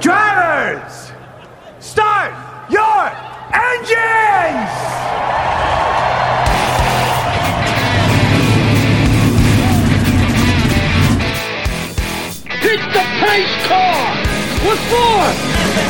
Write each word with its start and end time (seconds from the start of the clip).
Drivers, 0.00 1.12
start 1.80 2.32
your 2.70 3.10
engines! 3.50 4.70
Hit 12.60 12.80
the 12.92 13.04
pace 13.20 13.66
car! 13.66 13.98
What 14.64 14.78
for? 14.88 15.24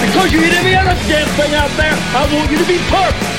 Because 0.06 0.32
you 0.32 0.40
hit 0.40 0.54
every 0.54 0.74
other 0.74 0.96
damn 1.06 1.28
thing 1.36 1.54
out 1.54 1.70
there. 1.76 1.92
I 2.16 2.28
want 2.34 2.50
you 2.50 2.58
to 2.58 2.66
be 2.66 2.78
perfect. 2.88 3.38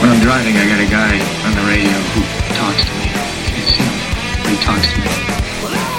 When 0.00 0.10
I'm 0.10 0.20
driving, 0.20 0.56
I 0.56 0.64
got 0.68 0.80
a 0.80 0.90
guy 0.90 1.18
on 1.46 1.54
the 1.54 1.64
radio 1.66 1.98
who 2.14 2.22
talks 2.54 2.84
to 2.84 2.92
me. 2.98 3.08
You 3.56 3.64
see 3.66 3.82
him, 3.82 3.96
but 4.42 4.50
he 4.50 4.58
talks 4.64 4.92
to 4.92 5.00
me. 5.00 5.97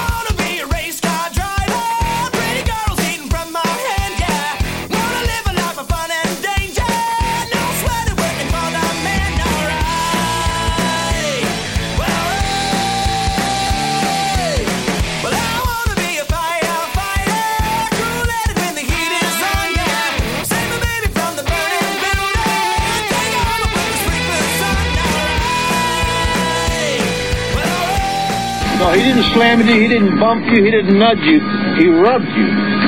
No, 28.90 28.96
he 28.96 29.04
didn't 29.04 29.32
slam 29.34 29.60
you, 29.68 29.82
he 29.82 29.88
didn't 29.88 30.20
bump 30.20 30.48
you, 30.48 30.64
he 30.64 30.72
didn't 30.72 30.98
nudge 30.98 31.20
you. 31.20 31.40
He 31.78 31.88
rubbed 31.88 32.26
you. 32.26 32.48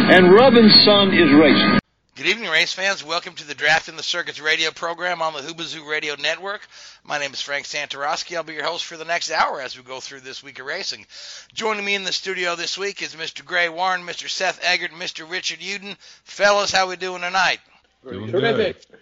And 0.10 0.34
rubbing, 0.34 0.68
son, 0.84 1.14
is 1.14 1.32
racing. 1.32 1.78
Good 2.16 2.26
evening, 2.26 2.50
race 2.50 2.74
fans. 2.74 3.04
Welcome 3.04 3.36
to 3.36 3.46
the 3.46 3.54
Draft 3.54 3.88
in 3.88 3.98
the 3.98 4.02
Circuits 4.02 4.42
radio 4.42 4.72
program 4.72 5.22
on 5.22 5.34
the 5.34 5.42
Hoobazoo 5.42 5.88
Radio 5.88 6.16
Network. 6.16 6.68
My 7.04 7.20
name 7.20 7.34
is 7.34 7.42
Frank 7.42 7.68
Santoroski. 7.68 8.36
I'll 8.36 8.42
be 8.42 8.54
your 8.54 8.64
host 8.64 8.84
for 8.84 8.98
the 8.98 9.06
next 9.06 9.30
hour 9.30 9.62
as 9.62 9.78
we 9.78 9.84
go 9.84 10.00
through 10.00 10.22
this 10.22 10.42
week 10.42 10.58
of 10.58 10.66
racing. 10.66 11.06
Joining 11.54 11.86
me 11.86 11.94
in 11.94 12.04
the 12.04 12.12
studio 12.12 12.56
this 12.56 12.80
week 12.80 13.04
is 13.04 13.14
Mr. 13.14 13.46
Gray 13.46 13.70
Warren, 13.70 14.02
Mr. 14.02 14.28
Seth 14.28 14.60
Eggert, 14.64 14.94
Mr. 14.94 15.30
Richard 15.30 15.60
Uden. 15.60 15.96
Fellas, 16.24 16.72
how 16.72 16.90
we 16.90 16.96
doing 16.96 17.22
tonight? 17.22 17.60
Doing 18.04 18.32
Terrific. 18.32 18.90
Good. 18.90 19.00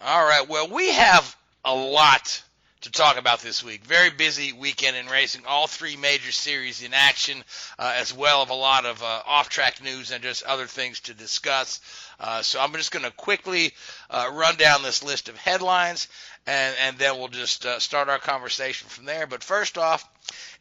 All 0.00 0.24
right. 0.24 0.48
Well, 0.48 0.70
we 0.70 0.90
have 0.90 1.36
a 1.66 1.74
lot 1.74 2.42
to 2.82 2.90
talk 2.90 3.18
about 3.18 3.40
this 3.40 3.62
week. 3.62 3.84
Very 3.84 4.10
busy 4.10 4.52
weekend 4.52 4.96
in 4.96 5.06
racing. 5.06 5.42
All 5.46 5.66
three 5.66 5.96
major 5.96 6.32
series 6.32 6.82
in 6.82 6.94
action, 6.94 7.44
uh, 7.78 7.94
as 7.96 8.14
well 8.14 8.42
as 8.42 8.48
a 8.48 8.54
lot 8.54 8.86
of 8.86 9.02
uh, 9.02 9.22
off-track 9.26 9.82
news 9.82 10.10
and 10.10 10.22
just 10.22 10.42
other 10.44 10.66
things 10.66 11.00
to 11.00 11.14
discuss. 11.14 11.80
Uh, 12.20 12.42
so 12.42 12.60
I'm 12.60 12.72
just 12.74 12.92
going 12.92 13.04
to 13.04 13.10
quickly 13.10 13.72
uh, 14.10 14.30
run 14.32 14.56
down 14.56 14.82
this 14.82 15.02
list 15.02 15.28
of 15.28 15.36
headlines, 15.36 16.08
and, 16.46 16.74
and 16.82 16.98
then 16.98 17.18
we'll 17.18 17.28
just 17.28 17.64
uh, 17.64 17.78
start 17.78 18.08
our 18.08 18.18
conversation 18.18 18.88
from 18.88 19.06
there. 19.06 19.26
But 19.26 19.42
first 19.42 19.78
off, 19.78 20.06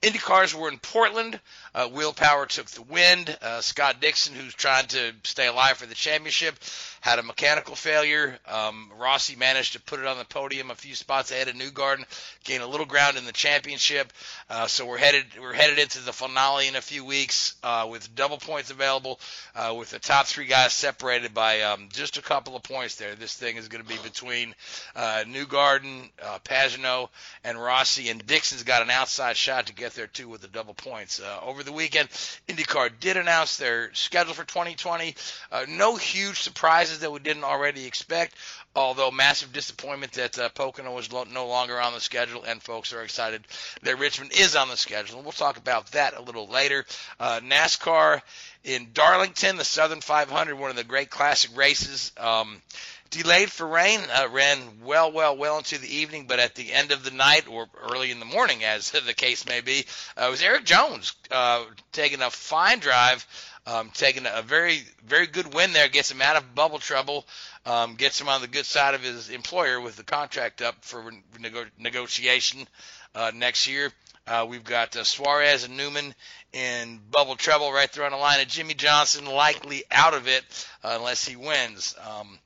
IndyCars 0.01 0.53
were 0.53 0.69
in 0.69 0.79
Portland. 0.79 1.39
Uh, 1.75 1.89
Will 1.91 2.13
took 2.13 2.67
the 2.67 2.81
wind. 2.81 3.37
Scott 3.59 4.01
Dixon, 4.01 4.33
who's 4.33 4.53
trying 4.53 4.87
to 4.87 5.13
stay 5.23 5.47
alive 5.47 5.77
for 5.77 5.85
the 5.85 5.95
championship, 5.95 6.55
had 7.01 7.19
a 7.19 7.23
mechanical 7.23 7.75
failure. 7.75 8.37
Um, 8.47 8.89
Rossi 8.97 9.35
managed 9.35 9.73
to 9.73 9.81
put 9.81 9.99
it 9.99 10.05
on 10.05 10.17
the 10.17 10.25
podium 10.25 10.71
a 10.71 10.75
few 10.75 10.95
spots 10.95 11.31
ahead 11.31 11.47
of 11.47 11.55
Newgarden, 11.55 12.05
gain 12.43 12.61
a 12.61 12.67
little 12.67 12.85
ground 12.85 13.17
in 13.17 13.25
the 13.25 13.31
championship. 13.31 14.11
Uh, 14.49 14.67
so 14.67 14.85
we're 14.85 14.97
headed 14.97 15.25
we're 15.39 15.53
headed 15.53 15.79
into 15.79 15.99
the 16.01 16.13
finale 16.13 16.67
in 16.67 16.75
a 16.75 16.81
few 16.81 17.05
weeks 17.05 17.55
uh, 17.63 17.87
with 17.89 18.13
double 18.15 18.37
points 18.37 18.71
available, 18.71 19.19
uh, 19.55 19.73
with 19.77 19.91
the 19.91 19.99
top 19.99 20.25
three 20.25 20.45
guys 20.45 20.73
separated 20.73 21.33
by 21.33 21.48
um, 21.61 21.89
just 21.91 22.17
a 22.17 22.21
couple 22.21 22.55
of 22.55 22.63
points. 22.63 22.95
There, 22.95 23.15
this 23.15 23.33
thing 23.35 23.57
is 23.57 23.67
going 23.67 23.83
to 23.83 23.89
be 23.89 23.97
between 24.01 24.55
uh, 24.95 25.23
Newgarden, 25.27 26.09
uh, 26.23 26.39
Pagenaud, 26.43 27.09
and 27.43 27.61
Rossi, 27.61 28.09
and 28.09 28.25
Dixon's 28.25 28.63
got 28.63 28.81
an 28.81 28.89
outside 28.89 29.35
shot 29.35 29.67
to 29.67 29.73
get 29.73 29.93
there 29.93 30.07
too 30.07 30.27
with 30.29 30.41
the 30.41 30.47
double 30.47 30.73
points. 30.73 31.19
Uh, 31.19 31.39
over 31.43 31.63
the 31.63 31.71
weekend, 31.71 32.09
IndyCar 32.47 32.91
did 32.99 33.17
announce 33.17 33.57
their 33.57 33.93
schedule 33.93 34.33
for 34.33 34.43
2020. 34.43 35.15
Uh, 35.51 35.65
no 35.67 35.95
huge 35.95 36.41
surprises 36.41 36.99
that 36.99 37.11
we 37.11 37.19
didn't 37.19 37.43
already 37.43 37.85
expect, 37.85 38.35
although 38.79 39.11
massive 39.11 39.51
disappointment 39.51 40.13
that 40.13 40.39
uh, 40.39 40.47
Pocono 40.49 40.95
was 40.95 41.11
lo- 41.11 41.25
no 41.29 41.47
longer 41.47 41.79
on 41.79 41.93
the 41.93 41.99
schedule, 41.99 42.43
and 42.43 42.63
folks 42.63 42.93
are 42.93 43.03
excited 43.03 43.43
that 43.83 43.99
Richmond 43.99 44.31
is 44.31 44.55
on 44.55 44.69
the 44.69 44.77
schedule. 44.77 45.17
And 45.17 45.25
we'll 45.25 45.33
talk 45.33 45.57
about 45.57 45.87
that 45.91 46.15
a 46.15 46.21
little 46.21 46.47
later. 46.47 46.85
Uh, 47.19 47.41
NASCAR 47.43 48.21
in 48.63 48.87
Darlington, 48.93 49.57
the 49.57 49.65
Southern 49.65 49.99
500, 49.99 50.57
one 50.57 50.69
of 50.69 50.77
the 50.77 50.85
great 50.85 51.09
classic 51.09 51.57
races. 51.57 52.13
Um, 52.17 52.61
delayed 53.09 53.51
for 53.51 53.67
rain, 53.67 53.99
uh, 54.13 54.29
ran 54.29 54.59
well, 54.83 55.11
well, 55.11 55.35
well 55.35 55.57
into 55.57 55.77
the 55.77 55.97
evening, 55.97 56.27
but 56.27 56.39
at 56.39 56.55
the 56.55 56.71
end 56.71 56.91
of 56.91 57.03
the 57.03 57.11
night 57.11 57.47
or 57.49 57.67
early 57.91 58.11
in 58.11 58.19
the 58.19 58.25
morning, 58.25 58.63
as 58.63 58.91
the 59.05 59.13
case 59.13 59.45
may 59.45 59.59
be, 59.59 59.85
uh, 60.17 60.27
it 60.27 60.31
was 60.31 60.41
Erik 60.41 60.63
Jones 60.63 61.13
uh, 61.31 61.65
taking 61.91 62.21
a 62.21 62.29
fine 62.29 62.79
drive, 62.79 63.25
um, 63.65 63.91
taking 63.93 64.25
a 64.25 64.41
very, 64.41 64.83
very 65.05 65.27
good 65.27 65.53
win 65.53 65.73
there, 65.73 65.89
gets 65.89 66.11
him 66.11 66.21
out 66.21 66.37
of 66.37 66.55
bubble 66.55 66.79
trouble, 66.79 67.25
um, 67.65 67.95
gets 67.95 68.19
him 68.19 68.29
on 68.29 68.41
the 68.41 68.47
good 68.47 68.65
side 68.65 68.95
of 68.95 69.03
his 69.03 69.29
employer 69.29 69.79
with 69.79 69.95
the 69.95 70.03
contract 70.03 70.61
up 70.61 70.75
for 70.81 71.11
nego- 71.39 71.65
negotiation 71.77 72.67
uh, 73.15 73.31
next 73.33 73.67
year. 73.67 73.91
Uh, 74.27 74.45
we've 74.47 74.63
got 74.63 74.95
uh, 74.95 75.03
Suarez 75.03 75.63
and 75.63 75.75
Newman 75.75 76.13
in 76.53 76.99
bubble 77.09 77.35
trouble 77.35 77.71
right 77.71 77.91
there 77.91 78.05
on 78.05 78.11
the 78.11 78.17
line, 78.17 78.39
and 78.39 78.49
Jimmie 78.49 78.75
Johnson 78.75 79.25
likely 79.25 79.83
out 79.89 80.13
of 80.13 80.27
it 80.27 80.43
uh, 80.83 80.95
unless 80.97 81.25
he 81.25 81.35
wins. 81.35 81.95
Um, 82.07 82.39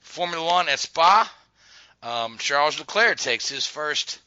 Formula 0.00 0.44
One 0.44 0.68
at 0.68 0.78
Spa, 0.78 1.32
um, 2.02 2.36
Charles 2.38 2.78
Leclerc 2.78 3.18
takes 3.18 3.48
his 3.48 3.66
first 3.66 4.18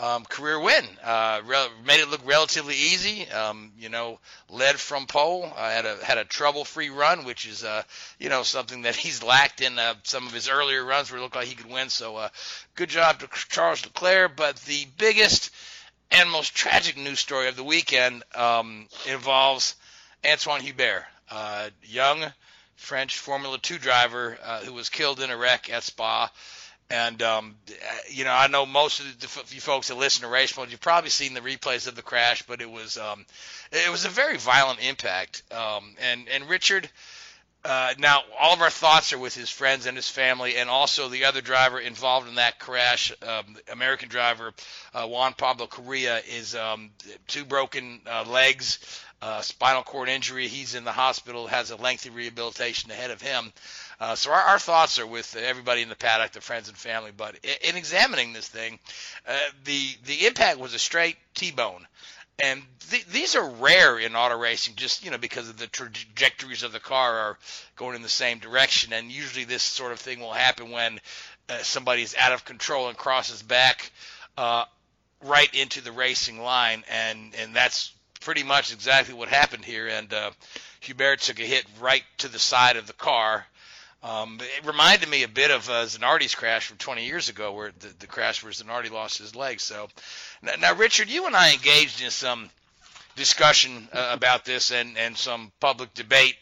um, 0.00 0.24
career 0.24 0.58
win. 0.58 0.84
Uh, 1.04 1.42
re- 1.44 1.68
made 1.84 2.00
it 2.00 2.08
look 2.08 2.22
relatively 2.24 2.74
easy. 2.74 3.28
Um, 3.30 3.72
you 3.78 3.90
know, 3.90 4.18
led 4.48 4.80
from 4.80 5.06
pole. 5.06 5.52
Uh, 5.54 5.70
had 5.70 5.84
a 5.84 6.02
had 6.02 6.18
a 6.18 6.24
trouble-free 6.24 6.88
run, 6.88 7.24
which 7.24 7.46
is 7.46 7.62
uh, 7.62 7.82
you 8.18 8.30
know 8.30 8.42
something 8.42 8.82
that 8.82 8.96
he's 9.04 9.22
lacked 9.22 9.60
in 9.60 9.78
uh, 9.78 9.94
some 10.04 10.26
of 10.26 10.32
his 10.32 10.48
earlier 10.48 10.84
runs 10.84 11.10
where 11.10 11.20
it 11.20 11.22
looked 11.22 11.36
like 11.36 11.46
he 11.46 11.54
could 11.54 11.70
win. 11.70 11.90
So, 11.90 12.16
uh, 12.16 12.28
good 12.74 12.88
job 12.88 13.20
to 13.20 13.28
Charles 13.50 13.84
Leclerc. 13.84 14.36
But 14.36 14.56
the 14.60 14.86
biggest 14.96 15.50
and 16.10 16.30
most 16.30 16.54
tragic 16.54 16.96
news 16.96 17.20
story 17.20 17.48
of 17.48 17.56
the 17.56 17.64
weekend 17.64 18.22
um, 18.34 18.88
involves 19.06 19.76
Antoine 20.26 20.62
Hubert, 20.62 21.04
uh, 21.30 21.68
young 21.84 22.24
French 22.76 23.18
Formula 23.18 23.58
Two 23.58 23.78
driver 23.78 24.38
who 24.64 24.72
was 24.72 24.88
killed 24.88 25.20
in 25.20 25.30
a 25.30 25.36
wreck 25.36 25.70
at 25.70 25.82
Spa. 25.82 26.30
And 26.90 27.22
um, 27.22 27.54
you 28.08 28.24
know, 28.24 28.32
I 28.32 28.48
know 28.48 28.66
most 28.66 29.00
of 29.00 29.20
the, 29.20 29.54
you 29.54 29.60
folks 29.60 29.88
that 29.88 29.96
listen 29.96 30.22
to 30.22 30.28
Race 30.28 30.56
Mode, 30.56 30.70
you've 30.70 30.80
probably 30.80 31.10
seen 31.10 31.34
the 31.34 31.40
replays 31.40 31.86
of 31.86 31.94
the 31.94 32.02
crash, 32.02 32.42
but 32.42 32.60
it 32.60 32.70
was 32.70 32.98
um, 32.98 33.24
it 33.70 33.90
was 33.90 34.04
a 34.04 34.08
very 34.08 34.36
violent 34.36 34.80
impact. 34.82 35.42
Um, 35.52 35.94
and 36.00 36.28
and 36.28 36.48
Richard, 36.48 36.90
uh, 37.64 37.94
now 37.98 38.22
all 38.40 38.54
of 38.54 38.60
our 38.60 38.70
thoughts 38.70 39.12
are 39.12 39.18
with 39.18 39.36
his 39.36 39.48
friends 39.48 39.86
and 39.86 39.96
his 39.96 40.08
family, 40.08 40.56
and 40.56 40.68
also 40.68 41.08
the 41.08 41.26
other 41.26 41.40
driver 41.40 41.78
involved 41.78 42.28
in 42.28 42.34
that 42.34 42.58
crash, 42.58 43.12
um, 43.22 43.56
American 43.70 44.08
driver 44.08 44.52
uh, 44.92 45.06
Juan 45.06 45.32
Pablo 45.34 45.68
Correa, 45.68 46.20
is 46.28 46.56
um, 46.56 46.90
two 47.28 47.44
broken 47.44 48.00
uh, 48.04 48.24
legs 48.26 48.80
uh, 49.22 49.40
spinal 49.42 49.82
cord 49.82 50.08
injury. 50.08 50.48
He's 50.48 50.74
in 50.74 50.84
the 50.84 50.92
hospital, 50.92 51.46
has 51.46 51.70
a 51.70 51.76
lengthy 51.76 52.10
rehabilitation 52.10 52.90
ahead 52.90 53.10
of 53.10 53.20
him. 53.20 53.52
Uh, 54.00 54.14
so 54.14 54.32
our, 54.32 54.40
our, 54.40 54.58
thoughts 54.58 54.98
are 54.98 55.06
with 55.06 55.36
everybody 55.36 55.82
in 55.82 55.90
the 55.90 55.94
paddock, 55.94 56.32
the 56.32 56.40
friends 56.40 56.68
and 56.68 56.76
family. 56.76 57.10
But 57.14 57.36
in, 57.42 57.70
in 57.70 57.76
examining 57.76 58.32
this 58.32 58.48
thing, 58.48 58.78
uh, 59.28 59.38
the 59.64 59.88
the 60.06 60.26
impact 60.26 60.58
was 60.58 60.72
a 60.72 60.78
straight 60.78 61.16
T-bone, 61.34 61.86
and 62.42 62.62
th- 62.90 63.06
these 63.06 63.36
are 63.36 63.46
rare 63.46 63.98
in 63.98 64.16
auto 64.16 64.38
racing, 64.38 64.76
just 64.76 65.04
you 65.04 65.10
know 65.10 65.18
because 65.18 65.50
of 65.50 65.58
the 65.58 65.66
trajectories 65.66 66.62
of 66.62 66.72
the 66.72 66.80
car 66.80 67.14
are 67.14 67.38
going 67.76 67.94
in 67.94 68.00
the 68.00 68.08
same 68.08 68.38
direction. 68.38 68.94
And 68.94 69.12
usually 69.12 69.44
this 69.44 69.62
sort 69.62 69.92
of 69.92 70.00
thing 70.00 70.20
will 70.20 70.32
happen 70.32 70.70
when 70.70 70.98
uh, 71.50 71.58
somebody's 71.58 72.16
out 72.16 72.32
of 72.32 72.46
control 72.46 72.88
and 72.88 72.96
crosses 72.96 73.42
back 73.42 73.92
uh, 74.38 74.64
right 75.22 75.52
into 75.54 75.82
the 75.82 75.92
racing 75.92 76.40
line, 76.40 76.84
and 76.90 77.34
and 77.34 77.54
that's 77.54 77.92
pretty 78.20 78.44
much 78.44 78.72
exactly 78.72 79.14
what 79.14 79.28
happened 79.28 79.64
here. 79.64 79.88
And 79.88 80.12
uh, 80.12 80.30
Hubert 80.80 81.20
took 81.20 81.38
a 81.40 81.44
hit 81.44 81.66
right 81.80 82.04
to 82.18 82.28
the 82.28 82.38
side 82.38 82.76
of 82.76 82.86
the 82.86 82.92
car. 82.94 83.46
Um, 84.02 84.38
it 84.40 84.66
reminded 84.66 85.08
me 85.10 85.24
a 85.24 85.28
bit 85.28 85.50
of 85.50 85.68
uh, 85.68 85.84
Zanardi's 85.84 86.34
crash 86.34 86.66
from 86.66 86.78
20 86.78 87.04
years 87.04 87.28
ago, 87.28 87.52
where 87.52 87.72
the, 87.78 87.88
the 87.98 88.06
crash 88.06 88.42
where 88.42 88.52
Zanardi 88.52 88.90
lost 88.90 89.18
his 89.18 89.36
leg. 89.36 89.60
So, 89.60 89.88
now, 90.42 90.52
now 90.58 90.74
Richard, 90.74 91.10
you 91.10 91.26
and 91.26 91.36
I 91.36 91.52
engaged 91.52 92.02
in 92.02 92.10
some 92.10 92.48
discussion 93.16 93.88
uh, 93.92 94.10
about 94.12 94.46
this 94.46 94.72
and, 94.72 94.96
and 94.96 95.16
some 95.16 95.52
public 95.60 95.92
debate 95.92 96.36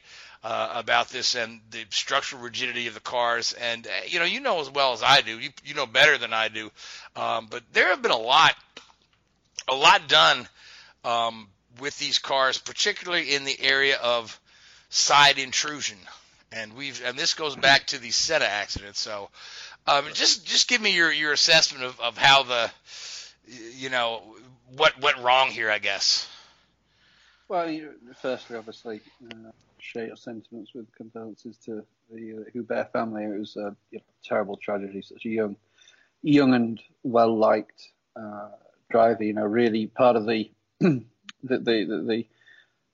uh, 0.44 0.72
about 0.76 1.08
this 1.08 1.34
and 1.34 1.60
the 1.70 1.84
structural 1.90 2.42
rigidity 2.42 2.86
of 2.86 2.94
the 2.94 3.00
cars. 3.00 3.52
And 3.54 3.86
uh, 3.86 3.90
you 4.06 4.18
know, 4.18 4.24
you 4.24 4.40
know 4.40 4.60
as 4.60 4.70
well 4.70 4.92
as 4.92 5.02
I 5.02 5.20
do. 5.20 5.38
You 5.38 5.50
you 5.64 5.74
know 5.74 5.86
better 5.86 6.18
than 6.18 6.32
I 6.32 6.48
do. 6.48 6.70
Um, 7.16 7.48
but 7.50 7.62
there 7.72 7.88
have 7.88 8.02
been 8.02 8.12
a 8.12 8.16
lot, 8.16 8.54
a 9.66 9.74
lot 9.74 10.08
done 10.08 10.48
um, 11.04 11.48
with 11.80 11.98
these 11.98 12.18
cars, 12.18 12.58
particularly 12.58 13.34
in 13.34 13.44
the 13.44 13.60
area 13.60 13.96
of 13.96 14.38
side 14.90 15.38
intrusion. 15.38 15.98
And 16.52 16.74
we've 16.74 17.02
and 17.04 17.18
this 17.18 17.34
goes 17.34 17.56
back 17.56 17.88
to 17.88 17.98
the 17.98 18.10
Senna 18.10 18.46
accident. 18.46 18.96
So, 18.96 19.28
um, 19.86 20.06
just 20.14 20.46
just 20.46 20.68
give 20.68 20.80
me 20.80 20.94
your 20.94 21.12
your 21.12 21.32
assessment 21.32 21.84
of, 21.84 22.00
of 22.00 22.16
how 22.16 22.42
the 22.42 22.70
you 23.76 23.90
know 23.90 24.22
what 24.76 25.00
went 25.00 25.18
wrong 25.18 25.48
here, 25.50 25.70
I 25.70 25.78
guess. 25.78 26.28
Well, 27.48 27.70
you, 27.70 27.94
firstly, 28.20 28.56
obviously, 28.56 29.00
uh, 29.30 29.50
share 29.78 30.06
your 30.06 30.16
sentiments 30.16 30.74
with 30.74 30.94
condolences 30.94 31.56
to 31.64 31.84
the 32.10 32.40
uh, 32.40 32.50
Hubert 32.52 32.92
family. 32.92 33.24
It 33.24 33.38
was 33.38 33.56
a 33.56 33.74
you 33.90 33.98
know, 33.98 34.04
terrible 34.22 34.56
tragedy. 34.56 35.00
Such 35.00 35.24
a 35.24 35.30
young, 35.30 35.56
young 36.22 36.54
and 36.54 36.80
well 37.02 37.34
liked 37.34 37.82
uh, 38.14 38.50
driver. 38.90 39.24
You 39.24 39.32
know, 39.32 39.46
really 39.46 39.86
part 39.86 40.16
of 40.16 40.26
the 40.26 40.50
the, 40.80 41.04
the, 41.42 41.56
the, 41.58 42.04
the 42.06 42.26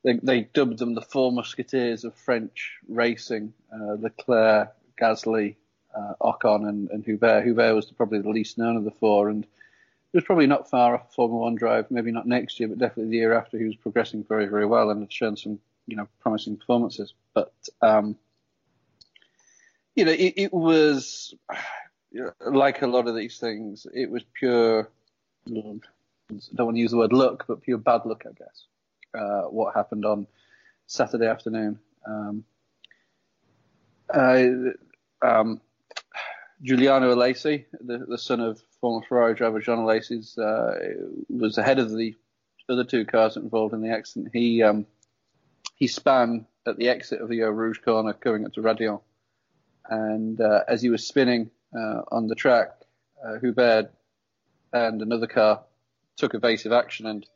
they, 0.04 0.14
they, 0.22 0.40
dubbed 0.42 0.78
them 0.78 0.94
the 0.94 1.00
four 1.00 1.32
musketeers 1.32 2.04
of 2.04 2.14
French 2.14 2.74
racing: 2.88 3.52
uh, 3.72 3.96
Leclerc, 3.98 4.74
Gasly, 5.00 5.56
uh, 5.94 6.14
Ocon, 6.20 6.68
and, 6.68 6.90
and 6.90 7.04
Hubert. 7.04 7.44
Hubert 7.44 7.74
was 7.74 7.90
probably 7.90 8.20
the 8.20 8.28
least 8.28 8.58
known 8.58 8.76
of 8.76 8.84
the 8.84 8.90
four, 8.90 9.28
and 9.28 9.44
it 9.44 10.18
was 10.18 10.24
probably 10.24 10.46
not 10.46 10.70
far 10.70 10.94
off 10.94 11.14
Formula 11.14 11.42
One 11.42 11.54
drive. 11.54 11.90
Maybe 11.90 12.12
not 12.12 12.26
next 12.26 12.60
year, 12.60 12.68
but 12.68 12.78
definitely 12.78 13.10
the 13.10 13.16
year 13.16 13.34
after. 13.34 13.58
He 13.58 13.64
was 13.64 13.76
progressing 13.76 14.24
very, 14.24 14.46
very 14.46 14.66
well 14.66 14.90
and 14.90 15.00
had 15.00 15.12
shown 15.12 15.36
some 15.36 15.58
you 15.86 15.96
know 15.96 16.08
promising 16.20 16.56
performances. 16.56 17.14
But 17.32 17.52
um, 17.80 18.16
you 19.96 20.04
know, 20.04 20.12
it, 20.12 20.34
it 20.36 20.52
was 20.52 21.34
like 22.40 22.82
a 22.82 22.86
lot 22.86 23.08
of 23.08 23.16
these 23.16 23.38
things. 23.38 23.86
It 23.92 24.10
was 24.10 24.22
pure. 24.34 24.88
I 25.48 25.52
don't 25.52 26.66
want 26.66 26.76
to 26.76 26.80
use 26.80 26.90
the 26.90 26.96
word 26.96 27.12
luck, 27.12 27.44
but 27.46 27.62
pure 27.62 27.78
bad 27.78 28.06
luck, 28.06 28.24
I 28.26 28.32
guess. 28.32 28.64
Uh, 29.14 29.42
what 29.42 29.74
happened 29.74 30.04
on 30.04 30.26
Saturday 30.86 31.26
afternoon? 31.26 31.78
Um, 32.06 32.44
uh, 34.12 34.46
um, 35.22 35.60
Giuliano 36.62 37.14
Alesi, 37.14 37.64
the, 37.80 37.98
the, 38.08 38.18
son 38.18 38.40
of 38.40 38.60
former 38.80 39.04
Ferrari 39.06 39.34
driver 39.34 39.60
John 39.60 39.78
Alesi, 39.78 40.38
uh, 40.38 41.04
was 41.28 41.58
ahead 41.58 41.78
of 41.78 41.90
the 41.90 42.14
other 42.68 42.84
two 42.84 43.04
cars 43.04 43.36
involved 43.36 43.74
in 43.74 43.82
the 43.82 43.90
accident. 43.90 44.30
He 44.32 44.62
um, 44.62 44.86
he 45.76 45.86
span 45.86 46.46
at 46.66 46.78
the 46.78 46.88
exit 46.88 47.20
of 47.20 47.28
the 47.28 47.42
Eau 47.42 47.50
Rouge 47.50 47.80
corner 47.84 48.12
coming 48.12 48.46
up 48.46 48.54
to 48.54 48.62
Raidillon, 48.62 49.00
And 49.88 50.40
uh, 50.40 50.60
as 50.68 50.80
he 50.80 50.88
was 50.88 51.06
spinning 51.06 51.50
uh, 51.76 52.02
on 52.10 52.28
the 52.28 52.34
track, 52.34 52.70
uh, 53.24 53.38
Hubert 53.40 53.92
and 54.72 55.02
another 55.02 55.26
car 55.26 55.64
took 56.16 56.34
evasive 56.34 56.72
action, 56.72 57.06
and 57.06 57.26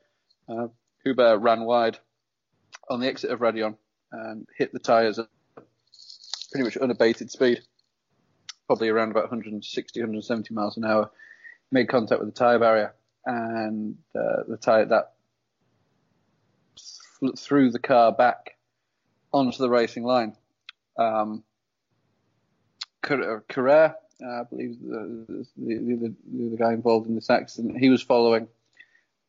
uh, 0.98 1.02
Hubert 1.04 1.38
ran 1.38 1.64
wide 1.64 1.98
on 2.88 3.00
the 3.00 3.06
exit 3.06 3.30
of 3.30 3.40
Raidillon 3.40 3.76
and 4.12 4.46
hit 4.56 4.72
the 4.72 4.78
tyres 4.78 5.18
at 5.18 5.26
pretty 6.52 6.64
much 6.64 6.76
unabated 6.76 7.30
speed, 7.30 7.60
probably 8.66 8.88
around 8.88 9.10
about 9.10 9.24
160, 9.24 10.00
170 10.00 10.54
miles 10.54 10.76
an 10.76 10.84
hour. 10.84 11.10
Made 11.70 11.88
contact 11.88 12.20
with 12.20 12.32
the 12.32 12.38
tyre 12.38 12.58
barrier, 12.58 12.94
and 13.26 13.96
uh, 14.18 14.44
the 14.48 14.56
tyre 14.56 14.86
that 14.86 15.12
threw 17.36 17.70
the 17.70 17.78
car 17.78 18.12
back 18.12 18.56
onto 19.32 19.58
the 19.58 19.68
racing 19.68 20.04
line. 20.04 20.34
Um, 20.96 21.44
Carrere, 23.02 23.94
uh, 24.24 24.26
I 24.26 24.42
believe 24.50 24.78
the, 24.80 25.46
the, 25.56 25.74
the, 25.76 26.14
the, 26.50 26.56
guy 26.56 26.72
involved 26.72 27.08
in 27.08 27.14
this 27.14 27.30
accident, 27.30 27.78
he 27.78 27.90
was 27.90 28.02
following, 28.02 28.48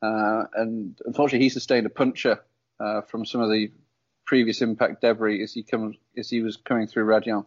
uh, 0.01 0.43
and 0.53 0.99
unfortunately 1.05 1.45
he 1.45 1.49
sustained 1.49 1.85
a 1.85 1.89
puncture 1.89 2.39
uh, 2.79 3.01
from 3.01 3.25
some 3.25 3.41
of 3.41 3.49
the 3.49 3.71
previous 4.25 4.61
impact 4.61 5.01
debris 5.01 5.41
as 5.43 5.53
he 5.53 5.65
as 6.17 6.29
he 6.29 6.41
was 6.41 6.57
coming 6.57 6.87
through 6.87 7.05
Raidillon. 7.05 7.45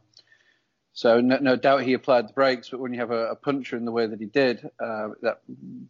So 0.95 1.21
no, 1.21 1.39
no, 1.39 1.57
doubt 1.57 1.83
he 1.83 1.95
applied 1.95 2.29
the 2.29 2.35
brakes, 2.35 2.69
but 2.69 2.81
when 2.81 2.93
you 2.93 3.01
have 3.01 3.11
a, 3.11 3.31
a 3.31 3.37
puncture 3.37 3.77
in 3.77 3.87
the 3.87 3.93
way 3.93 4.07
that 4.07 4.21
he 4.21 4.27
did, 4.27 4.69
uh, 4.79 5.09
that 5.23 5.41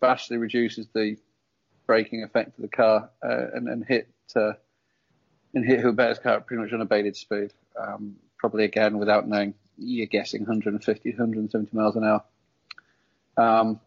vastly 0.00 0.36
reduces 0.36 0.86
the 0.94 1.16
braking 1.86 2.22
effect 2.22 2.56
of 2.56 2.62
the 2.62 2.68
car 2.68 3.10
uh, 3.24 3.46
and, 3.54 3.68
and 3.68 3.84
hit 3.84 4.08
uh, 4.36 4.52
and 5.54 5.64
hit 5.64 5.80
Hubert's 5.80 6.18
car 6.18 6.34
at 6.34 6.46
pretty 6.46 6.62
much 6.62 6.72
unabated 6.72 7.16
speed. 7.16 7.52
Um, 7.78 8.16
probably 8.38 8.64
again 8.64 8.98
without 8.98 9.28
knowing, 9.28 9.54
you're 9.78 10.06
guessing 10.06 10.42
150, 10.42 11.10
170 11.10 11.76
miles 11.76 11.96
an 11.96 12.04
hour. 12.04 12.24
Um, 13.36 13.80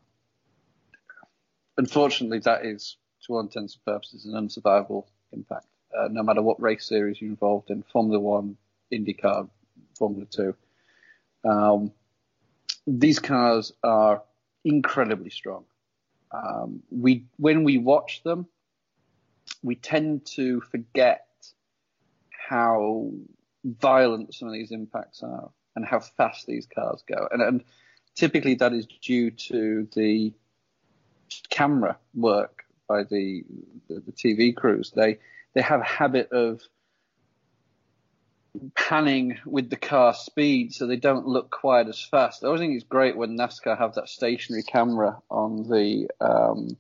unfortunately, 1.78 2.40
that 2.40 2.66
is, 2.66 2.98
to 3.26 3.34
all 3.34 3.40
intents 3.40 3.76
and 3.76 3.86
purposes, 3.86 4.26
an 4.26 4.34
unsurvivable 4.34 5.06
impact. 5.32 5.68
Uh, 5.98 6.08
no 6.10 6.24
matter 6.24 6.42
what 6.42 6.62
race 6.62 6.86
series 6.86 7.22
you're 7.22 7.30
involved 7.30 7.70
in, 7.70 7.84
Formula 7.84 8.20
One, 8.20 8.58
IndyCar, 8.92 9.50
Formula 9.98 10.26
Two, 10.30 10.56
um, 11.44 11.92
these 12.86 13.20
cars 13.20 13.72
are 13.84 14.24
incredibly 14.64 15.30
strong. 15.30 15.66
Um, 16.32 16.84
we, 16.90 17.26
when 17.38 17.64
we 17.64 17.78
watch 17.78 18.24
them, 18.24 18.48
we 19.64 19.76
tend 19.76 20.26
to 20.36 20.62
forget 20.62 21.28
how 22.32 23.12
violent 23.64 24.34
some 24.34 24.48
of 24.48 24.54
these 24.54 24.72
impacts 24.72 25.24
are 25.24 25.50
and 25.76 25.86
how 25.86 26.00
fast 26.00 26.46
these 26.46 26.68
cars 26.68 27.04
go. 27.08 27.28
And, 27.32 27.42
and 27.42 27.64
typically 28.16 28.56
that 28.56 28.74
is 28.74 28.86
due 28.86 29.32
to 29.32 29.88
the 29.96 30.34
camera 31.50 31.98
work 32.14 32.66
by 32.88 33.04
the, 33.04 33.44
the, 33.88 34.02
the 34.02 34.12
TV 34.12 34.56
crews. 34.56 34.92
They 34.96 35.20
they 35.54 35.62
have 35.62 35.80
a 35.80 35.86
habit 35.86 36.32
of 36.32 36.62
panning 38.76 39.38
with 39.46 39.70
the 39.70 39.76
car 39.76 40.14
speed 40.14 40.74
so 40.74 40.88
they 40.88 40.98
don't 40.98 41.28
look 41.28 41.50
quite 41.50 41.88
as 41.88 42.02
fast. 42.02 42.44
I 42.44 42.48
always 42.48 42.62
think 42.62 42.76
it's 42.76 42.84
great 42.84 43.18
when 43.18 43.38
NASCAR 43.38 43.78
have 43.78 43.96
that 43.96 44.10
stationary 44.10 44.64
camera 44.64 45.22
on 45.30 45.68
the 45.70 46.08
um, 46.22 46.78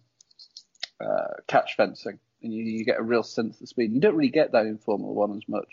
uh, 1.00 1.34
catch 1.48 1.76
fencing 1.76 2.20
and 2.42 2.54
you, 2.54 2.64
you, 2.64 2.86
get 2.86 3.00
a 3.00 3.04
real 3.04 3.24
sense 3.24 3.56
of 3.56 3.62
the 3.62 3.68
speed. 3.68 3.92
You 3.92 4.00
don't 4.00 4.16
really 4.16 4.30
get 4.30 4.52
that 4.52 4.66
in 4.66 4.78
Formula 4.78 5.12
One 5.12 5.36
as 5.36 5.48
much. 5.48 5.68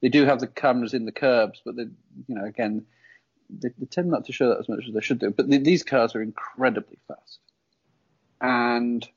They 0.00 0.08
do 0.08 0.24
have 0.24 0.40
the 0.40 0.46
cameras 0.46 0.94
in 0.94 1.06
the 1.06 1.12
curbs, 1.12 1.60
but 1.64 1.76
they, 1.76 1.82
you 1.82 2.34
know, 2.34 2.44
again, 2.44 2.86
they, 3.50 3.70
they 3.78 3.86
tend 3.86 4.10
not 4.10 4.26
to 4.26 4.32
show 4.32 4.48
that 4.50 4.60
as 4.60 4.68
much 4.68 4.84
as 4.86 4.94
they 4.94 5.00
should 5.00 5.18
do. 5.18 5.30
But 5.30 5.48
the, 5.48 5.58
these 5.58 5.82
cars 5.82 6.14
are 6.14 6.22
incredibly 6.22 6.98
fast, 7.08 7.40
and 8.40 9.08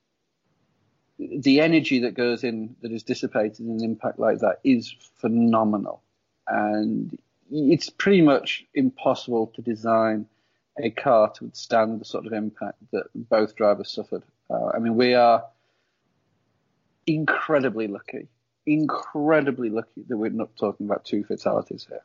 the 1.20 1.62
energy 1.62 2.00
that 2.00 2.16
goes 2.16 2.44
in 2.44 2.76
that 2.82 2.92
is 2.92 3.04
dissipated 3.04 3.60
in 3.60 3.70
an 3.72 3.84
impact 3.84 4.20
like 4.20 4.40
that 4.40 4.60
is 4.64 4.96
phenomenal, 5.20 6.02
and 6.48 7.18
it's 7.52 7.90
pretty 7.90 8.22
much 8.22 8.66
impossible 8.74 9.48
to 9.56 9.62
design 9.62 10.26
a 10.80 10.90
car 10.90 11.32
to 11.34 11.46
withstand 11.46 12.00
the 12.00 12.06
sort 12.06 12.26
of 12.26 12.34
impact 12.34 12.78
that 12.92 13.06
both 13.14 13.56
drivers 13.56 13.92
suffered. 13.92 14.24
Uh, 14.50 14.68
I 14.74 14.80
mean, 14.80 14.96
we 14.96 15.14
are 15.14 15.46
incredibly 17.06 17.88
lucky, 17.88 18.28
incredibly 18.66 19.70
lucky 19.70 20.04
that 20.08 20.18
we're 20.18 20.30
not 20.30 20.56
talking 20.56 20.86
about 20.86 21.06
two 21.06 21.24
fatalities 21.24 21.86
here. 21.88 22.04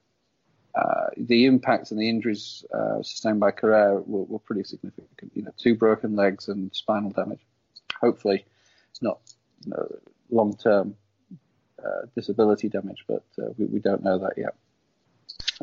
Uh, 0.76 1.06
the 1.16 1.46
impacts 1.46 1.90
and 1.90 1.98
the 1.98 2.08
injuries 2.08 2.62
uh, 2.74 3.02
sustained 3.02 3.40
by 3.40 3.50
Carrere 3.50 3.94
were, 3.94 4.24
were, 4.24 4.38
pretty 4.38 4.62
significant. 4.62 5.08
You 5.34 5.42
know, 5.42 5.52
two 5.56 5.74
broken 5.74 6.16
legs 6.16 6.48
and 6.48 6.74
spinal 6.74 7.10
damage. 7.10 7.40
Hopefully, 7.98 8.44
not 9.00 9.18
you 9.64 9.70
know, 9.70 9.88
long-term 10.30 10.94
uh, 11.82 12.06
disability 12.14 12.68
damage, 12.68 13.04
but 13.08 13.24
uh, 13.38 13.46
we, 13.56 13.64
we, 13.66 13.78
don't 13.78 14.04
know 14.04 14.18
that 14.18 14.34
yet. 14.36 14.54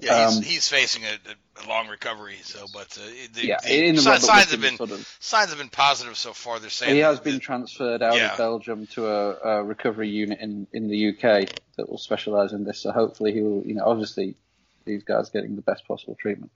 Yeah, 0.01 0.25
he's, 0.25 0.37
um, 0.37 0.43
he's 0.43 0.67
facing 0.67 1.03
a, 1.03 1.63
a, 1.63 1.69
long 1.69 1.89
recovery. 1.89 2.37
So, 2.41 2.65
but 2.73 2.97
uh, 2.99 3.07
the, 3.35 3.45
yeah, 3.45 3.57
the, 3.63 3.91
the 3.91 4.17
signs 4.17 4.49
have 4.49 4.61
been 4.61 4.77
sort 4.77 4.91
of, 4.91 5.17
signs 5.19 5.49
have 5.49 5.59
been 5.59 5.69
positive 5.69 6.17
so 6.17 6.33
far. 6.33 6.59
They're 6.59 6.71
saying 6.71 6.95
he 6.95 7.01
has 7.01 7.19
been 7.19 7.39
transferred 7.39 8.01
out 8.01 8.15
yeah. 8.15 8.31
of 8.31 8.37
Belgium 8.39 8.87
to 8.87 9.07
a, 9.07 9.31
a, 9.33 9.63
recovery 9.63 10.09
unit 10.09 10.39
in, 10.41 10.65
in 10.73 10.87
the 10.87 11.09
UK 11.09 11.49
that 11.77 11.87
will 11.87 11.99
specialise 11.99 12.51
in 12.51 12.63
this. 12.63 12.79
So 12.79 12.91
hopefully 12.91 13.33
he 13.33 13.41
will. 13.41 13.63
You 13.63 13.75
know, 13.75 13.83
obviously 13.85 14.37
these 14.85 15.03
guys 15.03 15.29
getting 15.29 15.55
the 15.55 15.61
best 15.61 15.87
possible 15.87 16.15
treatment. 16.19 16.51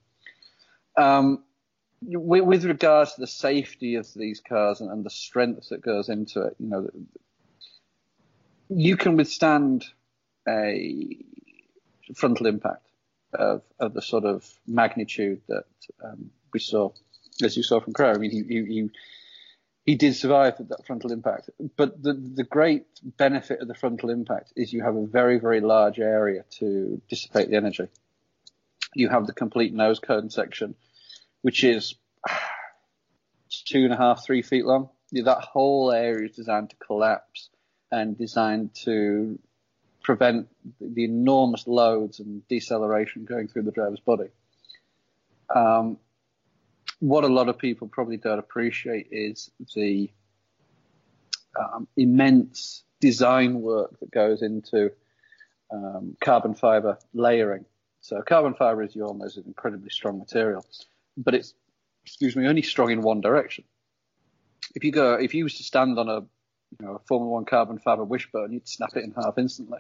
Um, 0.95 1.43
with, 2.01 2.43
with 2.43 2.65
regards 2.65 3.15
to 3.15 3.21
the 3.21 3.27
safety 3.27 3.95
of 3.95 4.11
these 4.13 4.39
cars 4.39 4.81
and, 4.81 4.91
and, 4.91 5.03
the 5.03 5.09
strength 5.09 5.69
that 5.69 5.81
goes 5.81 6.09
into 6.09 6.41
it, 6.43 6.55
you 6.59 6.67
know, 6.67 6.89
you 8.69 8.97
can 8.97 9.15
withstand 9.15 9.85
a 10.47 11.17
frontal 12.15 12.47
impact 12.47 12.87
of, 13.33 13.61
of 13.79 13.93
the 13.93 14.01
sort 14.01 14.25
of 14.25 14.47
magnitude 14.65 15.41
that 15.47 15.65
um, 16.03 16.31
we 16.53 16.59
saw, 16.59 16.91
as 17.43 17.57
you 17.57 17.63
saw 17.63 17.79
from 17.79 17.93
Crowe. 17.93 18.13
I 18.13 18.17
mean, 18.17 18.31
he, 18.31 18.43
he, 18.43 18.65
he, 18.65 18.89
he 19.85 19.95
did 19.95 20.15
survive 20.15 20.55
that 20.57 20.85
frontal 20.85 21.11
impact. 21.11 21.49
But 21.75 22.01
the, 22.01 22.13
the 22.13 22.43
great 22.43 22.85
benefit 23.03 23.61
of 23.61 23.67
the 23.67 23.75
frontal 23.75 24.09
impact 24.09 24.53
is 24.55 24.73
you 24.73 24.83
have 24.83 24.95
a 24.95 25.05
very, 25.05 25.39
very 25.39 25.61
large 25.61 25.99
area 25.99 26.43
to 26.59 27.01
dissipate 27.09 27.49
the 27.49 27.55
energy. 27.55 27.87
You 28.97 29.09
have 29.09 29.27
the 29.27 29.33
complete 29.33 29.75
nose 29.75 29.99
cone 29.99 30.31
section, 30.31 30.73
which 31.43 31.63
is 31.63 31.93
two 33.65 33.83
and 33.83 33.93
a 33.93 33.97
half, 33.97 34.25
three 34.25 34.41
feet 34.41 34.65
long. 34.65 34.89
That 35.11 35.39
whole 35.39 35.91
area 35.91 36.25
is 36.27 36.35
designed 36.35 36.71
to 36.71 36.75
collapse 36.77 37.49
and 37.91 38.17
designed 38.17 38.73
to 38.85 39.37
prevent 40.01 40.47
the 40.81 41.03
enormous 41.03 41.67
loads 41.67 42.19
and 42.19 42.45
deceleration 42.47 43.25
going 43.25 43.47
through 43.47 43.63
the 43.63 43.71
driver's 43.71 43.99
body. 43.99 44.29
Um, 45.53 45.97
what 46.99 47.23
a 47.23 47.27
lot 47.27 47.49
of 47.49 47.59
people 47.59 47.87
probably 47.87 48.17
don't 48.17 48.39
appreciate 48.39 49.09
is 49.11 49.51
the 49.75 50.09
um, 51.55 51.87
immense 51.95 52.83
design 52.99 53.61
work 53.61 53.99
that 53.99 54.09
goes 54.09 54.41
into 54.41 54.91
um, 55.71 56.17
carbon 56.19 56.55
fiber 56.55 56.97
layering. 57.13 57.65
So 58.07 58.21
carbon 58.21 58.53
fiber, 58.53 58.83
as 58.83 58.95
you 58.95 59.03
all 59.03 59.13
know, 59.13 59.25
is 59.25 59.35
an 59.35 59.43
incredibly 59.47 59.89
strong 59.89 60.17
material, 60.17 60.65
but 61.17 61.33
it's, 61.33 61.53
excuse 62.05 62.37
me, 62.37 62.47
only 62.47 62.61
strong 62.61 62.89
in 62.89 63.01
one 63.01 63.19
direction. 63.19 63.65
If 64.75 64.85
you 64.85 64.93
go, 64.93 65.15
if 65.15 65.33
you 65.33 65.43
was 65.43 65.55
to 65.55 65.63
stand 65.63 65.99
on 65.99 66.07
a, 66.07 66.21
you 66.21 66.77
know, 66.79 66.95
a 66.95 66.99
Formula 66.99 67.29
One 67.29 67.43
carbon 67.43 67.79
fiber 67.79 68.05
wishbone, 68.05 68.53
you'd 68.53 68.65
snap 68.65 68.95
it 68.95 69.03
in 69.03 69.11
half 69.11 69.37
instantly. 69.37 69.79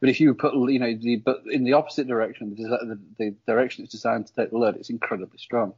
But 0.00 0.08
if 0.08 0.20
you 0.20 0.32
put, 0.32 0.54
you 0.54 0.78
know, 0.78 0.94
the, 0.94 1.16
but 1.16 1.42
in 1.50 1.64
the 1.64 1.74
opposite 1.74 2.08
direction, 2.08 2.54
the, 2.56 2.98
the, 3.18 3.34
direction 3.46 3.84
it's 3.84 3.92
designed 3.92 4.28
to 4.28 4.32
take 4.32 4.52
the 4.52 4.56
load, 4.56 4.76
it's 4.76 4.88
incredibly 4.88 5.36
strong. 5.36 5.74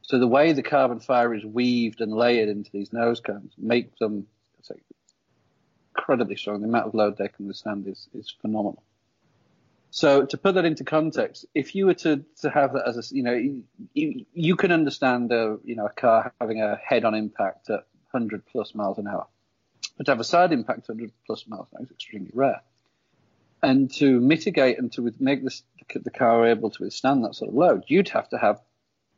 So 0.00 0.18
the 0.18 0.26
way 0.26 0.54
the 0.54 0.62
carbon 0.62 1.00
fiber 1.00 1.34
is 1.34 1.44
weaved 1.44 2.00
and 2.00 2.14
layered 2.14 2.48
into 2.48 2.70
these 2.72 2.94
nose 2.94 3.20
cones 3.20 3.52
make 3.58 3.94
them 3.98 4.26
say, 4.62 4.76
incredibly 5.94 6.36
strong. 6.36 6.62
The 6.62 6.68
amount 6.68 6.86
of 6.86 6.94
load 6.94 7.18
they 7.18 7.28
can 7.28 7.46
withstand 7.46 7.86
is, 7.88 8.08
is 8.14 8.34
phenomenal. 8.40 8.82
So 9.94 10.26
to 10.26 10.36
put 10.36 10.56
that 10.56 10.64
into 10.64 10.82
context, 10.82 11.46
if 11.54 11.76
you 11.76 11.86
were 11.86 11.94
to, 11.94 12.24
to 12.40 12.50
have 12.50 12.72
that 12.72 12.88
as 12.88 12.96
a, 12.96 13.14
you 13.14 13.22
know, 13.22 13.60
you, 13.92 14.26
you 14.32 14.56
can 14.56 14.72
understand 14.72 15.30
a, 15.30 15.58
you 15.62 15.76
know, 15.76 15.86
a 15.86 15.92
car 15.92 16.32
having 16.40 16.60
a 16.60 16.74
head-on 16.74 17.14
impact 17.14 17.70
at 17.70 17.86
100 18.10 18.44
plus 18.46 18.74
miles 18.74 18.98
an 18.98 19.06
hour. 19.06 19.28
But 19.96 20.06
to 20.06 20.10
have 20.10 20.18
a 20.18 20.24
side 20.24 20.52
impact 20.52 20.80
at 20.80 20.96
100 20.96 21.12
plus 21.26 21.46
miles 21.46 21.68
an 21.70 21.78
hour 21.78 21.84
is 21.84 21.92
extremely 21.92 22.32
rare 22.34 22.62
and 23.64 23.90
to 23.94 24.20
mitigate 24.20 24.78
and 24.78 24.92
to 24.92 25.12
make 25.18 25.42
this, 25.42 25.62
the 25.94 26.10
car 26.10 26.46
able 26.46 26.70
to 26.70 26.82
withstand 26.82 27.24
that 27.24 27.34
sort 27.34 27.50
of 27.50 27.54
load, 27.54 27.84
you'd 27.86 28.10
have 28.10 28.28
to 28.28 28.38
have 28.38 28.60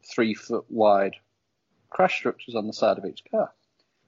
three 0.04 0.34
foot 0.34 0.64
wide 0.68 1.16
crash 1.90 2.16
structures 2.16 2.54
on 2.54 2.66
the 2.66 2.72
side 2.72 2.98
of 2.98 3.04
each 3.04 3.22
car. 3.30 3.52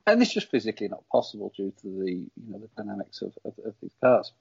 And 0.07 0.23
it's 0.23 0.33
just 0.33 0.51
physically 0.51 0.89
not 0.89 1.05
possible 1.11 1.53
due 1.57 1.73
to 1.83 1.89
the, 1.89 2.13
you 2.13 2.31
know, 2.49 2.59
the 2.59 2.83
dynamics 2.83 3.21
of, 3.21 3.37
of, 3.45 3.55
of 3.65 3.75
these 3.83 3.95
cars. 4.01 4.33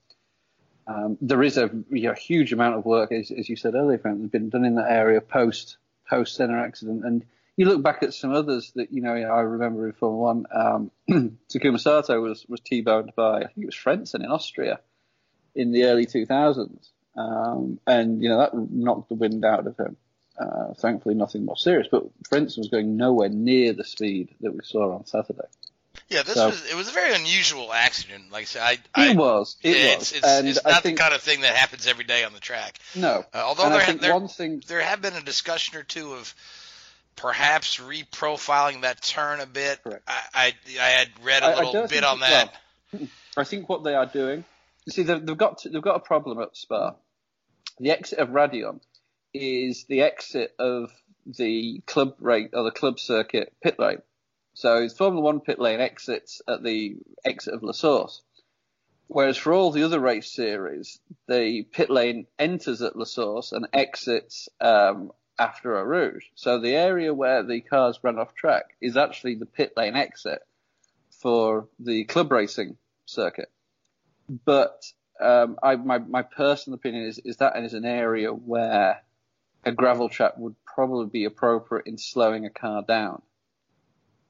Um, 0.87 1.17
there 1.19 1.43
is 1.43 1.57
a, 1.57 1.69
you 1.89 2.03
know, 2.03 2.13
huge 2.13 2.53
amount 2.53 2.75
of 2.75 2.85
work, 2.85 3.11
as, 3.11 3.29
as 3.31 3.49
you 3.49 3.55
said 3.55 3.75
earlier, 3.75 3.97
that 3.97 4.09
has 4.09 4.29
been 4.29 4.49
done 4.49 4.65
in 4.65 4.75
that 4.75 4.89
area 4.89 5.19
post 5.19 5.77
post 6.09 6.35
Senna 6.35 6.61
accident. 6.61 7.03
And 7.03 7.25
you 7.57 7.65
look 7.65 7.83
back 7.83 8.03
at 8.03 8.13
some 8.13 8.33
others 8.33 8.71
that, 8.75 8.93
you 8.93 9.01
know, 9.01 9.13
I 9.13 9.41
remember 9.41 9.87
in 9.87 9.93
Formula 9.93 10.21
One, 10.21 10.45
um, 10.53 10.91
Takuma 11.49 11.79
Sato 11.79 12.21
was, 12.21 12.45
was 12.47 12.61
T-boned 12.61 13.11
by, 13.15 13.39
I 13.39 13.47
think 13.47 13.57
it 13.57 13.65
was 13.65 13.75
Frentzen 13.75 14.23
in 14.23 14.31
Austria 14.31 14.79
in 15.55 15.71
the 15.71 15.85
early 15.85 16.05
2000s. 16.05 16.89
Um, 17.17 17.79
and, 17.87 18.21
you 18.21 18.29
know, 18.29 18.37
that 18.37 18.51
knocked 18.53 19.09
the 19.09 19.15
wind 19.15 19.43
out 19.43 19.65
of 19.65 19.75
him. 19.77 19.97
Uh, 20.39 20.75
thankfully, 20.75 21.15
nothing 21.15 21.45
more 21.45 21.57
serious. 21.57 21.87
But 21.91 22.03
Frentzen 22.23 22.59
was 22.59 22.69
going 22.69 22.95
nowhere 22.95 23.29
near 23.29 23.73
the 23.73 23.83
speed 23.83 24.35
that 24.41 24.53
we 24.53 24.59
saw 24.63 24.95
on 24.95 25.07
Saturday. 25.07 25.47
Yeah, 26.09 26.23
this 26.23 26.35
so, 26.35 26.47
was 26.47 26.65
it 26.69 26.75
was 26.75 26.87
a 26.87 26.91
very 26.91 27.13
unusual 27.15 27.73
accident. 27.73 28.31
Like 28.31 28.43
I 28.43 28.45
said, 28.45 28.61
I, 28.61 28.77
I 28.95 29.11
it 29.11 29.17
was. 29.17 29.57
It 29.61 29.75
it's, 29.75 29.97
was. 29.97 30.11
It's, 30.13 30.57
it's 30.57 30.65
not 30.65 30.83
think, 30.83 30.97
the 30.97 31.03
kind 31.03 31.13
of 31.13 31.21
thing 31.21 31.41
that 31.41 31.55
happens 31.55 31.85
every 31.85 32.05
day 32.05 32.23
on 32.23 32.33
the 32.33 32.39
track. 32.39 32.79
No. 32.95 33.25
Uh, 33.33 33.43
although 33.45 33.69
there, 33.69 33.93
there, 33.93 34.27
thing, 34.27 34.63
there 34.67 34.81
have 34.81 35.01
been 35.01 35.15
a 35.15 35.21
discussion 35.21 35.77
or 35.77 35.83
two 35.83 36.13
of 36.13 36.33
perhaps 37.15 37.77
reprofiling 37.77 38.81
that 38.81 39.01
turn 39.01 39.41
a 39.41 39.45
bit. 39.45 39.83
Correct. 39.83 40.03
I, 40.07 40.21
I, 40.33 40.53
I 40.79 40.87
had 40.89 41.09
read 41.23 41.43
a 41.43 41.57
little 41.57 41.87
bit 41.87 42.03
on 42.03 42.21
that. 42.21 42.53
Well, 42.93 43.07
I 43.37 43.43
think 43.43 43.67
what 43.67 43.83
they 43.83 43.93
are 43.93 44.05
doing 44.05 44.45
you 44.87 44.93
see, 44.93 45.03
they've, 45.03 45.23
they've 45.23 45.37
got 45.37 45.59
to, 45.59 45.69
they've 45.69 45.81
got 45.81 45.97
a 45.97 45.99
problem 45.99 46.39
at 46.39 46.55
Spa. 46.55 46.95
The 47.79 47.91
exit 47.91 48.19
of 48.19 48.29
Raidillon 48.29 48.79
is 49.33 49.83
the 49.83 50.01
exit 50.01 50.55
of 50.57 50.91
the 51.25 51.81
club 51.85 52.15
rate 52.21 52.51
or 52.53 52.63
the 52.63 52.71
club 52.71 52.97
circuit 52.97 53.53
pit 53.61 53.77
lane. 53.77 54.01
So 54.57 54.89
Formula 54.89 55.23
One 55.23 55.39
pit 55.39 55.59
lane 55.59 55.81
exits 55.81 56.41
at 56.47 56.63
the 56.63 56.95
exit 57.23 57.53
of 57.53 57.61
La 57.61 57.73
Source. 57.73 58.23
Whereas 59.05 59.37
for 59.37 59.53
all 59.53 59.69
the 59.69 59.83
other 59.83 59.99
race 59.99 60.31
series, 60.31 60.99
the 61.27 61.61
pit 61.61 61.91
lane 61.91 62.25
enters 62.39 62.81
at 62.81 62.95
La 62.95 63.05
Source 63.05 63.51
and 63.51 63.67
exits 63.71 64.49
um, 64.59 65.11
after 65.37 65.77
Eau 65.77 65.83
Rouge. 65.83 66.25
So 66.33 66.59
the 66.59 66.73
area 66.73 67.13
where 67.13 67.43
the 67.43 67.61
cars 67.61 67.99
run 68.01 68.17
off 68.17 68.33
track 68.33 68.75
is 68.81 68.97
actually 68.97 69.35
the 69.35 69.45
pit 69.45 69.73
lane 69.77 69.95
exit 69.95 70.39
for 71.21 71.67
the 71.77 72.05
club 72.05 72.31
racing 72.31 72.77
circuit. 73.05 73.51
But 74.27 74.91
um, 75.21 75.59
I, 75.61 75.75
my, 75.75 75.99
my 75.99 76.23
personal 76.23 76.77
opinion 76.77 77.05
is, 77.05 77.19
is 77.19 77.37
that 77.37 77.55
is 77.57 77.75
an 77.75 77.85
area 77.85 78.33
where 78.33 79.03
a 79.63 79.71
gravel 79.71 80.09
trap 80.09 80.39
would 80.39 80.55
probably 80.65 81.11
be 81.11 81.25
appropriate 81.25 81.85
in 81.85 81.99
slowing 81.99 82.47
a 82.47 82.49
car 82.49 82.81
down. 82.81 83.21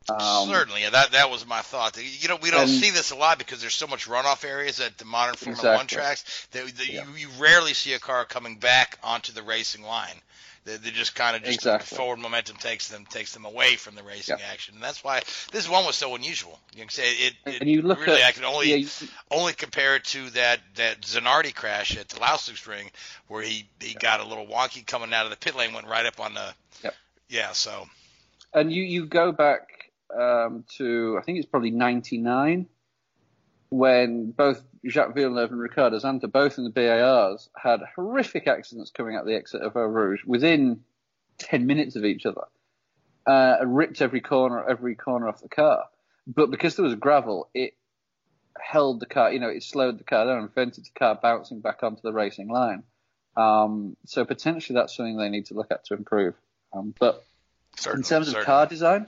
Um, 0.09 0.47
Certainly, 0.47 0.83
yeah, 0.83 0.91
that 0.91 1.11
that 1.11 1.29
was 1.29 1.45
my 1.45 1.61
thought. 1.61 1.97
You 1.97 2.29
know, 2.29 2.37
we 2.41 2.49
don't 2.49 2.61
and, 2.61 2.69
see 2.69 2.91
this 2.91 3.11
a 3.11 3.15
lot 3.15 3.37
because 3.37 3.59
there's 3.59 3.73
so 3.73 3.87
much 3.87 4.07
runoff 4.07 4.45
areas 4.45 4.79
at 4.79 4.97
the 4.97 5.05
modern 5.05 5.35
Formula 5.35 5.59
exactly. 5.59 5.77
One 5.77 5.87
tracks 5.87 6.47
that, 6.51 6.65
that 6.65 6.87
yeah. 6.87 7.03
you, 7.05 7.27
you 7.27 7.29
rarely 7.39 7.73
see 7.73 7.91
a 7.93 7.99
car 7.99 8.23
coming 8.23 8.57
back 8.57 8.97
onto 9.03 9.33
the 9.33 9.43
racing 9.43 9.83
line. 9.83 10.15
They, 10.63 10.77
they 10.77 10.91
just 10.91 11.13
kind 11.13 11.35
of 11.35 11.43
just 11.43 11.55
exactly. 11.55 11.97
forward 11.97 12.19
momentum 12.19 12.55
takes 12.55 12.87
them 12.87 13.05
takes 13.09 13.33
them 13.33 13.43
away 13.43 13.75
from 13.75 13.95
the 13.95 14.03
racing 14.03 14.37
yep. 14.39 14.47
action, 14.49 14.75
and 14.75 14.83
that's 14.83 15.03
why 15.03 15.23
this 15.51 15.67
one 15.67 15.85
was 15.85 15.97
so 15.97 16.15
unusual. 16.15 16.57
You 16.73 16.81
can 16.81 16.89
say 16.89 17.11
it. 17.11 17.33
it 17.45 17.61
and 17.61 17.69
you 17.69 17.81
look 17.81 17.99
really, 18.05 18.21
at, 18.21 18.29
I 18.29 18.31
can 18.31 18.45
only 18.45 18.69
yeah, 18.69 18.75
you, 18.77 18.87
only 19.29 19.51
compare 19.51 19.97
it 19.97 20.05
to 20.05 20.29
that 20.31 20.61
that 20.75 21.01
Zanardi 21.01 21.53
crash 21.53 21.97
at 21.97 22.07
the 22.07 22.19
Lausitzring, 22.21 22.91
where 23.27 23.43
he 23.43 23.67
he 23.81 23.93
got 23.93 24.21
a 24.21 24.25
little 24.25 24.47
wonky 24.47 24.87
coming 24.87 25.13
out 25.13 25.25
of 25.25 25.31
the 25.31 25.37
pit 25.37 25.53
lane, 25.53 25.73
went 25.73 25.87
right 25.87 26.05
up 26.05 26.21
on 26.21 26.33
the. 26.33 26.53
Yeah. 27.29 27.51
So. 27.51 27.89
And 28.53 28.71
you 28.71 28.83
you 28.83 29.05
go 29.05 29.33
back 29.33 29.76
um, 30.15 30.63
to 30.77 31.17
I 31.19 31.23
think 31.23 31.37
it's 31.39 31.47
probably 31.47 31.71
'99 31.71 32.67
when 33.69 34.31
both 34.31 34.63
Jacques 34.87 35.13
Villeneuve 35.13 35.51
and 35.51 35.59
Ricardo 35.59 35.97
Zonta, 35.99 36.31
both 36.31 36.57
in 36.57 36.63
the 36.63 36.69
BARs, 36.69 37.49
had 37.55 37.81
horrific 37.95 38.47
accidents 38.47 38.91
coming 38.91 39.15
out 39.15 39.25
the 39.25 39.35
exit 39.35 39.61
of 39.61 39.75
Eau 39.75 39.81
Rouge 39.81 40.23
within 40.25 40.81
10 41.39 41.65
minutes 41.65 41.95
of 41.95 42.05
each 42.05 42.25
other, 42.25 42.45
uh, 43.25 43.57
ripped 43.65 44.01
every 44.01 44.21
corner, 44.21 44.63
every 44.67 44.95
corner 44.95 45.27
off 45.27 45.41
the 45.41 45.49
car. 45.49 45.85
But 46.25 46.51
because 46.51 46.75
there 46.75 46.85
was 46.85 46.95
gravel, 46.95 47.49
it 47.53 47.73
held 48.59 48.99
the 48.99 49.05
car, 49.05 49.31
you 49.31 49.39
know, 49.39 49.49
it 49.49 49.63
slowed 49.63 49.99
the 49.99 50.03
car 50.03 50.25
down 50.25 50.39
and 50.39 50.53
prevented 50.53 50.85
the 50.85 50.99
car 50.99 51.19
bouncing 51.21 51.59
back 51.59 51.83
onto 51.83 52.01
the 52.01 52.13
racing 52.13 52.47
line. 52.47 52.83
Um, 53.35 53.95
so 54.05 54.25
potentially 54.25 54.75
that's 54.75 54.95
something 54.95 55.17
they 55.17 55.29
need 55.29 55.47
to 55.47 55.53
look 55.53 55.71
at 55.71 55.85
to 55.85 55.93
improve. 55.93 56.33
Um, 56.73 56.93
but 56.99 57.25
certainly, 57.75 57.99
in 57.99 58.03
terms 58.03 58.27
certainly. 58.27 58.39
of 58.39 58.45
car 58.45 58.65
design, 58.65 59.07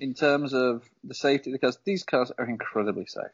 in 0.00 0.14
terms 0.14 0.54
of 0.54 0.82
the 1.04 1.14
safety 1.14 1.50
of 1.50 1.52
the 1.52 1.58
cars, 1.58 1.78
these 1.84 2.02
cars 2.02 2.32
are 2.38 2.46
incredibly 2.46 3.06
safe 3.06 3.30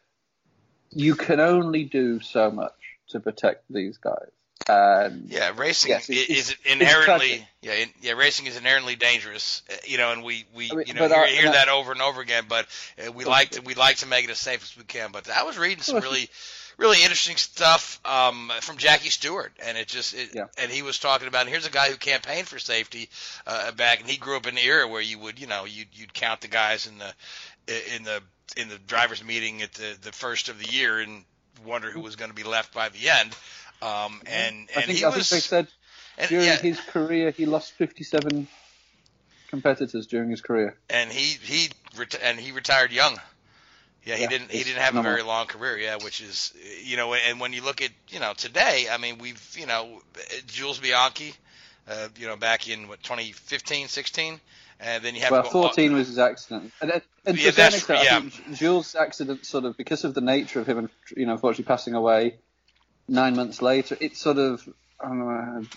you 0.91 1.15
can 1.15 1.41
only 1.41 1.85
do 1.85 2.21
so 2.21 2.51
much 2.51 2.73
to 3.09 3.21
protect 3.21 3.65
these 3.71 3.99
guys. 3.99 4.31
And 4.69 5.29
yeah, 5.29 5.53
racing 5.55 5.91
yes, 5.91 6.09
is 6.09 6.57
inherently 6.65 7.47
yeah 7.63 7.75
in, 7.75 7.89
yeah 8.01 8.13
racing 8.13 8.47
is 8.47 8.57
inherently 8.57 8.97
dangerous. 8.97 9.63
Uh, 9.71 9.75
you 9.85 9.97
know, 9.97 10.11
and 10.11 10.25
we, 10.25 10.45
we 10.57 10.71
I 10.73 10.75
mean, 10.75 10.87
you 10.89 10.95
know 10.95 11.07
hear, 11.07 11.27
hear 11.27 11.53
that 11.53 11.69
over 11.69 11.93
and 11.93 12.03
over 12.03 12.21
again. 12.21 12.45
But 12.49 12.67
uh, 12.99 13.13
we 13.13 13.25
like 13.25 13.51
to 13.51 13.61
we 13.61 13.75
like 13.75 13.99
to 13.99 14.07
make 14.07 14.25
it 14.25 14.31
as 14.31 14.39
safe 14.39 14.63
as 14.63 14.77
we 14.77 14.83
can. 14.83 15.13
But 15.13 15.31
I 15.31 15.45
was 15.45 15.57
reading 15.57 15.83
some 15.83 16.01
really 16.01 16.29
really 16.77 16.99
interesting 17.03 17.37
stuff 17.37 18.01
um, 18.05 18.51
from 18.61 18.77
Jackie 18.77 19.11
Stewart, 19.11 19.53
and 19.65 19.79
it 19.79 19.89
just 19.89 20.15
it, 20.15 20.31
yeah. 20.35 20.47
and 20.59 20.71
he 20.71 20.83
was 20.83 20.99
talking 20.99 21.29
about. 21.29 21.49
Here's 21.49 21.67
a 21.67 21.71
guy 21.71 21.91
who 21.91 21.97
campaigned 21.97 22.49
for 22.49 22.59
safety 22.59 23.09
uh, 23.47 23.73
back, 23.73 24.01
and 24.01 24.09
he 24.09 24.17
grew 24.17 24.37
up 24.37 24.47
in 24.47 24.55
the 24.55 24.63
era 24.65 24.87
where 24.87 25.01
you 25.01 25.19
would 25.19 25.41
you 25.41 25.47
know 25.47 25.65
you'd 25.65 25.89
you'd 25.93 26.13
count 26.13 26.41
the 26.41 26.49
guys 26.49 26.87
in 26.87 26.99
the 26.99 27.95
in 27.97 28.05
the 28.05 28.23
in 28.57 28.69
the 28.69 28.79
drivers' 28.87 29.25
meeting 29.25 29.63
at 29.63 29.73
the 29.75 29.97
the 30.03 30.13
first 30.13 30.49
of 30.49 30.59
the 30.59 30.71
year 30.71 30.99
and 30.99 31.25
wonder 31.65 31.91
who 31.91 32.01
was 32.01 32.17
going 32.17 32.31
to 32.31 32.37
be 32.37 32.45
left 32.45 32.75
by 32.75 32.89
the 32.89 33.09
end. 33.09 33.35
Um, 33.83 34.21
and 34.27 34.57
and 34.57 34.69
I 34.77 34.83
think, 34.83 34.99
he 34.99 35.05
I 35.05 35.09
was. 35.09 35.29
think 35.29 35.29
they 35.29 35.41
said 35.41 35.69
and, 36.19 36.29
during 36.29 36.47
yeah, 36.47 36.57
his 36.57 36.81
career 36.81 37.31
he 37.31 37.47
lost 37.47 37.73
57 37.73 38.49
competitors 39.49 40.07
during 40.07 40.31
his 40.31 40.41
career. 40.41 40.77
And 40.89 41.11
he 41.11 41.39
he 41.43 41.71
and 42.23 42.39
he 42.39 42.53
retired 42.53 42.93
young. 42.93 43.19
Yeah, 44.07 44.15
he 44.17 44.23
Yeah, 44.23 44.29
didn't. 44.29 44.51
He 44.53 44.63
didn't 44.63 44.81
have 44.83 44.97
a 44.97 45.03
very 45.03 45.23
long 45.23 45.47
career. 45.47 45.77
Yeah, 45.77 45.97
which 45.97 46.21
is, 46.21 46.55
you 46.83 46.97
know, 46.97 47.13
and 47.13 47.41
when 47.41 47.53
you 47.53 47.63
look 47.63 47.83
at, 47.83 47.91
you 48.09 48.21
know, 48.21 48.33
today, 48.37 48.87
I 48.91 48.99
mean, 48.99 49.19
we've, 49.19 49.57
you 49.59 49.67
know, 49.67 50.01
Jules 50.47 50.79
Bianchi, 50.79 51.35
uh, 51.89 52.09
you 52.17 52.29
know, 52.29 52.37
back 52.37 52.69
in 52.69 52.87
what 52.89 53.03
2015, 53.03 53.89
16, 53.89 54.41
and 54.79 55.03
then 55.05 55.15
you 55.17 55.23
have 55.23 55.33
Well, 55.33 55.43
to 55.43 55.49
go, 55.49 55.63
14 55.63 55.93
was 55.93 56.07
his 56.07 56.19
accident, 56.19 56.73
and, 56.81 56.91
and 56.93 57.03
and 57.27 57.37
Yeah, 57.37 57.43
to 57.45 57.49
a 57.49 57.53
certain 57.53 57.57
that's- 57.57 57.75
extent, 57.79 58.05
yeah. 58.05 58.17
I 58.19 58.21
think 58.21 58.57
Jules' 58.59 58.95
accident 58.95 59.45
sort 59.45 59.65
of 59.65 59.77
because 59.77 60.05
of 60.05 60.15
the 60.15 60.21
nature 60.21 60.61
of 60.61 60.69
him, 60.69 60.89
you 61.17 61.27
know, 61.27 61.33
unfortunately 61.33 61.65
passing 61.65 61.95
away 61.95 62.37
nine 63.09 63.35
months 63.35 63.61
later, 63.61 63.97
it 64.01 64.17
sort 64.17 64.39
of. 64.39 64.67
I 64.99 65.09
don't 65.09 65.19
know, 65.19 65.29
I'm 65.29 65.69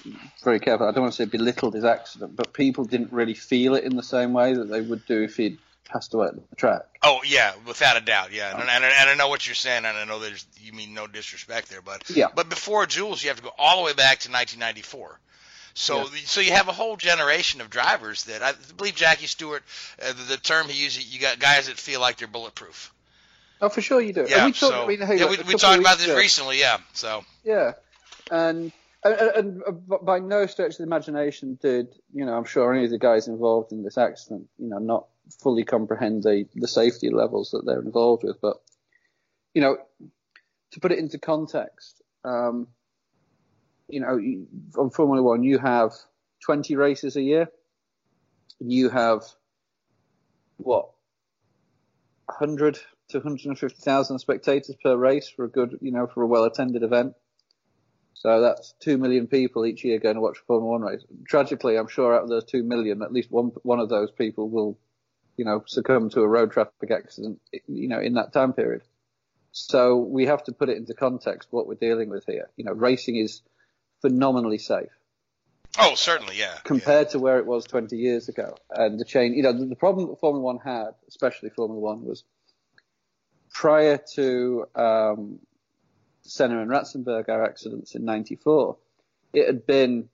very 0.45 0.62
careful. 0.62 0.88
I 0.88 0.91
don't 0.91 1.01
want 1.01 1.13
to 1.13 1.24
say 1.24 1.29
belittled 1.29 1.74
his 1.74 1.83
accident, 1.83 2.38
but 2.38 2.53
people 2.53 2.86
didn't 2.86 3.12
really 3.12 3.33
feel 3.33 3.75
it 3.75 3.83
in 3.83 3.98
the 3.98 4.01
same 4.03 4.31
way 4.31 4.53
that 4.53 4.69
they 4.69 4.79
would 4.79 5.05
do 5.07 5.24
if 5.24 5.36
he'd 5.36 5.57
passed 5.89 6.13
away 6.13 6.27
at 6.27 6.50
the 6.50 6.55
track. 6.55 6.84
Oh 7.03 7.19
yeah, 7.25 7.53
without 7.67 7.98
a 7.98 8.01
doubt, 8.01 8.31
yeah, 8.31 8.51
and, 8.51 8.62
and, 8.69 8.84
and 8.84 9.10
I 9.10 9.15
know 9.15 9.27
what 9.27 9.46
you're 9.48 9.55
saying, 9.55 9.86
and 9.86 9.98
I 9.98 10.05
know 10.05 10.19
there's 10.19 10.46
you 10.58 10.72
mean 10.74 10.93
no 10.93 11.08
disrespect 11.08 11.69
there, 11.69 11.81
but 11.81 12.10
Yeah. 12.10 12.27
but 12.34 12.50
before 12.50 12.86
Jules, 12.86 13.22
you 13.24 13.29
have 13.29 13.38
to 13.38 13.43
go 13.43 13.51
all 13.58 13.77
the 13.79 13.84
way 13.84 13.93
back 13.93 14.19
to 14.19 14.31
1994. 14.31 15.19
So 15.74 16.05
so 16.25 16.41
you 16.41 16.51
have 16.51 16.67
a 16.67 16.72
whole 16.74 16.98
generation 16.98 17.62
of 17.62 17.69
drivers 17.69 18.25
that 18.25 18.41
I 18.43 18.53
believe 18.75 18.96
Jackie 18.96 19.27
Stewart, 19.27 19.63
uh, 20.01 20.08
the, 20.13 20.24
the 20.24 20.38
term 20.38 20.67
he 20.67 20.84
used, 20.84 21.01
you 21.13 21.19
got 21.19 21.39
guys 21.39 21.67
that 21.67 21.77
feel 21.77 22.01
like 22.01 22.17
they're 22.17 22.27
bulletproof. 22.27 22.93
Oh, 23.62 23.69
for 23.69 23.81
sure 23.81 24.01
you 24.01 24.13
do. 24.13 24.22
And 24.22 24.29
Yeah, 24.29 24.46
we 24.46 24.51
talked, 24.51 24.58
so 24.74 24.84
I 24.84 24.88
mean, 24.88 25.01
hey, 25.01 25.17
yeah, 25.19 25.29
we, 25.29 25.38
we 25.48 25.53
talked 25.55 25.79
about 25.79 25.98
this 25.98 26.08
ago- 26.08 26.17
recently, 26.17 26.60
yeah. 26.60 26.77
So 26.93 27.24
Yeah, 27.43 27.74
and 28.31 28.72
and, 29.03 29.13
and 29.15 29.63
uh, 29.65 29.98
by 30.01 30.19
no 30.19 30.46
stretch 30.48 30.72
of 30.72 30.77
the 30.77 30.84
imagination 30.84 31.58
did 31.62 31.88
you 32.13 32.25
know 32.25 32.34
I'm 32.36 32.43
sure 32.46 32.74
any 32.74 32.84
of 32.86 32.91
the 32.91 33.00
guys 33.00 33.27
involved 33.29 33.72
in 33.72 33.84
this 33.84 33.98
accident 33.98 34.48
you 34.58 34.67
know 34.67 34.79
not 34.79 35.05
fully 35.41 35.63
comprehend 35.63 36.24
the 36.24 36.45
the 36.55 36.67
safety 36.67 37.09
levels 37.09 37.51
that 37.51 37.65
they're 37.65 37.81
involved 37.81 38.24
with, 38.24 38.39
but 38.41 38.57
you 39.53 39.62
know 39.62 39.77
to 40.71 40.79
put 40.79 40.91
it 40.91 41.00
into 41.00 41.17
context, 41.17 42.01
um, 42.24 42.67
you 43.88 44.00
know 44.00 44.19
on 44.81 44.89
Formula 44.89 45.21
One 45.21 45.43
you 45.43 45.57
have 45.57 45.93
20 46.45 46.75
races 46.75 47.15
a 47.15 47.21
year, 47.21 47.50
you 48.59 48.89
have 48.89 49.24
what 50.57 50.91
100 52.25 52.79
to 53.09 53.17
150,000 53.17 54.19
spectators 54.19 54.75
per 54.83 54.95
race 54.95 55.29
for 55.29 55.45
a 55.45 55.50
good 55.50 55.79
you 55.81 55.91
know 55.91 56.07
for 56.07 56.24
a 56.24 56.27
well 56.27 56.43
attended 56.43 56.83
event. 56.83 57.13
So 58.13 58.41
that's 58.41 58.74
two 58.81 58.98
million 58.98 59.27
people 59.27 59.65
each 59.65 59.86
year 59.86 59.98
going 59.98 60.15
to 60.15 60.21
watch 60.21 60.39
a 60.39 60.45
Formula 60.45 60.71
One 60.71 60.81
race. 60.81 61.05
Tragically, 61.25 61.77
I'm 61.77 61.88
sure 61.88 62.13
out 62.13 62.24
of 62.24 62.29
those 62.29 62.43
two 62.43 62.63
million, 62.63 63.01
at 63.01 63.13
least 63.13 63.31
one 63.31 63.51
one 63.63 63.79
of 63.79 63.89
those 63.89 64.12
people 64.12 64.50
will, 64.50 64.77
you 65.39 65.46
know, 65.46 65.63
succumb 65.65 66.10
to 66.12 66.22
a 66.22 66.27
road 66.27 66.51
traffic 66.51 66.91
accident, 66.91 67.39
you 67.67 67.88
know, 67.88 68.00
in 68.00 68.13
that 68.13 68.34
time 68.34 68.53
period. 68.53 68.84
So 69.51 69.98
we 69.98 70.27
have 70.27 70.43
to 70.43 70.51
put 70.51 70.69
it 70.69 70.77
into 70.77 70.93
context 70.93 71.48
what 71.51 71.67
we're 71.67 71.75
dealing 71.75 72.10
with 72.10 72.25
here. 72.25 72.50
You 72.55 72.65
know, 72.65 72.74
racing 72.74 73.15
is 73.15 73.41
phenomenally 74.01 74.60
safe 74.60 74.89
oh 75.77 75.96
certainly 75.96 76.38
yeah. 76.38 76.58
compared 76.63 77.10
to 77.10 77.19
where 77.19 77.38
it 77.38 77.46
was 77.46 77.65
20 77.65 77.96
years 77.96 78.29
ago. 78.29 78.55
And 78.69 79.00
the 79.00 79.05
chain, 79.05 79.34
you 79.34 79.43
know, 79.43 79.53
the, 79.53 79.65
the 79.65 79.75
problem 79.75 80.10
that 80.10 80.19
Formula 80.19 80.43
One 80.43 80.60
had, 80.60 80.91
especially 81.08 81.50
Formula 81.50 81.79
One, 81.79 82.03
was 82.05 82.24
prior 83.51 84.00
to 84.15 84.65
um, 84.75 85.39
Senna 86.22 86.62
and 86.62 86.69
Ratzenberger 86.69 87.46
accidents 87.46 87.96
in 87.96 88.05
'94, 88.05 88.77
it 89.34 89.46
had 89.46 89.65
been, 89.65 90.10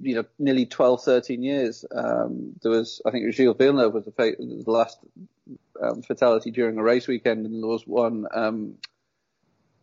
you 0.00 0.14
know, 0.16 0.24
nearly 0.38 0.66
12, 0.66 1.02
13 1.02 1.42
years. 1.42 1.84
Um, 1.94 2.54
there 2.62 2.70
was, 2.70 3.02
I 3.04 3.10
think, 3.10 3.32
Gilles 3.34 3.54
Villeneuve 3.56 3.92
was 3.94 4.04
the, 4.04 4.12
fa- 4.12 4.36
the 4.38 4.64
last 4.70 4.98
um, 5.80 6.02
fatality 6.02 6.50
during 6.50 6.78
a 6.78 6.82
race 6.82 7.06
weekend, 7.06 7.46
and 7.46 7.62
there 7.62 7.68
was 7.68 7.86
one. 7.86 8.26
Um, 8.32 8.74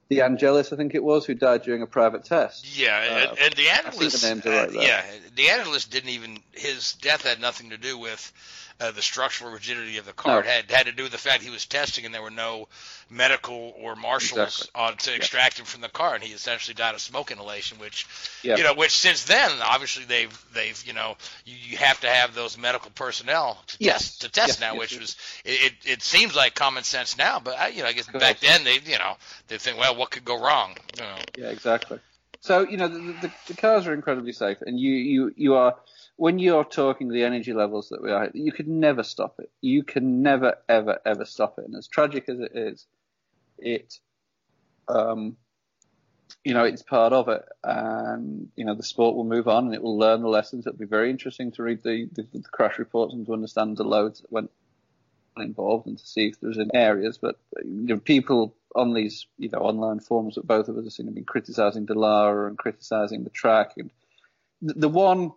DeAngelis, 0.09 0.73
I 0.73 0.75
think 0.75 0.93
it 0.93 1.03
was, 1.03 1.25
who 1.25 1.33
died 1.35 1.61
during 1.63 1.81
a 1.83 1.87
private 1.87 2.25
test. 2.25 2.77
Yeah, 2.77 3.01
and, 3.01 3.13
Uh, 3.13 3.35
and 3.39 3.39
I 3.39 3.49
think 3.49 3.55
DeAngelis, 3.55 4.21
the 4.21 4.27
names 4.27 4.45
are 4.45 4.49
uh, 4.49 4.61
right 4.63 4.71
there. 4.71 4.81
yeah, 4.81 5.03
DeAngelis 5.35 5.89
didn't 5.89 6.09
even 6.09 6.39
his 6.51 6.93
death 6.93 7.21
had 7.23 7.39
nothing 7.39 7.69
to 7.69 7.77
do 7.77 7.97
with 7.97 8.33
uh, 8.81 8.91
the 8.91 9.01
structural 9.01 9.51
rigidity 9.51 9.97
of 9.97 10.05
the 10.05 10.13
car. 10.13 10.41
No. 10.41 10.49
Had 10.49 10.71
had 10.71 10.85
to 10.87 10.91
do 10.91 11.03
with 11.03 11.11
the 11.11 11.17
fact 11.17 11.43
he 11.43 11.49
was 11.49 11.65
testing 11.65 12.05
and 12.05 12.13
there 12.13 12.21
were 12.21 12.31
no 12.31 12.67
medical 13.09 13.73
or 13.77 13.95
marshals 13.95 14.39
Exactly. 14.39 14.81
on 14.81 14.97
to 14.97 15.15
extract 15.15 15.59
him 15.59 15.65
from 15.65 15.81
the 15.81 15.89
car, 15.89 16.15
and 16.15 16.23
he 16.23 16.33
essentially 16.33 16.73
died 16.73 16.95
of 16.95 17.01
smoke 17.01 17.31
inhalation. 17.31 17.77
Which, 17.79 18.07
Yeah. 18.41 18.57
you 18.57 18.63
know, 18.63 18.73
which 18.73 18.91
since 18.91 19.25
then 19.25 19.51
obviously 19.61 20.05
they've 20.05 20.45
they've 20.53 20.83
you 20.85 20.93
know 20.93 21.15
you, 21.45 21.55
you 21.71 21.77
have 21.77 21.99
to 22.01 22.07
have 22.09 22.33
those 22.33 22.57
medical 22.57 22.91
personnel 22.91 23.61
to 23.67 23.77
Yes. 23.79 23.99
test 23.99 24.21
to 24.21 24.29
test 24.29 24.47
Yes, 24.47 24.59
now, 24.59 24.73
yes, 24.73 24.79
which 24.79 24.99
was 24.99 25.15
it, 25.45 25.73
it 25.85 26.01
seems 26.01 26.35
like 26.35 26.55
common 26.55 26.83
sense 26.83 27.17
now, 27.17 27.39
but 27.39 27.57
I, 27.59 27.67
you 27.67 27.83
know 27.83 27.87
I 27.89 27.93
guess 27.93 28.07
back 28.07 28.39
then 28.39 28.63
they 28.63 28.79
you 28.79 28.97
know 28.97 29.15
they 29.47 29.57
think 29.57 29.77
well 29.77 29.95
what 29.95 30.09
could 30.09 30.25
go 30.25 30.41
wrong, 30.41 30.75
you 30.97 31.03
know. 31.03 31.15
Yeah, 31.37 31.49
exactly. 31.49 31.99
So 32.39 32.67
you 32.67 32.77
know 32.77 32.87
the, 32.87 32.99
the, 32.99 33.31
the 33.47 33.53
cars 33.53 33.85
are 33.85 33.93
incredibly 33.93 34.33
safe, 34.33 34.61
and 34.61 34.79
you, 34.79 34.91
you 34.93 35.33
you 35.37 35.53
are 35.53 35.75
when 36.15 36.39
you're 36.39 36.63
talking 36.63 37.09
the 37.09 37.23
energy 37.23 37.53
levels 37.53 37.89
that 37.89 38.01
we 38.01 38.11
are, 38.11 38.29
you 38.33 38.51
could 38.51 38.67
never 38.67 39.03
stop 39.03 39.35
it. 39.39 39.49
You 39.61 39.83
can 39.83 40.21
never 40.21 40.55
ever 40.69 40.99
ever 41.05 41.25
stop 41.25 41.57
it. 41.57 41.65
And 41.65 41.75
as 41.75 41.87
tragic 41.87 42.29
as 42.29 42.39
it 42.39 42.51
is, 42.53 42.85
it 43.57 43.99
um 44.87 45.37
you 46.43 46.53
know 46.53 46.63
it's 46.63 46.83
part 46.83 47.13
of 47.13 47.27
it, 47.27 47.43
and 47.63 48.49
you 48.55 48.65
know 48.65 48.75
the 48.75 48.83
sport 48.83 49.15
will 49.15 49.23
move 49.23 49.47
on 49.47 49.65
and 49.65 49.73
it 49.73 49.81
will 49.81 49.97
learn 49.97 50.21
the 50.21 50.27
lessons. 50.27 50.65
It'll 50.65 50.77
be 50.77 50.85
very 50.85 51.09
interesting 51.09 51.51
to 51.53 51.63
read 51.63 51.83
the, 51.83 52.07
the, 52.11 52.27
the 52.31 52.41
crash 52.41 52.79
reports 52.79 53.13
and 53.13 53.25
to 53.25 53.33
understand 53.33 53.77
the 53.77 53.83
loads 53.83 54.21
that 54.21 54.31
went 54.31 54.51
involved 55.37 55.87
and 55.87 55.97
to 55.97 56.05
see 56.05 56.27
if 56.27 56.39
there's 56.39 56.59
any 56.59 56.69
areas. 56.73 57.17
But 57.17 57.39
you 57.63 57.87
know, 57.87 57.97
people 57.97 58.55
on 58.75 58.93
these 58.93 59.27
you 59.37 59.49
know 59.49 59.59
online 59.59 59.99
forums 59.99 60.35
that 60.35 60.47
both 60.47 60.67
of 60.67 60.77
us 60.77 60.85
have 60.85 60.93
seen 60.93 61.07
have 61.07 61.15
been 61.15 61.25
criticising 61.25 61.85
Dallara 61.85 62.47
and 62.47 62.57
criticising 62.57 63.23
the 63.23 63.29
track. 63.29 63.73
And 63.77 63.91
the, 64.61 64.73
the 64.73 64.89
one 64.89 65.31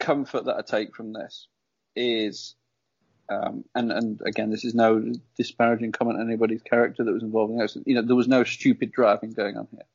comfort 0.00 0.46
that 0.46 0.56
I 0.56 0.62
take 0.62 0.96
from 0.96 1.12
this 1.12 1.46
is, 1.94 2.56
um, 3.28 3.64
and 3.74 3.92
and 3.92 4.20
again, 4.26 4.50
this 4.50 4.64
is 4.64 4.74
no 4.74 5.12
disparaging 5.36 5.92
comment 5.92 6.18
on 6.18 6.26
anybody's 6.26 6.62
character 6.62 7.04
that 7.04 7.12
was 7.12 7.22
involved 7.22 7.52
in 7.52 7.58
this. 7.58 7.76
You 7.86 7.94
know, 7.94 8.02
there 8.02 8.16
was 8.16 8.28
no 8.28 8.42
stupid 8.42 8.90
driving 8.90 9.32
going 9.32 9.56
on 9.56 9.68
here. 9.70 9.86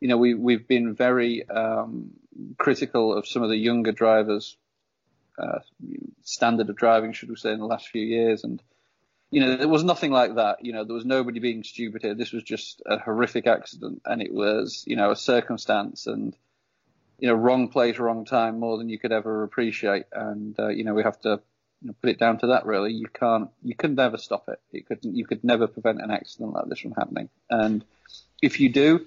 You 0.00 0.08
know, 0.08 0.16
we 0.16 0.34
we've 0.34 0.66
been 0.66 0.94
very 0.94 1.48
um, 1.48 2.10
critical 2.58 3.16
of 3.16 3.28
some 3.28 3.42
of 3.42 3.50
the 3.50 3.56
younger 3.56 3.92
drivers' 3.92 4.56
uh, 5.38 5.60
standard 6.22 6.68
of 6.68 6.76
driving, 6.76 7.12
should 7.12 7.28
we 7.28 7.36
say, 7.36 7.52
in 7.52 7.60
the 7.60 7.66
last 7.66 7.88
few 7.88 8.02
years, 8.02 8.42
and 8.42 8.60
you 9.30 9.40
know, 9.40 9.56
there 9.56 9.68
was 9.68 9.82
nothing 9.82 10.10
like 10.10 10.34
that. 10.34 10.64
You 10.64 10.72
know, 10.74 10.84
there 10.84 10.94
was 10.94 11.06
nobody 11.06 11.40
being 11.40 11.64
stupid 11.64 12.02
here. 12.02 12.14
This 12.14 12.32
was 12.32 12.42
just 12.42 12.82
a 12.84 12.98
horrific 12.98 13.46
accident, 13.46 14.02
and 14.04 14.20
it 14.20 14.32
was, 14.32 14.84
you 14.86 14.94
know, 14.94 15.10
a 15.10 15.16
circumstance 15.16 16.06
and, 16.06 16.36
you 17.22 17.28
know, 17.28 17.34
wrong 17.34 17.68
place, 17.68 18.00
wrong 18.00 18.24
time, 18.24 18.58
more 18.58 18.78
than 18.78 18.88
you 18.88 18.98
could 18.98 19.12
ever 19.12 19.44
appreciate. 19.44 20.06
And 20.12 20.58
uh, 20.58 20.70
you 20.70 20.82
know, 20.82 20.92
we 20.92 21.04
have 21.04 21.20
to 21.20 21.40
you 21.80 21.86
know, 21.86 21.94
put 22.02 22.10
it 22.10 22.18
down 22.18 22.38
to 22.38 22.48
that. 22.48 22.66
Really, 22.66 22.92
you 22.92 23.06
can't, 23.06 23.48
you 23.62 23.76
could 23.76 23.94
never 23.94 24.18
stop 24.18 24.48
it. 24.48 24.60
You 24.72 24.82
could, 24.82 24.98
you 25.04 25.24
could 25.24 25.44
never 25.44 25.68
prevent 25.68 26.02
an 26.02 26.10
accident 26.10 26.52
like 26.52 26.66
this 26.66 26.80
from 26.80 26.90
happening. 26.90 27.28
And 27.48 27.84
if 28.42 28.58
you 28.58 28.70
do, 28.70 29.06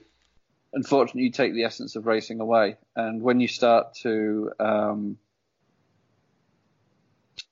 unfortunately, 0.72 1.24
you 1.24 1.32
take 1.32 1.54
the 1.54 1.66
essence 1.66 1.98
of 1.98 2.06
racing 2.06 2.40
away. 2.40 2.78
And 2.96 3.22
when 3.22 3.42
you 3.42 3.50
start 3.50 3.96
to, 4.04 4.50
um, 4.62 5.18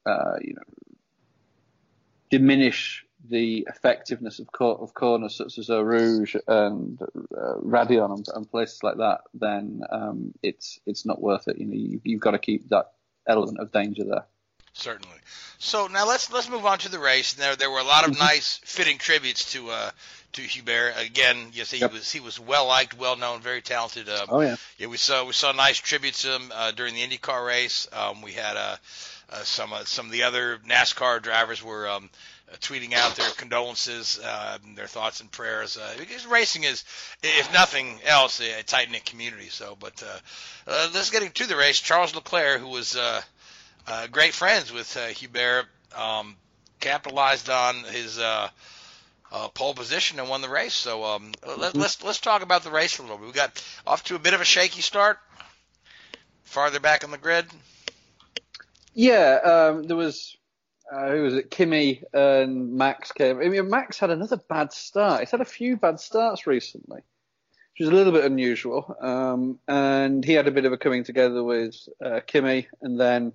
uh, 0.05 0.35
you 0.39 0.53
know, 0.53 0.95
diminish 2.31 3.05
the 3.29 3.65
effectiveness 3.69 4.39
of, 4.39 4.51
cor- 4.51 4.79
of 4.79 4.93
corners 4.93 5.35
such 5.35 5.57
as 5.57 5.69
Rouge 5.69 6.35
and 6.47 7.01
uh, 7.01 7.55
Raidillon 7.61 8.13
and, 8.17 8.27
and 8.33 8.49
places 8.51 8.83
like 8.83 8.97
that, 8.97 9.21
then 9.33 9.81
um, 9.89 10.33
it's 10.41 10.79
it's 10.85 11.05
not 11.05 11.21
worth 11.21 11.47
it. 11.47 11.57
You 11.57 11.65
know, 11.65 11.73
you, 11.75 12.01
you've 12.03 12.21
got 12.21 12.31
to 12.31 12.39
keep 12.39 12.69
that 12.69 12.91
element 13.27 13.59
of 13.59 13.71
danger 13.71 14.03
there. 14.03 14.25
Certainly. 14.73 15.15
So 15.59 15.87
now 15.87 16.07
let's 16.07 16.31
let's 16.33 16.49
move 16.49 16.65
on 16.65 16.79
to 16.79 16.89
the 16.89 16.99
race. 16.99 17.33
There 17.33 17.55
there 17.55 17.69
were 17.71 17.79
a 17.79 17.83
lot 17.85 18.07
of 18.07 18.17
nice 18.17 18.59
fitting 18.65 18.97
tributes 18.97 19.53
to 19.53 19.69
uh 19.69 19.91
to 20.33 20.41
Hubert. 20.41 20.95
Again, 20.97 21.51
yes, 21.53 21.69
he 21.71 21.77
Yep. 21.79 21.93
was 21.93 22.11
he 22.11 22.19
was 22.19 22.39
well 22.39 22.65
liked, 22.67 22.97
well 22.97 23.15
known, 23.15 23.41
very 23.41 23.61
talented. 23.61 24.09
Uh, 24.09 24.25
Oh 24.27 24.41
yeah. 24.41 24.55
yeah, 24.79 24.87
we 24.87 24.97
saw 24.97 25.25
we 25.25 25.33
saw 25.33 25.51
nice 25.51 25.77
tributes 25.77 26.23
to 26.23 26.35
him 26.35 26.51
uh, 26.53 26.71
during 26.71 26.95
the 26.95 27.01
IndyCar 27.07 27.45
race. 27.45 27.87
Um, 27.93 28.21
we 28.23 28.31
had 28.33 28.57
uh, 28.57 28.75
uh, 29.29 29.43
some 29.43 29.71
uh, 29.71 29.83
some 29.85 30.07
of 30.07 30.11
the 30.11 30.23
other 30.23 30.57
NASCAR 30.67 31.21
drivers 31.21 31.63
were 31.63 31.87
um, 31.87 32.09
tweeting 32.59 32.93
out 32.93 33.15
their 33.15 33.29
condolences, 33.31 34.19
uh, 34.23 34.57
their 34.75 34.87
thoughts 34.87 35.21
and 35.21 35.31
prayers. 35.31 35.77
Uh, 35.77 35.93
because 35.97 36.25
racing 36.25 36.63
is, 36.63 36.83
if 37.21 37.51
nothing 37.53 37.99
else, 38.05 38.39
a, 38.39 38.63
tight 38.63 38.91
knit 38.91 39.05
community. 39.05 39.49
So, 39.49 39.77
but 39.79 40.03
uh, 40.03 40.19
uh, 40.67 40.89
let's 40.93 41.09
get 41.09 41.23
into 41.23 41.47
the 41.47 41.55
race. 41.55 41.79
Charles 41.79 42.15
Leclerc, 42.15 42.59
who 42.59 42.69
was 42.69 42.95
uh, 42.95 43.21
uh, 43.87 44.07
great 44.07 44.33
friends 44.33 44.71
with 44.71 44.95
uh, 44.97 45.07
Hubert, 45.07 45.65
um, 45.95 46.35
capitalized 46.79 47.49
on 47.49 47.83
his. 47.83 48.19
Uh, 48.19 48.49
uh, 49.33 49.47
pole 49.47 49.73
position 49.73 50.19
and 50.19 50.29
won 50.29 50.41
the 50.41 50.47
race. 50.47 50.75
So 50.75 51.03
um, 51.03 51.31
let, 51.57 51.75
let's 51.75 52.03
let's 52.03 52.19
talk 52.19 52.43
about 52.43 52.63
the 52.63 52.69
race 52.69 52.99
a 52.99 53.01
little 53.01 53.17
bit. 53.17 53.25
We 53.25 53.33
got 53.33 53.63
off 53.85 54.03
to 54.03 54.15
a 54.15 54.19
bit 54.19 54.35
of 54.35 54.41
a 54.41 54.45
shaky 54.45 54.81
start, 54.81 55.17
farther 56.43 56.79
back 56.79 57.03
on 57.03 57.09
the 57.09 57.17
grid. 57.17 57.47
Yeah, 58.93 59.39
um, 59.43 59.87
there 59.87 59.97
was 59.97 60.37
uh, 60.93 61.09
who 61.09 61.23
was 61.23 61.33
it? 61.35 61.49
Kimi 61.49 62.03
and 62.13 62.73
Max 62.73 63.11
came. 63.11 63.39
I 63.39 63.49
mean, 63.49 63.69
Max 63.69 63.97
had 63.99 64.11
another 64.11 64.37
bad 64.37 64.71
start. 64.71 65.21
He's 65.21 65.31
had 65.31 65.41
a 65.41 65.45
few 65.45 65.77
bad 65.77 65.99
starts 65.99 66.45
recently, 66.45 66.97
which 66.97 67.81
is 67.81 67.89
a 67.89 67.95
little 67.95 68.13
bit 68.13 68.25
unusual. 68.25 68.95
Um, 69.01 69.59
and 69.67 70.23
he 70.23 70.33
had 70.33 70.47
a 70.47 70.51
bit 70.51 70.65
of 70.65 70.73
a 70.73 70.77
coming 70.77 71.03
together 71.03 71.43
with 71.43 71.75
uh, 72.03 72.19
Kimi, 72.25 72.67
and 72.81 72.99
then 72.99 73.33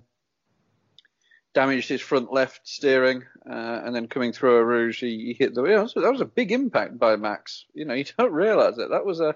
damaged 1.53 1.89
his 1.89 2.01
front 2.01 2.31
left 2.31 2.67
steering, 2.67 3.23
uh, 3.49 3.81
and 3.83 3.95
then 3.95 4.07
coming 4.07 4.31
through 4.31 4.57
Eau 4.57 4.61
Rouge, 4.61 5.01
he, 5.01 5.25
he 5.25 5.33
hit 5.33 5.53
the. 5.53 5.63
You 5.63 6.01
that 6.01 6.11
was 6.11 6.21
a 6.21 6.25
big 6.25 6.51
impact 6.51 6.97
by 6.97 7.15
Max. 7.15 7.65
You 7.73 7.85
know, 7.85 7.93
you 7.93 8.05
don't 8.17 8.33
realise 8.33 8.77
it. 8.77 8.89
That 8.89 9.05
was 9.05 9.19
a 9.19 9.35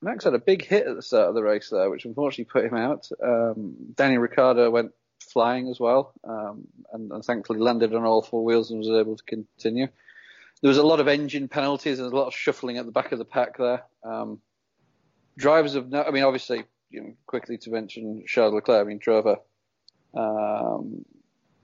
Max 0.00 0.24
had 0.24 0.34
a 0.34 0.38
big 0.38 0.64
hit 0.64 0.86
at 0.86 0.94
the 0.94 1.02
start 1.02 1.28
of 1.28 1.34
the 1.34 1.42
race 1.42 1.70
there, 1.70 1.90
which 1.90 2.04
unfortunately 2.04 2.44
put 2.44 2.64
him 2.64 2.76
out. 2.76 3.08
Um, 3.22 3.74
Danny 3.94 4.18
Ricciardo 4.18 4.70
went 4.70 4.92
flying 5.38 5.68
as 5.68 5.78
well, 5.78 6.12
um, 6.24 6.66
and, 6.92 7.12
and, 7.12 7.24
thankfully 7.24 7.60
landed 7.60 7.94
on 7.94 8.02
all 8.02 8.22
four 8.22 8.42
wheels 8.42 8.72
and 8.72 8.80
was 8.80 8.88
able 8.88 9.16
to 9.16 9.22
continue. 9.22 9.86
There 10.60 10.68
was 10.68 10.78
a 10.78 10.82
lot 10.82 10.98
of 10.98 11.06
engine 11.06 11.46
penalties 11.46 12.00
and 12.00 12.12
a 12.12 12.16
lot 12.16 12.26
of 12.26 12.34
shuffling 12.34 12.76
at 12.76 12.86
the 12.86 12.90
back 12.90 13.12
of 13.12 13.20
the 13.20 13.24
pack 13.24 13.56
there. 13.56 13.84
Um, 14.02 14.40
drivers 15.36 15.74
have, 15.74 15.90
no, 15.90 16.02
I 16.02 16.10
mean, 16.10 16.24
obviously, 16.24 16.64
you 16.90 17.00
know, 17.00 17.14
quickly 17.26 17.56
to 17.58 17.70
mention 17.70 18.24
Charles 18.26 18.52
Leclerc. 18.52 18.84
I 18.84 18.88
mean, 18.88 18.98
drove 18.98 19.26
a 19.26 20.18
um, 20.18 21.04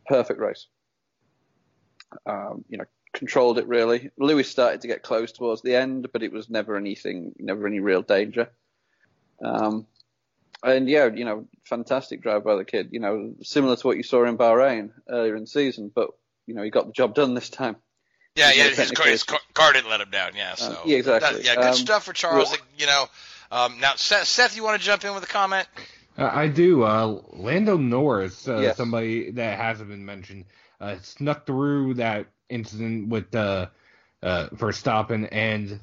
perfect 0.07 0.39
race. 0.39 0.69
Um, 2.27 2.65
you 2.69 2.79
know, 2.79 2.85
controlled 3.13 3.59
it 3.59 3.67
really. 3.67 4.13
Lewis 4.17 4.49
started 4.49 4.83
to 4.83 4.87
get 4.87 5.03
close 5.03 5.33
towards 5.33 5.63
the 5.63 5.75
end, 5.75 6.11
but 6.13 6.23
it 6.23 6.31
was 6.31 6.49
never 6.49 6.77
anything, 6.77 7.33
never 7.41 7.67
any 7.67 7.81
real 7.81 8.03
danger. 8.03 8.51
Um, 9.45 9.89
and 10.65 10.89
yeah, 10.89 11.07
you 11.07 11.25
know, 11.25 11.47
fantastic 11.65 12.23
drive 12.23 12.45
by 12.45 12.57
the 12.57 12.65
kid. 12.65 12.89
You 12.93 13.01
know, 13.01 13.35
similar 13.43 13.77
to 13.77 13.87
what 13.87 13.97
you 13.97 14.03
saw 14.03 14.25
in 14.25 14.37
Bahrain 14.37 14.91
earlier 15.09 15.37
in 15.37 15.43
the 15.43 15.47
season, 15.47 15.91
but 15.95 16.11
you 16.47 16.55
know, 16.55 16.63
he 16.63 16.71
got 16.71 16.87
the 16.87 16.93
job 16.93 17.15
done 17.15 17.35
this 17.35 17.51
time. 17.51 17.77
Yeah, 18.37 18.51
yeah, 18.53 18.71
his, 18.71 18.91
car, 18.91 19.07
his 19.07 19.23
car, 19.23 19.73
didn't 19.73 19.89
let 19.89 20.01
him 20.01 20.11
down. 20.11 20.33
Yeah, 20.35 20.51
um, 20.51 20.57
so 20.57 20.71
um, 20.71 20.77
yeah, 20.87 20.97
exactly. 20.97 21.37
That, 21.37 21.45
yeah, 21.45 21.55
good 21.55 21.65
um, 21.67 21.75
stuff 21.75 22.05
for 22.05 22.13
Charles. 22.13 22.51
Well, 22.51 22.61
you 22.77 22.87
know, 22.87 23.07
um, 23.53 23.79
now 23.79 23.95
Seth, 23.95 24.27
Seth, 24.27 24.57
you 24.57 24.65
want 24.65 24.81
to 24.81 24.85
jump 24.85 25.05
in 25.05 25.15
with 25.15 25.23
a 25.23 25.29
comment? 25.29 25.69
Uh, 26.19 26.31
I 26.33 26.49
do. 26.49 26.83
Uh, 26.83 27.21
Lando 27.33 27.77
Norris, 27.77 28.49
uh, 28.49 28.59
yes. 28.59 28.77
somebody 28.77 29.31
that 29.33 29.59
hasn't 29.59 29.89
been 29.89 30.05
mentioned, 30.05 30.47
uh, 30.81 30.97
snuck 31.03 31.47
through 31.47 31.95
that 31.95 32.27
incident 32.49 33.09
with 33.09 33.33
uh, 33.35 33.69
uh, 34.23 34.49
Verstappen 34.49 35.29
and 35.31 35.79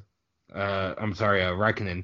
uh, 0.53 0.95
I'm 0.97 1.15
sorry, 1.15 1.43
uh, 1.43 1.51
Raikkonen 1.51 2.03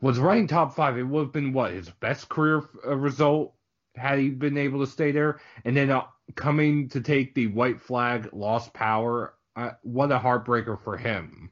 was 0.00 0.18
running 0.18 0.46
top 0.46 0.74
five. 0.74 0.96
It 0.96 1.02
would 1.02 1.24
have 1.24 1.32
been 1.32 1.52
what 1.52 1.72
his 1.72 1.88
best 1.88 2.28
career 2.28 2.62
uh, 2.86 2.96
result 2.96 3.54
had 3.96 4.18
he 4.18 4.30
been 4.30 4.58
able 4.58 4.80
to 4.80 4.90
stay 4.90 5.10
there. 5.10 5.40
And 5.64 5.76
then 5.76 5.90
uh, 5.90 6.04
coming 6.34 6.88
to 6.90 7.00
take 7.00 7.34
the 7.34 7.48
white 7.48 7.80
flag, 7.80 8.30
lost 8.32 8.72
power. 8.72 9.34
Uh, 9.56 9.70
what 9.82 10.12
a 10.12 10.18
heartbreaker 10.18 10.80
for 10.82 10.96
him. 10.96 11.50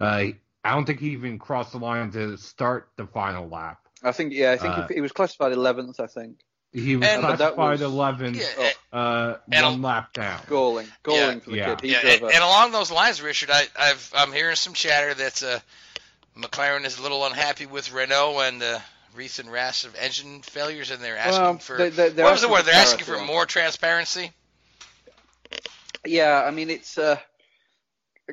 Uh, 0.00 0.32
I 0.64 0.74
don't 0.74 0.84
think 0.84 1.00
he 1.00 1.10
even 1.10 1.38
crossed 1.38 1.72
the 1.72 1.78
line 1.78 2.10
to 2.12 2.36
start 2.36 2.90
the 2.96 3.06
final 3.06 3.48
lap. 3.48 3.78
I 4.02 4.12
think 4.12 4.32
yeah, 4.32 4.52
I 4.52 4.56
think 4.56 4.78
uh, 4.78 4.88
he 4.88 5.00
was 5.00 5.12
classified 5.12 5.52
11th. 5.52 6.00
I 6.00 6.06
think. 6.06 6.38
He 6.72 6.96
was 6.96 7.08
and, 7.08 7.22
classified 7.22 7.80
11, 7.80 8.34
yeah, 8.34 8.70
uh, 8.92 9.36
one 9.46 9.80
lap 9.80 10.12
down. 10.12 10.40
Galling, 10.48 10.86
galling 11.02 11.20
yeah, 11.20 11.40
for 11.40 11.50
the 11.50 11.56
yeah. 11.56 11.74
kid. 11.74 11.90
yeah, 11.90 12.12
and, 12.12 12.22
and, 12.24 12.44
along 12.44 12.72
those 12.72 12.90
lines, 12.90 13.22
Richard, 13.22 13.48
I, 13.50 13.64
I've, 13.74 14.12
I'm 14.14 14.32
hearing 14.32 14.54
some 14.54 14.74
chatter 14.74 15.14
that's 15.14 15.42
uh, 15.42 15.60
McLaren 16.38 16.84
is 16.84 16.98
a 16.98 17.02
little 17.02 17.24
unhappy 17.24 17.66
with 17.66 17.92
Renault 17.92 18.40
and 18.40 18.60
the 18.60 18.80
recent 19.14 19.50
rash 19.50 19.84
of 19.84 19.94
engine 19.96 20.42
failures, 20.42 20.90
and 20.90 21.02
they're 21.02 21.16
asking 21.16 21.42
well, 21.42 21.58
for 21.58 21.76
they, 21.76 22.10
they, 22.10 22.22
what 22.22 22.32
was 22.32 22.42
the 22.42 22.48
word? 22.48 22.62
They're 22.62 22.74
asking 22.74 23.04
for 23.04 23.22
more 23.24 23.44
transparency. 23.46 24.30
Yeah, 26.04 26.42
I 26.46 26.50
mean 26.50 26.70
it's 26.70 26.96
uh, 26.96 27.16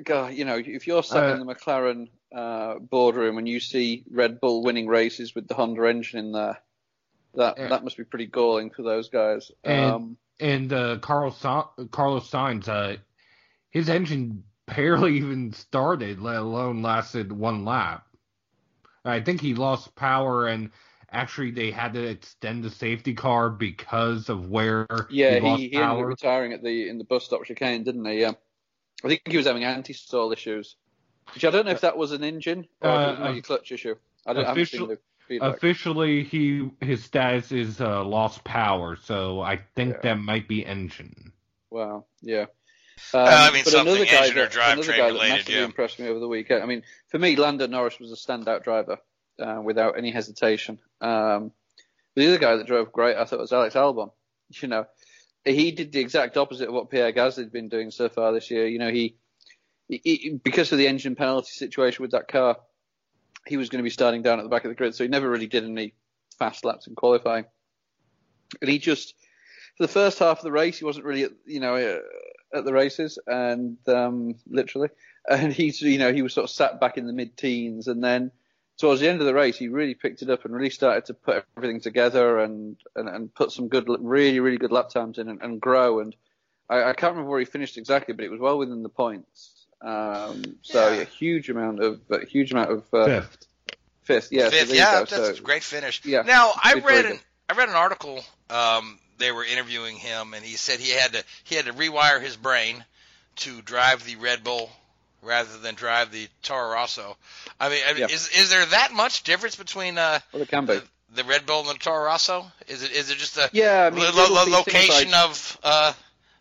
God, 0.04 0.34
you 0.34 0.46
know, 0.46 0.62
if 0.64 0.86
you're 0.88 1.04
sat 1.04 1.24
uh, 1.24 1.34
in 1.34 1.46
the 1.46 1.54
McLaren 1.54 2.10
uh, 2.34 2.80
boardroom 2.80 3.38
and 3.38 3.48
you 3.48 3.60
see 3.60 4.04
Red 4.12 4.40
Bull 4.40 4.62
winning 4.62 4.88
races 4.88 5.34
with 5.34 5.48
the 5.48 5.56
Honda 5.56 5.88
engine 5.88 6.20
in 6.20 6.32
there 6.32 6.60
that 7.36 7.58
that 7.58 7.84
must 7.84 7.98
be 7.98 8.04
pretty 8.04 8.26
galling 8.26 8.70
for 8.70 8.82
those 8.82 9.10
guys. 9.10 9.52
And, 9.64 9.86
um, 9.86 10.18
and 10.40 10.74
uh, 10.74 10.98
Carlos 11.00 11.40
Carlos 11.40 12.30
Sainz, 12.30 12.68
uh, 12.68 12.98
his 13.70 13.90
engine 13.90 14.44
barely 14.68 15.18
even 15.18 15.54
started, 15.54 16.20
let 16.20 16.38
alone 16.38 16.82
lasted 16.82 17.32
one 17.32 17.66
lap. 17.66 18.06
I 19.04 19.22
think 19.22 19.42
he 19.42 19.54
lost 19.54 19.96
power, 19.96 20.48
and 20.48 20.72
actually 21.12 21.52
they 21.52 21.72
had 21.72 21.94
to 21.94 22.04
extend 22.04 22.64
the 22.64 22.70
safety 22.70 23.14
car 23.14 23.50
because 23.50 24.30
of 24.30 24.50
where 24.50 24.88
yeah 25.10 25.40
he, 25.40 25.56
he, 25.56 25.70
he 25.70 25.76
ended 25.76 26.00
up 26.00 26.06
retiring 26.06 26.54
at 26.54 26.64
the 26.64 26.90
in 26.90 26.98
the 26.98 27.04
bus 27.04 27.26
stop 27.26 27.46
chicane, 27.46 27.84
didn't 27.84 28.06
he? 28.06 28.22
Yeah, 28.22 28.34
I 29.04 29.08
think 29.08 29.22
he 29.28 29.38
was 29.38 29.46
having 29.46 29.64
anti-stall 29.64 30.32
issues. 30.32 30.76
Which 31.34 31.46
I 31.46 31.50
don't 31.50 31.66
know 31.66 31.72
if 31.72 31.82
that 31.82 31.98
was 31.98 32.12
an 32.12 32.24
engine 32.24 32.68
or 32.82 32.90
uh, 32.90 33.36
a 33.36 33.42
clutch 33.42 33.72
issue. 33.72 33.96
I 34.26 34.34
don't. 34.34 34.46
Official, 34.46 34.96
Feedback. 35.28 35.56
Officially, 35.56 36.24
he 36.24 36.70
his 36.82 37.04
status 37.04 37.52
is 37.52 37.82
uh, 37.82 38.04
lost 38.04 38.44
power, 38.44 38.96
so 38.96 39.42
I 39.42 39.60
think 39.76 39.96
yeah. 39.96 40.02
that 40.04 40.20
might 40.20 40.48
be 40.48 40.64
engine. 40.64 41.32
Wow. 41.72 42.06
Yeah. 42.22 42.46
Um, 43.14 43.22
uh, 43.22 43.28
I 43.28 43.52
mean, 43.52 43.64
but 43.64 43.74
another 43.74 44.06
guy 44.06 44.30
that, 44.30 44.56
another 44.56 44.92
guy 44.92 45.08
related, 45.08 45.20
that 45.20 45.30
massively 45.30 45.56
yeah. 45.56 45.66
impressed 45.66 46.00
me 46.00 46.08
over 46.08 46.20
the 46.20 46.28
weekend. 46.28 46.64
I 46.64 46.66
mean, 46.66 46.84
for 47.10 47.20
me, 47.20 47.36
Lando 47.36 47.68
Norris 47.68 48.00
was 48.00 48.12
a 48.12 48.16
standout 48.16 48.64
driver 48.64 49.00
uh, 49.40 49.62
without 49.64 49.98
any 49.98 50.12
hesitation. 50.12 50.80
Um, 51.02 51.52
the 52.16 52.28
other 52.28 52.38
guy 52.38 52.56
that 52.56 52.68
drove 52.68 52.92
great, 52.92 53.18
I 53.18 53.26
thought, 53.26 53.40
was 53.40 53.54
Alex 53.54 53.76
Albon. 53.76 54.12
You 54.62 54.68
know, 54.68 54.86
he 55.44 55.72
did 55.72 55.92
the 55.92 56.00
exact 56.00 56.38
opposite 56.38 56.68
of 56.68 56.74
what 56.76 56.92
Pierre 56.92 57.12
Gasly 57.12 57.40
had 57.40 57.52
been 57.52 57.68
doing 57.68 57.90
so 57.90 58.10
far 58.10 58.32
this 58.32 58.52
year. 58.52 58.68
You 58.68 58.78
know, 58.78 58.92
he, 58.92 59.18
he 59.88 60.40
because 60.44 60.72
of 60.72 60.78
the 60.78 60.88
engine 60.88 61.16
penalty 61.16 61.50
situation 61.52 62.04
with 62.04 62.12
that 62.12 62.28
car, 62.28 62.58
he 63.48 63.58
was 63.58 63.70
going 63.70 63.80
to 63.80 63.84
be 63.84 63.90
starting 63.90 64.22
down 64.22 64.40
at 64.40 64.44
the 64.44 64.50
back 64.50 64.66
of 64.66 64.70
the 64.70 64.76
grid, 64.76 64.94
so 64.94 65.04
he 65.04 65.10
never 65.10 65.28
really 65.28 65.48
did 65.48 65.64
any 65.64 65.96
fast 66.38 66.64
laps 66.64 66.86
in 66.86 66.94
qualifying. 66.94 67.46
And 68.62 68.70
he 68.70 68.78
just, 68.78 69.16
for 69.78 69.84
the 69.84 69.92
first 69.92 70.20
half 70.20 70.38
of 70.38 70.44
the 70.44 70.52
race, 70.52 70.78
he 70.78 70.86
wasn't 70.86 71.06
really, 71.06 71.28
you 71.46 71.60
know, 71.60 71.76
uh, 71.76 72.00
at 72.54 72.66
the 72.66 72.74
races, 72.74 73.20
and 73.28 73.78
um, 73.88 74.36
literally, 74.48 74.90
and 75.30 75.52
he's, 75.52 75.82
you 75.82 75.98
know, 75.98 76.14
he 76.14 76.22
was 76.22 76.34
sort 76.34 76.46
of 76.46 76.50
sat 76.50 76.80
back 76.80 76.98
in 76.98 77.08
the 77.08 77.14
mid-teens, 77.14 77.88
and 77.88 78.04
then 78.04 78.32
towards 78.78 79.02
the 79.02 79.10
end 79.10 79.20
of 79.20 79.26
the 79.26 79.34
race, 79.34 79.58
he 79.58 79.68
really 79.68 79.94
picked 79.94 80.22
it 80.22 80.30
up 80.30 80.46
and 80.46 80.54
really 80.54 80.70
started 80.70 81.06
to 81.06 81.14
put 81.14 81.46
everything 81.58 81.82
together 81.82 82.40
and 82.40 82.78
and, 82.96 83.10
and 83.10 83.34
put 83.34 83.52
some 83.52 83.68
good, 83.68 83.88
really, 84.00 84.40
really 84.40 84.58
good 84.58 84.72
lap 84.72 84.90
times 84.90 85.18
in 85.18 85.30
and, 85.30 85.42
and 85.42 85.62
grow. 85.62 86.00
And 86.00 86.16
I, 86.70 86.84
I 86.84 86.94
can't 86.94 87.14
remember 87.14 87.30
where 87.30 87.40
he 87.40 87.46
finished 87.46 87.78
exactly, 87.78 88.14
but 88.14 88.26
it 88.26 88.32
was 88.32 88.40
well 88.40 88.58
within 88.58 88.84
the 88.84 88.90
points. 88.90 89.66
Um, 89.82 90.58
so 90.62 90.92
yeah. 90.92 91.02
a 91.02 91.06
huge 91.06 91.50
amount 91.50 91.80
of 91.82 92.02
a 92.10 92.26
huge 92.26 92.52
amount 92.52 92.72
of 92.72 92.94
uh, 92.94 93.06
fifth. 93.06 93.48
Fifth, 94.04 94.32
yeah, 94.32 94.50
fifth, 94.50 94.70
so 94.70 94.76
yeah, 94.76 95.00
that's 95.00 95.12
so, 95.12 95.24
a 95.32 95.40
great 95.40 95.64
finish. 95.64 96.04
Yeah. 96.06 96.22
Now 96.22 96.52
I 96.56 96.76
read 96.76 97.06
an 97.06 97.20
I 97.50 97.56
read 97.56 97.70
an 97.70 97.76
article. 97.76 98.24
Um, 98.50 99.00
they 99.18 99.32
were 99.32 99.44
interviewing 99.44 99.98
him, 99.98 100.34
and 100.34 100.44
he 100.44 100.56
said 100.56 100.80
he 100.80 100.92
had 100.92 101.14
to 101.14 101.24
he 101.44 101.56
had 101.56 101.66
to 101.66 101.74
rewire 101.74 102.22
his 102.22 102.36
brain 102.36 102.84
to 103.38 103.62
drive 103.62 104.04
the 104.06 104.16
Red 104.16 104.44
Bull 104.44 104.70
rather 105.22 105.58
than 105.58 105.76
drive 105.76 106.12
the 106.12 106.28
Toro 106.44 106.74
Rosso. 106.74 107.18
I 107.60 107.70
mean, 107.70 107.80
yeah. 107.98 108.06
is 108.06 108.30
is 108.38 108.50
there 108.50 108.66
that 108.66 108.94
much 108.94 109.24
difference 109.24 109.56
between 109.56 109.98
uh, 109.98 110.20
well, 110.32 110.42
it 110.42 110.50
can 110.50 110.66
be. 110.66 110.76
The, 110.76 110.84
the 111.16 111.24
Red 111.24 111.46
Bull 111.46 111.62
and 111.62 111.70
the 111.70 111.84
Toro 111.84 112.06
Rosso? 112.06 112.46
Is 112.68 112.84
it 112.84 112.92
is 112.92 113.10
it 113.10 113.18
just 113.18 113.38
a 113.38 113.50
yeah, 113.54 113.90
I 113.92 113.96
mean, 113.96 114.04
lo- 114.16 114.28
lo- 114.30 114.58
location 114.58 115.12
like, 115.12 115.30
of 115.30 115.60
uh, 115.64 115.94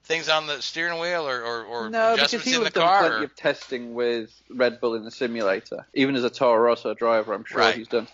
things 0.05 0.29
on 0.29 0.47
the 0.47 0.61
steering 0.63 0.99
wheel 1.01 1.29
or, 1.29 1.43
or, 1.43 1.65
or 1.65 1.91
no, 1.91 2.15
adjustments 2.15 2.45
because 2.45 2.53
he 2.53 2.55
in 2.55 2.65
the 2.65 2.71
car? 2.71 3.03
done 3.03 3.11
plenty 3.11 3.25
of 3.25 3.37
testing 3.37 3.95
with 3.95 4.31
Red 4.51 4.81
Bull 4.81 4.95
in 4.95 5.05
the 5.05 5.11
simulator. 5.11 5.87
Even 5.95 6.17
as 6.17 6.25
a 6.25 6.31
Toro 6.31 6.61
Rosso 6.61 6.95
driver, 6.95 7.35
I'm 7.35 7.45
sure 7.45 7.61
right. 7.61 7.75
he's 7.75 7.89
done 7.89 8.09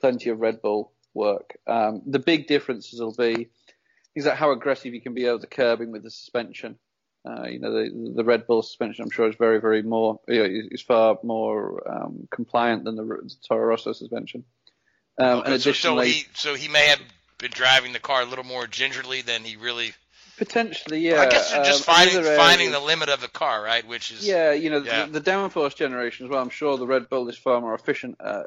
plenty 0.00 0.30
of 0.30 0.40
Red 0.40 0.62
Bull 0.62 0.92
work. 1.14 1.56
Um, 1.66 2.02
the 2.06 2.18
big 2.18 2.46
differences 2.46 3.00
will 3.00 3.14
be 3.14 3.48
things 4.16 4.24
that 4.24 4.36
how 4.36 4.50
aggressive 4.50 4.94
you 4.94 5.00
can 5.02 5.12
be 5.12 5.28
over 5.28 5.38
the 5.38 5.46
curbing 5.46 5.92
with 5.92 6.02
the 6.02 6.10
suspension. 6.10 6.78
Uh, 7.28 7.46
you 7.48 7.58
know, 7.58 7.72
the, 7.72 8.12
the 8.14 8.24
Red 8.24 8.46
Bull 8.46 8.62
suspension, 8.62 9.02
I'm 9.02 9.10
sure, 9.10 9.28
is 9.28 9.36
very, 9.36 9.60
very 9.60 9.82
more, 9.82 10.20
you 10.26 10.38
know, 10.38 10.68
is 10.70 10.80
far 10.80 11.18
more 11.22 11.82
um, 11.86 12.28
compliant 12.30 12.84
than 12.84 12.96
the, 12.96 13.04
the 13.04 13.34
Toro 13.46 13.66
Rosso 13.66 13.92
suspension. 13.92 14.44
Um, 15.18 15.40
okay, 15.40 15.46
and 15.46 15.54
additionally, 15.54 16.12
so 16.12 16.16
he, 16.16 16.26
so 16.34 16.54
he 16.54 16.68
may 16.68 16.86
have 16.86 17.00
been 17.38 17.50
driving 17.52 17.92
the 17.92 17.98
car 17.98 18.22
a 18.22 18.24
little 18.24 18.44
more 18.44 18.66
gingerly 18.66 19.22
than 19.22 19.44
he 19.44 19.56
really 19.56 19.92
Potentially, 20.38 21.00
yeah. 21.00 21.22
I 21.22 21.28
guess 21.30 21.50
you're 21.54 21.64
just 21.64 21.88
um, 21.88 21.94
finding 21.94 22.22
finding 22.36 22.70
the 22.70 22.80
limit 22.80 23.08
of 23.08 23.22
the 23.22 23.28
car, 23.28 23.62
right? 23.62 23.86
Which 23.88 24.10
is 24.10 24.26
yeah, 24.26 24.52
you 24.52 24.68
know, 24.68 24.82
yeah. 24.82 25.06
The, 25.06 25.18
the 25.18 25.30
downforce 25.30 25.74
generation 25.74 26.26
as 26.26 26.30
well. 26.30 26.42
I'm 26.42 26.50
sure 26.50 26.76
the 26.76 26.86
Red 26.86 27.08
Bull 27.08 27.26
is 27.30 27.38
far 27.38 27.58
more 27.62 27.74
efficient 27.74 28.18
uh, 28.20 28.42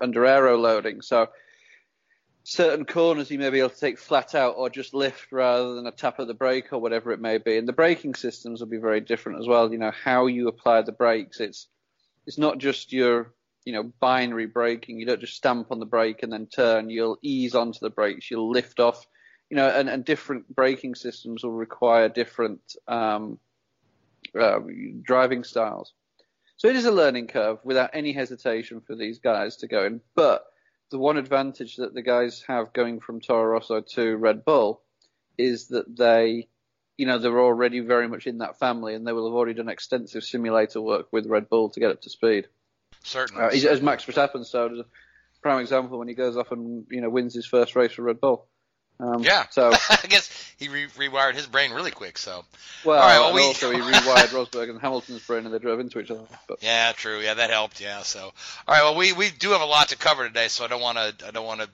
under 0.00 0.24
aero 0.24 0.56
loading. 0.56 1.02
So 1.02 1.28
certain 2.48 2.84
corners 2.84 3.28
you 3.28 3.40
may 3.40 3.50
be 3.50 3.58
able 3.58 3.70
to 3.70 3.80
take 3.80 3.98
flat 3.98 4.34
out 4.34 4.54
or 4.56 4.70
just 4.70 4.94
lift 4.94 5.32
rather 5.32 5.74
than 5.74 5.86
a 5.86 5.90
tap 5.90 6.20
of 6.20 6.28
the 6.28 6.34
brake 6.34 6.72
or 6.72 6.78
whatever 6.78 7.10
it 7.10 7.20
may 7.20 7.38
be. 7.38 7.56
And 7.56 7.66
the 7.66 7.72
braking 7.72 8.14
systems 8.14 8.60
will 8.60 8.68
be 8.68 8.76
very 8.76 9.00
different 9.00 9.40
as 9.40 9.48
well. 9.48 9.72
You 9.72 9.78
know 9.78 9.90
how 9.90 10.26
you 10.26 10.48
apply 10.48 10.82
the 10.82 10.92
brakes. 10.92 11.40
It's 11.40 11.66
it's 12.26 12.38
not 12.38 12.58
just 12.58 12.92
your 12.92 13.34
you 13.64 13.72
know 13.72 13.92
binary 14.00 14.46
braking. 14.46 14.98
You 14.98 15.06
don't 15.06 15.20
just 15.20 15.34
stamp 15.34 15.72
on 15.72 15.80
the 15.80 15.86
brake 15.86 16.22
and 16.22 16.32
then 16.32 16.46
turn. 16.46 16.88
You'll 16.88 17.18
ease 17.20 17.54
onto 17.54 17.80
the 17.80 17.90
brakes. 17.90 18.30
You'll 18.30 18.50
lift 18.50 18.80
off 18.80 19.06
you 19.50 19.56
know, 19.56 19.68
and, 19.68 19.88
and 19.88 20.04
different 20.04 20.54
braking 20.54 20.94
systems 20.94 21.44
will 21.44 21.52
require 21.52 22.08
different 22.08 22.60
um, 22.88 23.38
uh, 24.38 24.58
driving 25.02 25.44
styles. 25.44 25.92
So 26.56 26.68
it 26.68 26.76
is 26.76 26.86
a 26.86 26.90
learning 26.90 27.28
curve 27.28 27.58
without 27.64 27.90
any 27.92 28.12
hesitation 28.12 28.80
for 28.80 28.96
these 28.96 29.18
guys 29.18 29.56
to 29.58 29.68
go 29.68 29.84
in. 29.84 30.00
But 30.14 30.44
the 30.90 30.98
one 30.98 31.16
advantage 31.16 31.76
that 31.76 31.94
the 31.94 32.02
guys 32.02 32.44
have 32.46 32.72
going 32.72 33.00
from 33.00 33.20
Toro 33.20 33.44
Rosso 33.44 33.80
to 33.80 34.16
Red 34.16 34.44
Bull 34.44 34.82
is 35.36 35.68
that 35.68 35.96
they, 35.96 36.48
you 36.96 37.06
know, 37.06 37.18
they're 37.18 37.40
already 37.40 37.80
very 37.80 38.08
much 38.08 38.26
in 38.26 38.38
that 38.38 38.58
family 38.58 38.94
and 38.94 39.06
they 39.06 39.12
will 39.12 39.26
have 39.26 39.34
already 39.34 39.54
done 39.54 39.68
extensive 39.68 40.24
simulator 40.24 40.80
work 40.80 41.08
with 41.12 41.26
Red 41.26 41.48
Bull 41.48 41.70
to 41.70 41.80
get 41.80 41.90
up 41.90 42.02
to 42.02 42.10
speed. 42.10 42.48
Certainly. 43.02 43.42
Uh, 43.42 43.70
as 43.70 43.82
Max 43.82 44.04
Verstappen 44.04 44.48
showed, 44.50 44.72
as 44.72 44.78
a 44.78 44.86
prime 45.42 45.60
example 45.60 45.98
when 45.98 46.08
he 46.08 46.14
goes 46.14 46.36
off 46.36 46.52
and, 46.52 46.86
you 46.90 47.00
know, 47.00 47.10
wins 47.10 47.34
his 47.34 47.46
first 47.46 47.76
race 47.76 47.92
for 47.92 48.02
Red 48.02 48.20
Bull. 48.20 48.46
Um, 48.98 49.22
yeah. 49.22 49.44
So 49.50 49.70
I 49.90 50.06
guess 50.08 50.30
he 50.58 50.68
re- 50.68 50.86
rewired 50.96 51.34
his 51.34 51.46
brain 51.46 51.72
really 51.72 51.90
quick. 51.90 52.16
So. 52.18 52.44
Well, 52.84 53.00
All 53.00 53.06
right, 53.06 53.18
well 53.18 53.34
we... 53.34 53.42
also 53.42 53.70
he 53.70 53.78
rewired 53.80 54.28
Rosberg 54.28 54.70
and 54.70 54.80
Hamilton's 54.80 55.26
brain, 55.26 55.44
and 55.44 55.52
they 55.54 55.58
drove 55.58 55.80
into 55.80 56.00
each 56.00 56.10
other. 56.10 56.22
But. 56.48 56.62
Yeah, 56.62 56.92
true. 56.92 57.18
Yeah, 57.20 57.34
that 57.34 57.50
helped. 57.50 57.80
Yeah. 57.80 58.02
So, 58.02 58.20
all 58.20 58.32
right. 58.68 58.82
Well, 58.82 58.96
we 58.96 59.12
we 59.12 59.30
do 59.30 59.50
have 59.50 59.60
a 59.60 59.66
lot 59.66 59.88
to 59.90 59.96
cover 59.96 60.26
today, 60.26 60.48
so 60.48 60.64
I 60.64 60.68
don't 60.68 60.80
want 60.82 60.98
to 60.98 61.26
I 61.26 61.30
don't 61.30 61.46
want 61.46 61.60
to 61.62 61.68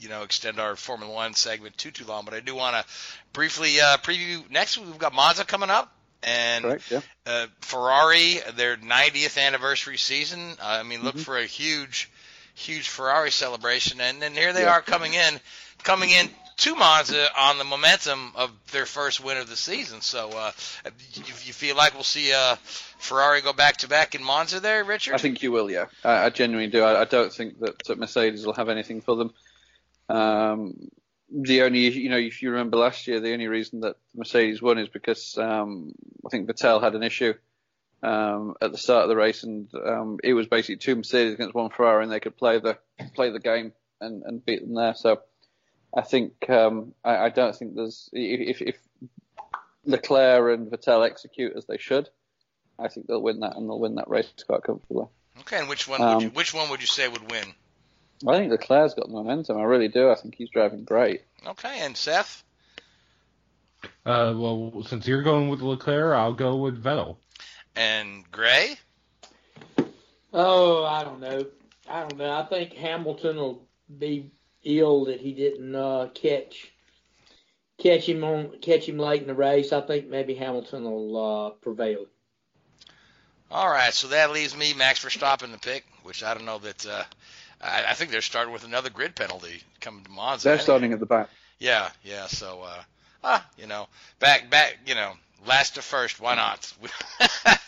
you 0.00 0.08
know 0.08 0.22
extend 0.22 0.58
our 0.60 0.76
Formula 0.76 1.12
One 1.12 1.34
segment 1.34 1.76
too 1.78 1.90
too 1.90 2.04
long, 2.04 2.24
but 2.24 2.34
I 2.34 2.40
do 2.40 2.54
want 2.54 2.76
to 2.76 2.84
briefly 3.32 3.80
uh, 3.80 3.96
preview 3.98 4.48
next. 4.50 4.76
We've 4.78 4.98
got 4.98 5.14
Monza 5.14 5.44
coming 5.44 5.70
up. 5.70 5.92
And 6.22 6.64
Correct, 6.64 6.90
yeah. 6.90 7.00
uh, 7.26 7.46
Ferrari, 7.60 8.38
their 8.56 8.76
90th 8.78 9.38
anniversary 9.40 9.98
season. 9.98 10.40
Uh, 10.60 10.78
I 10.80 10.82
mean, 10.82 11.04
look 11.04 11.14
Mm-hmm. 11.14 11.22
for 11.22 11.36
a 11.36 11.44
huge, 11.44 12.10
huge 12.54 12.88
Ferrari 12.88 13.30
celebration, 13.30 14.00
and 14.00 14.20
then 14.20 14.32
here 14.32 14.52
they 14.52 14.62
Yeah. 14.62 14.72
are 14.72 14.80
coming 14.82 15.12
in, 15.14 15.38
coming 15.84 16.10
in 16.10 16.28
to 16.58 16.74
Monza 16.74 17.28
on 17.38 17.58
the 17.58 17.64
momentum 17.64 18.32
of 18.34 18.50
their 18.72 18.86
first 18.86 19.22
win 19.22 19.36
of 19.36 19.48
the 19.48 19.56
season. 19.56 20.00
So, 20.00 20.30
uh, 20.30 20.52
you, 21.14 21.22
you 21.44 21.52
feel 21.52 21.76
like 21.76 21.94
we'll 21.94 22.02
see 22.02 22.32
uh, 22.32 22.56
Ferrari 22.98 23.42
go 23.42 23.52
back 23.52 23.78
to 23.78 23.88
back 23.88 24.14
in 24.14 24.24
Monza 24.24 24.60
there, 24.60 24.84
Richard? 24.84 25.14
I 25.14 25.18
think 25.18 25.42
you 25.42 25.52
will, 25.52 25.70
yeah. 25.70 25.86
I, 26.04 26.26
I 26.26 26.30
genuinely 26.30 26.70
do. 26.70 26.82
I, 26.82 27.02
I 27.02 27.04
don't 27.04 27.32
think 27.32 27.60
that, 27.60 27.84
that 27.86 27.98
Mercedes 27.98 28.46
will 28.46 28.54
have 28.54 28.68
anything 28.68 29.00
for 29.00 29.16
them. 29.16 29.34
Um, 30.08 30.90
the 31.30 31.62
only, 31.62 31.90
you 31.90 32.08
know, 32.08 32.18
if 32.18 32.42
you 32.42 32.50
remember 32.50 32.76
last 32.76 33.06
year, 33.06 33.20
the 33.20 33.32
only 33.32 33.48
reason 33.48 33.80
that 33.80 33.96
Mercedes 34.14 34.62
won 34.62 34.78
is 34.78 34.88
because 34.88 35.36
um, 35.36 35.92
I 36.24 36.28
think 36.30 36.48
Vettel 36.48 36.80
had 36.80 36.94
an 36.94 37.02
issue 37.02 37.34
um, 38.02 38.54
at 38.62 38.72
the 38.72 38.78
start 38.78 39.02
of 39.02 39.08
the 39.08 39.16
race, 39.16 39.42
and 39.42 39.68
um, 39.74 40.18
it 40.22 40.34
was 40.34 40.46
basically 40.46 40.76
two 40.76 40.96
Mercedes 40.96 41.34
against 41.34 41.54
one 41.54 41.70
Ferrari, 41.70 42.04
and 42.04 42.12
they 42.12 42.20
could 42.20 42.36
play 42.36 42.60
the 42.60 42.78
play 43.14 43.30
the 43.30 43.40
game 43.40 43.72
and, 44.00 44.22
and 44.22 44.44
beat 44.44 44.60
them 44.60 44.74
there. 44.74 44.94
So 44.94 45.20
I 45.94 46.02
think 46.02 46.48
um, 46.50 46.94
I, 47.04 47.16
I 47.16 47.28
don't 47.30 47.54
think 47.56 47.74
there's 47.74 48.08
if, 48.12 48.60
if 48.62 48.76
Leclerc 49.84 50.58
and 50.58 50.70
Vettel 50.70 51.06
execute 51.06 51.56
as 51.56 51.64
they 51.66 51.78
should, 51.78 52.08
I 52.78 52.88
think 52.88 53.06
they'll 53.06 53.22
win 53.22 53.40
that 53.40 53.56
and 53.56 53.68
they'll 53.68 53.80
win 53.80 53.94
that 53.96 54.08
race 54.10 54.28
quite 54.46 54.62
comfortably. 54.62 55.06
okay, 55.40 55.58
and 55.58 55.68
which 55.68 55.88
one 55.88 56.00
would 56.00 56.22
you 56.22 56.28
Um, 56.28 56.34
which 56.34 56.52
one 56.52 56.70
would 56.70 56.80
you 56.80 56.86
say 56.86 57.08
would 57.08 57.30
win? 57.30 57.44
I 58.26 58.38
think 58.38 58.50
Leclerc's 58.50 58.94
got 58.94 59.06
the 59.08 59.12
momentum. 59.12 59.58
I 59.58 59.64
really 59.64 59.88
do. 59.88 60.10
I 60.10 60.14
think 60.14 60.34
he's 60.36 60.48
driving 60.50 60.84
great. 60.84 61.22
Okay, 61.46 61.80
and 61.80 61.96
Seth. 61.96 62.42
Uh, 64.04 64.32
well, 64.36 64.82
since 64.86 65.06
you're 65.06 65.22
going 65.22 65.48
with 65.48 65.60
Leclerc, 65.60 66.16
I'll 66.16 66.32
go 66.32 66.56
with 66.56 66.82
Vettel. 66.82 67.16
And 67.74 68.24
Gray? 68.32 68.76
Oh, 70.32 70.84
I 70.84 71.04
don't 71.04 71.20
know. 71.20 71.46
I 71.88 72.00
don't 72.00 72.16
know. 72.16 72.30
I 72.30 72.44
think 72.46 72.72
Hamilton 72.72 73.36
will 73.36 73.66
be 73.98 74.30
ill 74.66 75.06
that 75.06 75.20
he 75.20 75.32
didn't 75.32 75.74
uh, 75.74 76.08
catch 76.14 76.72
catch 77.78 78.08
him 78.08 78.24
on 78.24 78.58
catch 78.60 78.88
him 78.88 78.98
late 78.98 79.22
in 79.22 79.28
the 79.28 79.34
race. 79.34 79.72
I 79.72 79.80
think 79.80 80.08
maybe 80.08 80.34
Hamilton 80.34 80.84
will 80.84 81.16
uh, 81.16 81.50
prevail. 81.50 82.06
All 83.50 83.68
right, 83.68 83.94
so 83.94 84.08
that 84.08 84.32
leaves 84.32 84.56
me 84.56 84.74
Max 84.74 85.04
Verstappen 85.04 85.52
to 85.52 85.58
pick, 85.58 85.84
which 86.02 86.24
I 86.24 86.34
don't 86.34 86.46
know 86.46 86.58
that. 86.58 86.86
Uh, 86.86 87.04
I, 87.60 87.84
I 87.88 87.94
think 87.94 88.10
they're 88.10 88.20
starting 88.20 88.52
with 88.52 88.64
another 88.64 88.90
grid 88.90 89.14
penalty 89.14 89.62
coming 89.80 90.04
to 90.04 90.10
Monza. 90.10 90.48
They're 90.48 90.58
starting 90.58 90.92
at 90.92 91.00
the 91.00 91.06
back. 91.06 91.30
Yeah, 91.58 91.88
yeah. 92.04 92.26
So, 92.26 92.62
uh, 92.62 92.82
ah, 93.24 93.46
you 93.56 93.66
know, 93.66 93.88
back, 94.18 94.50
back, 94.50 94.78
you 94.84 94.94
know, 94.94 95.12
last 95.46 95.76
to 95.76 95.82
first. 95.82 96.20
Why 96.20 96.34
not? 96.34 96.72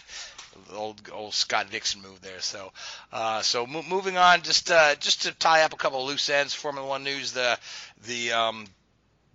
old, 0.75 1.01
old 1.12 1.35
Scott 1.35 1.71
Dixon 1.71 2.03
move 2.03 2.21
there. 2.21 2.40
So, 2.40 2.73
uh, 3.12 3.42
so 3.42 3.66
mo- 3.66 3.85
moving 3.88 4.16
on, 4.16 4.42
just, 4.42 4.71
uh, 4.71 4.94
just 4.97 5.23
to 5.23 5.33
tie 5.33 5.62
up 5.62 5.73
a 5.73 5.77
couple 5.77 6.03
of 6.03 6.09
loose 6.09 6.29
ends. 6.31 6.55
Formula 6.55 6.87
One 6.87 7.05
news: 7.05 7.33
the, 7.33 7.59
the, 8.07 8.33
um, 8.33 8.66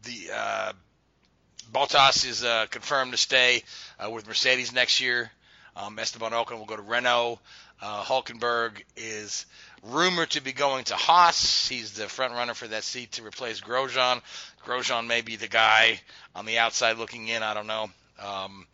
the, 0.04 0.32
uh, 0.36 0.74
is 2.26 2.44
uh, 2.44 2.66
confirmed 2.70 3.12
to 3.12 3.18
stay 3.18 3.64
uh, 4.00 4.10
with 4.10 4.28
Mercedes 4.28 4.74
next 4.74 5.02
year. 5.02 5.32
Um, 5.76 5.98
Esteban 5.98 6.32
Ocon 6.32 6.60
will 6.60 6.66
go 6.66 6.76
to 6.76 6.82
Renault. 6.82 7.40
Uh, 7.82 8.04
Hulkenberg 8.04 8.84
is 8.96 9.46
rumored 9.84 10.30
to 10.32 10.42
be 10.42 10.54
going 10.54 10.86
to 10.86 10.96
Haas. 10.96 11.68
He's 11.68 11.94
the 11.94 12.08
front 12.08 12.34
runner 12.34 12.54
for 12.54 12.68
that 12.68 12.84
seat 12.84 13.14
to 13.14 13.26
replace 13.26 13.60
Grosjean. 13.60 14.22
Grosjean 14.66 15.08
may 15.08 15.22
be 15.22 15.36
the 15.36 15.48
guy 15.48 16.00
on 16.36 16.46
the 16.46 16.60
outside 16.60 16.98
looking 16.98 17.28
in. 17.28 17.44
I 17.44 17.54
don't 17.54 17.68
know. 17.68 17.90
Um, 18.24 18.68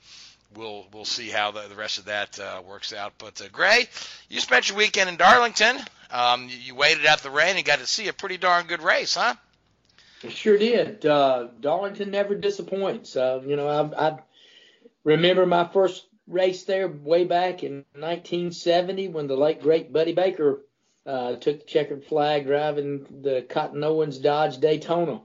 we'll 0.55 0.88
we'll 0.93 1.05
see 1.05 1.29
how 1.29 1.51
the, 1.51 1.67
the 1.67 1.75
rest 1.75 1.97
of 1.97 2.05
that 2.05 2.39
uh, 2.39 2.62
works 2.67 2.93
out. 2.93 3.13
But 3.17 3.41
uh, 3.41 3.45
Gray, 3.51 3.88
you 4.29 4.39
spent 4.39 4.69
your 4.69 4.77
weekend 4.77 5.09
in 5.09 5.17
Darlington. 5.17 5.77
Um, 6.12 6.49
you, 6.49 6.57
you 6.57 6.75
waited 6.75 7.05
out 7.05 7.19
the 7.19 7.29
rain 7.29 7.55
and 7.57 7.65
got 7.65 7.79
to 7.79 7.85
see 7.88 8.07
a 8.07 8.13
pretty 8.13 8.38
darn 8.38 8.65
good 8.67 8.81
race, 8.81 9.15
huh? 9.15 9.35
It 10.23 10.31
sure 10.31 10.57
did. 10.57 11.05
Uh, 11.05 11.47
Darlington 11.59 12.12
never 12.12 12.35
disappoints. 12.35 13.15
Uh, 13.15 13.41
you 13.45 13.55
know, 13.55 13.67
I, 13.67 14.09
I 14.09 14.19
remember 15.03 15.45
my 15.45 15.67
first 15.67 16.05
race 16.27 16.63
there 16.63 16.88
way 16.88 17.23
back 17.23 17.63
in 17.63 17.85
1970 17.93 19.07
when 19.09 19.27
the 19.27 19.38
late 19.38 19.62
great 19.62 19.93
Buddy 19.93 20.13
Baker 20.13 20.65
uh, 21.05 21.35
took 21.35 21.59
the 21.59 21.65
checkered 21.65 22.05
flag 22.05 22.45
driving 22.45 23.21
the 23.21 23.45
Cotton 23.49 23.83
Owens 23.83 24.17
Dodge 24.17 24.57
Daytona. 24.57 25.21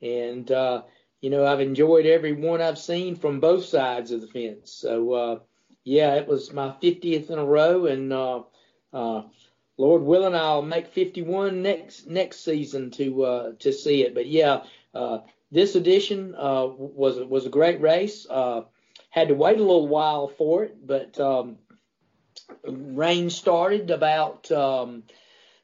And, 0.00 0.50
uh, 0.50 0.82
you 1.20 1.30
know, 1.30 1.46
I've 1.46 1.60
enjoyed 1.60 2.06
every 2.06 2.32
one 2.32 2.60
I've 2.60 2.78
seen 2.78 3.16
from 3.16 3.40
both 3.40 3.64
sides 3.64 4.10
of 4.10 4.20
the 4.20 4.26
fence. 4.26 4.72
So, 4.72 5.12
uh, 5.12 5.38
yeah, 5.84 6.14
it 6.14 6.26
was 6.26 6.52
my 6.52 6.74
50th 6.82 7.30
in 7.30 7.38
a 7.38 7.44
row. 7.44 7.86
And, 7.86 8.12
uh, 8.12 8.42
uh, 8.92 9.22
Lord 9.80 10.02
willing, 10.02 10.34
I'll 10.34 10.60
make 10.60 10.88
51 10.88 11.62
next 11.62 12.06
next 12.06 12.44
season 12.44 12.90
to 12.92 13.24
uh, 13.24 13.52
to 13.60 13.72
see 13.72 14.02
it. 14.02 14.14
But 14.14 14.26
yeah, 14.26 14.64
uh, 14.94 15.20
this 15.50 15.74
edition 15.74 16.34
uh, 16.36 16.66
was 16.66 17.18
was 17.18 17.46
a 17.46 17.50
great 17.50 17.80
race. 17.80 18.26
Uh, 18.28 18.62
had 19.08 19.28
to 19.28 19.34
wait 19.34 19.56
a 19.56 19.62
little 19.62 19.88
while 19.88 20.28
for 20.28 20.64
it, 20.64 20.86
but 20.86 21.18
um, 21.18 21.56
rain 22.64 23.30
started 23.30 23.90
about 23.90 24.52
um, 24.52 25.02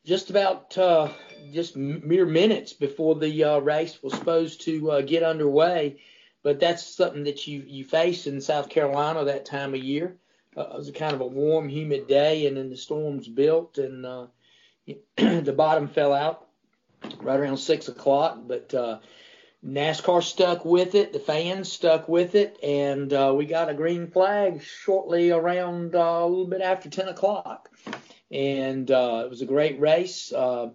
just 0.05 0.31
about 0.31 0.77
uh, 0.79 1.09
just 1.53 1.77
mere 1.77 2.27
minutes 2.27 2.73
before 2.73 3.15
the 3.15 3.45
uh, 3.45 3.59
race 3.59 4.03
was 4.03 4.13
supposed 4.15 4.63
to 4.63 4.91
uh, 4.91 5.01
get 5.01 5.23
underway. 5.23 5.99
But 6.43 6.61
that's 6.61 6.87
something 6.87 7.25
that 7.25 7.47
you 7.47 7.65
you 7.67 7.85
face 7.85 8.27
in 8.27 8.41
South 8.41 8.69
Carolina 8.69 9.25
that 9.25 9.47
time 9.47 9.75
of 9.75 9.81
year. 9.81 10.17
Uh, 10.57 10.63
it 10.63 10.77
was 10.77 10.89
a 10.89 10.93
kind 10.93 11.13
of 11.13 11.21
a 11.21 11.27
warm, 11.27 11.69
humid 11.69 12.07
day, 12.07 12.47
and 12.47 12.57
then 12.57 12.71
the 12.71 12.77
storms 12.77 13.29
built, 13.29 13.79
and 13.79 14.07
uh, 14.07 14.27
the 15.17 15.55
bottom 15.57 15.89
fell 15.89 16.13
out 16.13 16.47
right 17.21 17.39
around 17.39 17.59
six 17.59 17.89
o'clock. 17.89 18.39
But 18.47 18.73
uh, 18.73 19.01
NASCAR 19.67 20.23
stuck 20.23 20.65
with 20.65 20.95
it, 20.95 21.13
the 21.13 21.19
fans 21.19 21.73
stuck 21.73 22.09
with 22.09 22.35
it, 22.35 22.59
and 22.63 23.13
uh, 23.13 23.35
we 23.37 23.47
got 23.47 23.69
a 23.69 23.75
green 23.75 24.07
flag 24.07 24.63
shortly 24.63 25.31
around 25.31 25.95
a 25.95 26.25
little 26.25 26.47
bit 26.47 26.61
after 26.61 26.89
ten 26.89 27.09
o'clock. 27.09 27.71
And 28.31 28.91
uh, 28.91 29.23
it 29.25 29.31
was 29.31 29.43
a 29.43 29.47
great 29.47 29.79
race. 29.79 30.33
Uh, 30.33 30.71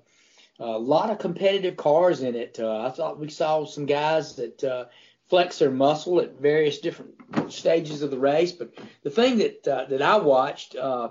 a 0.61 0.77
lot 0.77 1.09
of 1.09 1.17
competitive 1.17 1.75
cars 1.75 2.21
in 2.21 2.35
it. 2.35 2.59
Uh, 2.59 2.85
I 2.85 2.91
thought 2.91 3.19
we 3.19 3.29
saw 3.29 3.65
some 3.65 3.87
guys 3.87 4.35
that 4.35 4.63
uh, 4.63 4.85
flex 5.27 5.57
their 5.57 5.71
muscle 5.71 6.19
at 6.19 6.39
various 6.39 6.77
different 6.79 7.15
stages 7.51 8.03
of 8.03 8.11
the 8.11 8.19
race. 8.19 8.51
But 8.51 8.77
the 9.01 9.09
thing 9.09 9.39
that 9.39 9.67
uh, 9.67 9.85
that 9.85 10.01
I 10.01 10.17
watched 10.17 10.75
uh, 10.75 11.09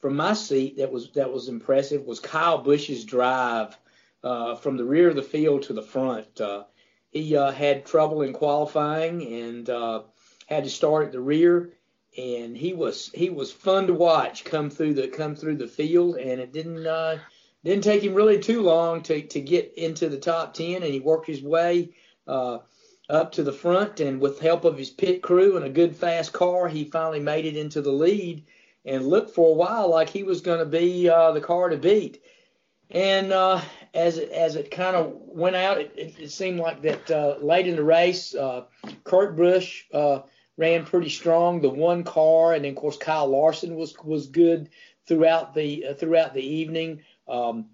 from 0.00 0.16
my 0.16 0.34
seat 0.34 0.76
that 0.76 0.92
was 0.92 1.10
that 1.12 1.32
was 1.32 1.48
impressive 1.48 2.04
was 2.04 2.20
Kyle 2.20 2.62
Busch's 2.62 3.04
drive 3.04 3.76
uh, 4.22 4.54
from 4.54 4.76
the 4.76 4.84
rear 4.84 5.08
of 5.08 5.16
the 5.16 5.22
field 5.22 5.62
to 5.64 5.72
the 5.72 5.82
front. 5.82 6.40
Uh, 6.40 6.64
he 7.10 7.32
had 7.32 7.86
trouble 7.86 8.22
in 8.22 8.32
qualifying 8.32 9.22
and 9.22 9.68
had 10.46 10.64
to 10.64 10.70
start 10.70 11.06
at 11.06 11.12
the 11.12 11.20
rear, 11.20 11.72
and 12.16 12.56
he 12.56 12.74
was 12.74 13.10
he 13.12 13.30
was 13.30 13.50
fun 13.50 13.88
to 13.88 13.94
watch 13.94 14.44
come 14.44 14.70
through 14.70 14.94
the 14.94 15.08
come 15.08 15.34
through 15.34 15.56
the 15.56 15.66
field, 15.66 16.16
and 16.16 16.40
it 16.40 16.52
didn't 16.52 16.86
didn't 17.64 17.84
take 17.84 18.02
him 18.02 18.14
really 18.14 18.38
too 18.38 18.62
long 18.62 19.02
to 19.02 19.22
to 19.22 19.40
get 19.40 19.74
into 19.76 20.08
the 20.08 20.18
top 20.18 20.54
ten, 20.54 20.82
and 20.82 20.92
he 20.92 21.00
worked 21.00 21.26
his 21.26 21.42
way. 21.42 21.94
Uh, 22.26 22.58
up 23.10 23.32
to 23.32 23.42
the 23.42 23.52
front, 23.52 24.00
and 24.00 24.18
with 24.18 24.40
help 24.40 24.64
of 24.64 24.78
his 24.78 24.88
pit 24.88 25.22
crew 25.22 25.56
and 25.56 25.66
a 25.66 25.70
good 25.70 25.94
fast 25.94 26.32
car, 26.32 26.68
he 26.68 26.84
finally 26.84 27.20
made 27.20 27.44
it 27.44 27.54
into 27.54 27.82
the 27.82 27.92
lead 27.92 28.46
and 28.84 29.06
looked 29.06 29.34
for 29.34 29.50
a 29.50 29.54
while 29.54 29.90
like 29.90 30.08
he 30.08 30.22
was 30.22 30.40
going 30.40 30.58
to 30.58 30.66
be 30.66 31.08
uh, 31.08 31.32
the 31.32 31.40
car 31.40 31.68
to 31.68 31.76
beat. 31.76 32.22
And 32.90 33.32
uh, 33.32 33.60
as 33.92 34.18
it, 34.18 34.30
as 34.30 34.56
it 34.56 34.70
kind 34.70 34.94
of 34.94 35.12
went 35.14 35.56
out, 35.56 35.80
it, 35.80 35.92
it, 35.96 36.14
it 36.18 36.32
seemed 36.32 36.60
like 36.60 36.82
that 36.82 37.10
uh, 37.10 37.36
late 37.40 37.66
in 37.66 37.76
the 37.76 37.84
race, 37.84 38.34
uh, 38.34 38.64
Kurt 39.04 39.36
Busch 39.36 39.84
uh, 39.92 40.20
ran 40.56 40.84
pretty 40.84 41.08
strong. 41.08 41.60
The 41.60 41.70
one 41.70 42.04
car, 42.04 42.52
and 42.54 42.64
then 42.64 42.72
of 42.72 42.76
course 42.76 42.96
Kyle 42.96 43.26
Larson 43.26 43.74
was 43.74 43.94
was 44.04 44.28
good 44.28 44.68
throughout 45.06 45.54
the 45.54 45.94
throughout 45.98 46.34
the 46.34 46.46
evening. 46.46 47.02
Um, 47.28 47.66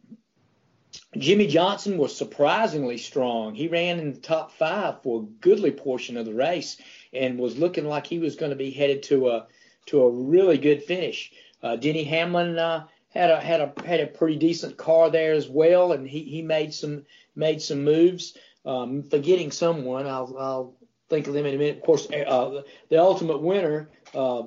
Jimmie 1.16 1.46
Johnson 1.46 1.98
was 1.98 2.16
surprisingly 2.16 2.98
strong. 2.98 3.54
He 3.54 3.68
ran 3.68 3.98
in 3.98 4.12
the 4.12 4.20
top 4.20 4.52
five 4.52 5.02
for 5.02 5.20
a 5.20 5.26
goodly 5.40 5.70
portion 5.70 6.16
of 6.16 6.26
the 6.26 6.34
race 6.34 6.80
and 7.12 7.38
was 7.38 7.58
looking 7.58 7.84
like 7.84 8.06
he 8.06 8.18
was 8.18 8.36
going 8.36 8.50
to 8.50 8.56
be 8.56 8.70
headed 8.70 9.02
to 9.04 9.28
a 9.30 9.46
to 9.86 10.02
a 10.02 10.10
really 10.10 10.58
good 10.58 10.84
finish. 10.84 11.32
Uh, 11.62 11.76
Denny 11.76 12.04
Hamlin 12.04 12.58
uh, 12.58 12.86
had 13.08 13.30
a 13.30 13.40
had 13.40 13.60
a 13.60 13.72
had 13.84 14.00
a 14.00 14.06
pretty 14.06 14.36
decent 14.36 14.76
car 14.76 15.10
there 15.10 15.32
as 15.32 15.48
well, 15.48 15.92
and 15.92 16.08
he, 16.08 16.22
he 16.22 16.42
made 16.42 16.72
some 16.72 17.04
made 17.34 17.60
some 17.60 17.84
moves. 17.84 18.36
Um, 18.64 19.02
forgetting 19.02 19.50
someone, 19.50 20.06
I'll 20.06 20.36
I'll 20.38 20.76
think 21.08 21.26
of 21.26 21.34
them 21.34 21.46
in 21.46 21.54
a 21.54 21.58
minute. 21.58 21.78
Of 21.78 21.82
course, 21.82 22.08
uh, 22.10 22.62
the 22.88 22.98
ultimate 22.98 23.40
winner, 23.40 23.90
uh, 24.14 24.44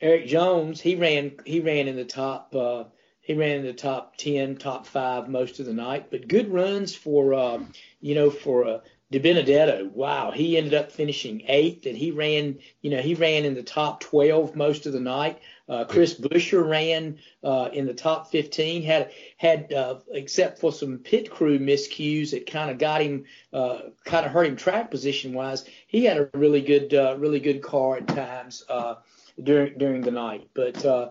Erik 0.00 0.26
Jones, 0.26 0.80
he 0.80 0.96
ran 0.96 1.32
he 1.44 1.60
ran 1.60 1.86
in 1.86 1.96
the 1.96 2.04
top 2.04 2.54
uh, 2.54 2.84
he 3.30 3.36
ran 3.36 3.58
in 3.58 3.64
the 3.64 3.72
top 3.72 4.16
ten, 4.16 4.56
top 4.56 4.88
five 4.88 5.28
most 5.28 5.60
of 5.60 5.66
the 5.66 5.72
night. 5.72 6.10
But 6.10 6.26
good 6.26 6.52
runs 6.52 6.96
for 6.96 7.32
uh, 7.32 7.60
you 8.00 8.16
know 8.16 8.28
for 8.28 8.66
uh, 8.66 8.80
DiBenedetto, 9.12 9.92
wow, 9.92 10.32
he 10.32 10.56
ended 10.56 10.74
up 10.74 10.90
finishing 10.90 11.42
eighth, 11.46 11.86
and 11.86 11.96
he 11.96 12.10
ran, 12.10 12.58
you 12.82 12.90
know, 12.90 13.00
he 13.00 13.14
ran 13.14 13.44
in 13.44 13.54
the 13.54 13.62
top 13.62 14.00
12 14.00 14.56
most 14.56 14.86
of 14.86 14.92
the 14.92 14.98
night. 14.98 15.40
Uh, 15.68 15.84
Chris 15.84 16.14
Buescher 16.18 16.68
ran 16.68 17.18
uh, 17.44 17.68
in 17.72 17.86
the 17.86 17.94
top 17.94 18.32
15. 18.32 18.82
Had 18.82 19.12
had 19.36 19.72
uh, 19.72 20.00
except 20.10 20.58
for 20.58 20.72
some 20.72 20.98
pit 20.98 21.30
crew 21.30 21.60
miscues 21.60 22.32
that 22.32 22.50
kind 22.50 22.68
of 22.68 22.78
got 22.78 23.00
him, 23.00 23.26
uh, 23.52 23.78
kind 24.04 24.26
of 24.26 24.32
hurt 24.32 24.48
him 24.48 24.56
track 24.56 24.90
position 24.90 25.34
wise. 25.34 25.64
He 25.86 26.04
had 26.04 26.16
a 26.16 26.30
really 26.34 26.62
good, 26.62 26.92
uh, 26.92 27.14
really 27.16 27.38
good 27.38 27.62
car 27.62 27.98
at 27.98 28.08
times 28.08 28.64
uh, 28.68 28.96
during 29.40 29.78
during 29.78 30.00
the 30.00 30.10
night. 30.10 30.48
But 30.52 30.84
uh, 30.84 31.10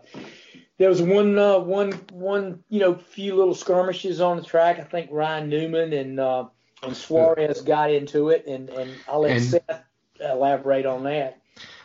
there 0.80 0.90
was 0.90 1.02
one, 1.02 1.38
uh, 1.38 1.60
one, 1.60 1.92
one, 2.14 2.64
you 2.70 2.80
know, 2.80 2.96
few 2.96 3.36
little 3.36 3.54
skirmishes 3.54 4.22
on 4.22 4.38
the 4.38 4.44
track. 4.44 4.80
I 4.80 4.84
think 4.84 5.10
Ryan 5.12 5.50
Newman 5.50 5.94
and 5.94 6.20
uh, 6.20 6.46
and 6.82 6.96
Suarez 6.96 7.62
got 7.62 7.92
into 7.92 8.30
it, 8.30 8.48
and, 8.48 8.70
and 8.70 8.90
I'll 9.08 9.20
let 9.20 9.32
and, 9.32 9.44
Seth 9.44 9.84
elaborate 10.22 10.86
on 10.86 11.04
that. 11.04 11.42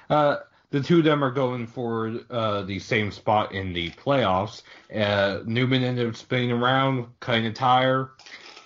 Uh, 0.09 0.37
the 0.71 0.81
two 0.81 0.99
of 0.99 1.05
them 1.05 1.25
are 1.25 1.33
going 1.33 1.67
for 1.67 2.21
uh, 2.31 2.63
the 2.63 2.79
same 2.79 3.11
spot 3.11 3.53
in 3.53 3.73
the 3.73 3.91
playoffs. 3.91 4.63
Uh, 4.95 5.41
Newman 5.45 5.83
ended 5.83 6.09
up 6.09 6.17
spinning 6.17 6.53
around, 6.53 7.07
cutting 7.19 7.47
a 7.47 7.53
tire. 7.53 8.13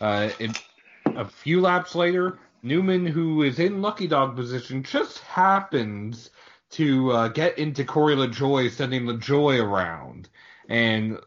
Uh, 0.00 0.28
it, 0.38 0.62
a 1.06 1.24
few 1.24 1.62
laps 1.62 1.94
later, 1.94 2.38
Newman, 2.62 3.06
who 3.06 3.42
is 3.42 3.58
in 3.58 3.80
lucky 3.80 4.06
dog 4.06 4.36
position, 4.36 4.82
just 4.82 5.20
happens 5.20 6.30
to 6.70 7.12
uh, 7.12 7.28
get 7.28 7.58
into 7.58 7.84
Corey 7.84 8.14
LaJoie, 8.14 8.70
sending 8.70 9.04
LaJoie 9.04 9.62
around, 9.62 10.28
and 10.68 11.18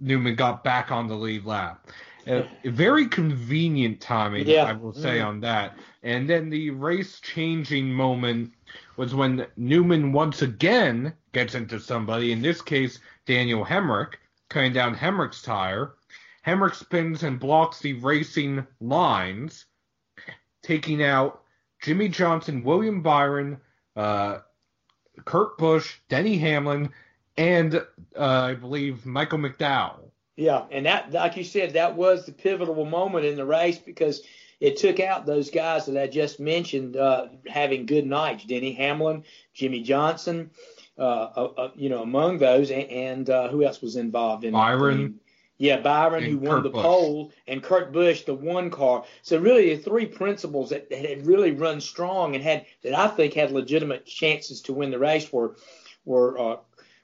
Newman 0.00 0.34
got 0.34 0.62
back 0.62 0.92
on 0.92 1.08
the 1.08 1.16
lead 1.16 1.44
lap. 1.44 1.88
A, 2.28 2.44
very 2.64 3.06
convenient 3.06 4.00
timing, 4.00 4.48
yeah. 4.48 4.64
I 4.64 4.72
will 4.72 4.92
say, 4.92 5.18
mm. 5.18 5.26
on 5.26 5.40
that. 5.40 5.76
And 6.02 6.28
then 6.28 6.50
the 6.50 6.70
race 6.70 7.20
changing 7.20 7.92
moment 7.92 8.52
was 8.96 9.14
when 9.14 9.46
Newman 9.56 10.12
once 10.12 10.42
again 10.42 11.12
gets 11.32 11.54
into 11.54 11.78
somebody, 11.78 12.32
in 12.32 12.42
this 12.42 12.60
case, 12.60 12.98
Daniel 13.26 13.64
Hemric, 13.64 14.14
cutting 14.48 14.72
down 14.72 14.94
Hemric's 14.96 15.42
tire. 15.42 15.94
Hemric 16.44 16.74
spins 16.74 17.22
and 17.22 17.40
blocks 17.40 17.80
the 17.80 17.94
racing 17.94 18.66
lines, 18.80 19.66
taking 20.62 21.02
out 21.02 21.42
Jimmie 21.82 22.08
Johnson, 22.08 22.62
William 22.62 23.02
Byron, 23.02 23.58
uh, 23.96 24.38
Kurt 25.24 25.58
Busch, 25.58 25.96
Denny 26.08 26.38
Hamlin, 26.38 26.90
and 27.36 27.74
uh, 27.74 27.80
I 28.18 28.54
believe 28.54 29.06
Michael 29.06 29.38
McDowell. 29.38 30.00
Yeah, 30.36 30.64
and 30.70 30.84
that, 30.86 31.12
like 31.12 31.36
you 31.36 31.44
said, 31.44 31.72
that 31.72 31.96
was 31.96 32.26
the 32.26 32.32
pivotal 32.32 32.84
moment 32.84 33.24
in 33.24 33.36
the 33.36 33.46
race 33.46 33.78
because 33.78 34.22
it 34.60 34.76
took 34.76 35.00
out 35.00 35.26
those 35.26 35.50
guys 35.50 35.86
that 35.86 36.00
I 36.00 36.06
just 36.06 36.40
mentioned 36.40 36.96
uh, 36.96 37.28
having 37.46 37.86
good 37.86 38.06
nights. 38.06 38.44
Denny 38.44 38.72
Hamlin, 38.72 39.24
Jimmie 39.54 39.82
Johnson, 39.82 40.50
uh, 40.98 41.02
uh, 41.02 41.52
uh 41.56 41.70
you 41.74 41.88
know, 41.88 42.02
among 42.02 42.38
those, 42.38 42.70
and, 42.70 42.90
and 42.90 43.30
uh, 43.30 43.48
who 43.48 43.64
else 43.64 43.80
was 43.80 43.96
involved 43.96 44.44
in 44.44 44.52
Byron? 44.52 45.20
Yeah, 45.58 45.80
Byron, 45.80 46.22
who 46.22 46.38
won 46.38 46.56
Kurt 46.56 46.62
the 46.64 46.70
Busch. 46.70 46.82
pole, 46.82 47.32
and 47.46 47.62
Kurt 47.62 47.92
Busch, 47.92 48.22
the 48.22 48.34
one 48.34 48.70
car. 48.70 49.04
So 49.22 49.38
really, 49.38 49.74
the 49.74 49.82
three 49.82 50.04
principals 50.04 50.70
that, 50.70 50.90
that 50.90 51.08
had 51.08 51.26
really 51.26 51.52
run 51.52 51.80
strong 51.80 52.34
and 52.34 52.44
had 52.44 52.66
that 52.82 52.94
I 52.94 53.08
think 53.08 53.32
had 53.32 53.52
legitimate 53.52 54.04
chances 54.04 54.60
to 54.62 54.74
win 54.74 54.90
the 54.90 54.98
race 54.98 55.32
were 55.32 55.56
were 56.04 56.38
uh, 56.38 56.56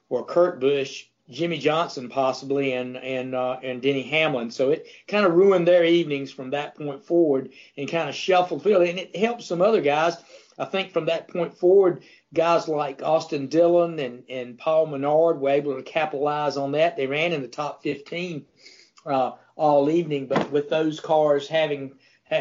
were 0.09 0.23
Kurt 0.23 0.59
Busch, 0.59 1.05
Jimmie 1.29 1.57
Johnson 1.57 2.09
possibly 2.09 2.73
and 2.73 2.97
and 2.97 3.33
uh, 3.33 3.57
and 3.63 3.81
Denny 3.81 4.03
Hamlin. 4.03 4.51
So 4.51 4.69
it 4.69 4.87
kind 5.07 5.25
of 5.25 5.33
ruined 5.33 5.67
their 5.67 5.83
evenings 5.83 6.31
from 6.31 6.51
that 6.51 6.75
point 6.75 7.03
forward 7.03 7.49
and 7.77 7.89
kind 7.89 8.09
of 8.09 8.15
shuffled 8.15 8.63
field. 8.63 8.83
And 8.83 8.99
it 8.99 9.15
helped 9.15 9.43
some 9.43 9.61
other 9.61 9.81
guys. 9.81 10.15
I 10.57 10.65
think 10.65 10.91
from 10.91 11.05
that 11.05 11.27
point 11.27 11.57
forward, 11.57 12.03
guys 12.33 12.67
like 12.67 13.01
Austin 13.01 13.47
Dillon 13.47 13.99
and 13.99 14.23
and 14.29 14.57
Paul 14.57 14.87
Menard 14.87 15.39
were 15.39 15.49
able 15.49 15.75
to 15.75 15.83
capitalize 15.83 16.57
on 16.57 16.73
that. 16.73 16.95
They 16.95 17.07
ran 17.07 17.33
in 17.33 17.41
the 17.41 17.47
top 17.47 17.83
15 17.83 18.45
uh, 19.05 19.31
all 19.55 19.89
evening, 19.89 20.27
but 20.27 20.51
with 20.51 20.69
those 20.69 20.99
cars 20.99 21.47
having 21.47 21.93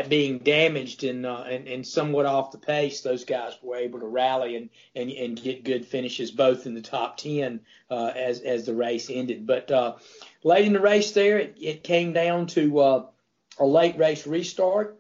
being 0.08 0.38
damaged 0.38 1.04
and, 1.04 1.26
uh, 1.26 1.42
and 1.42 1.68
and 1.68 1.86
somewhat 1.86 2.24
off 2.24 2.52
the 2.52 2.58
pace, 2.58 3.02
those 3.02 3.24
guys 3.24 3.52
were 3.62 3.76
able 3.76 4.00
to 4.00 4.06
rally 4.06 4.56
and 4.56 4.70
and, 4.94 5.10
and 5.10 5.42
get 5.42 5.64
good 5.64 5.86
finishes 5.86 6.30
both 6.30 6.66
in 6.66 6.74
the 6.74 6.80
top 6.80 7.18
ten 7.18 7.60
uh, 7.90 8.12
as 8.14 8.40
as 8.40 8.64
the 8.64 8.74
race 8.74 9.10
ended. 9.10 9.46
But 9.46 9.70
uh, 9.70 9.96
late 10.44 10.66
in 10.66 10.72
the 10.72 10.80
race, 10.80 11.12
there 11.12 11.38
it, 11.38 11.56
it 11.60 11.84
came 11.84 12.12
down 12.12 12.46
to 12.48 12.78
uh, 12.78 13.06
a 13.58 13.66
late 13.66 13.98
race 13.98 14.26
restart, 14.26 14.98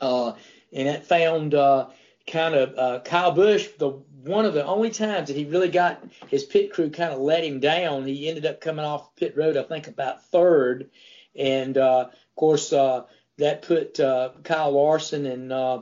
uh, 0.00 0.32
and 0.72 0.88
it 0.88 1.04
found 1.06 1.54
uh, 1.54 1.86
kind 2.30 2.54
of 2.54 2.78
uh, 2.78 3.00
Kyle 3.00 3.32
Busch 3.32 3.68
the 3.78 3.90
one 4.22 4.44
of 4.44 4.54
the 4.54 4.64
only 4.66 4.90
times 4.90 5.28
that 5.28 5.36
he 5.36 5.44
really 5.44 5.70
got 5.70 6.02
his 6.28 6.44
pit 6.44 6.72
crew 6.72 6.90
kind 6.90 7.12
of 7.12 7.20
let 7.20 7.44
him 7.44 7.58
down. 7.58 8.06
He 8.06 8.28
ended 8.28 8.46
up 8.46 8.60
coming 8.60 8.84
off 8.84 9.14
pit 9.16 9.34
road, 9.36 9.56
I 9.56 9.62
think, 9.62 9.88
about 9.88 10.24
third, 10.26 10.90
and 11.34 11.76
uh, 11.76 12.08
of 12.10 12.36
course. 12.36 12.72
Uh, 12.72 13.04
that 13.40 13.62
put 13.62 13.98
uh, 13.98 14.30
Kyle 14.44 14.70
Larson 14.70 15.26
and 15.26 15.52
uh, 15.52 15.80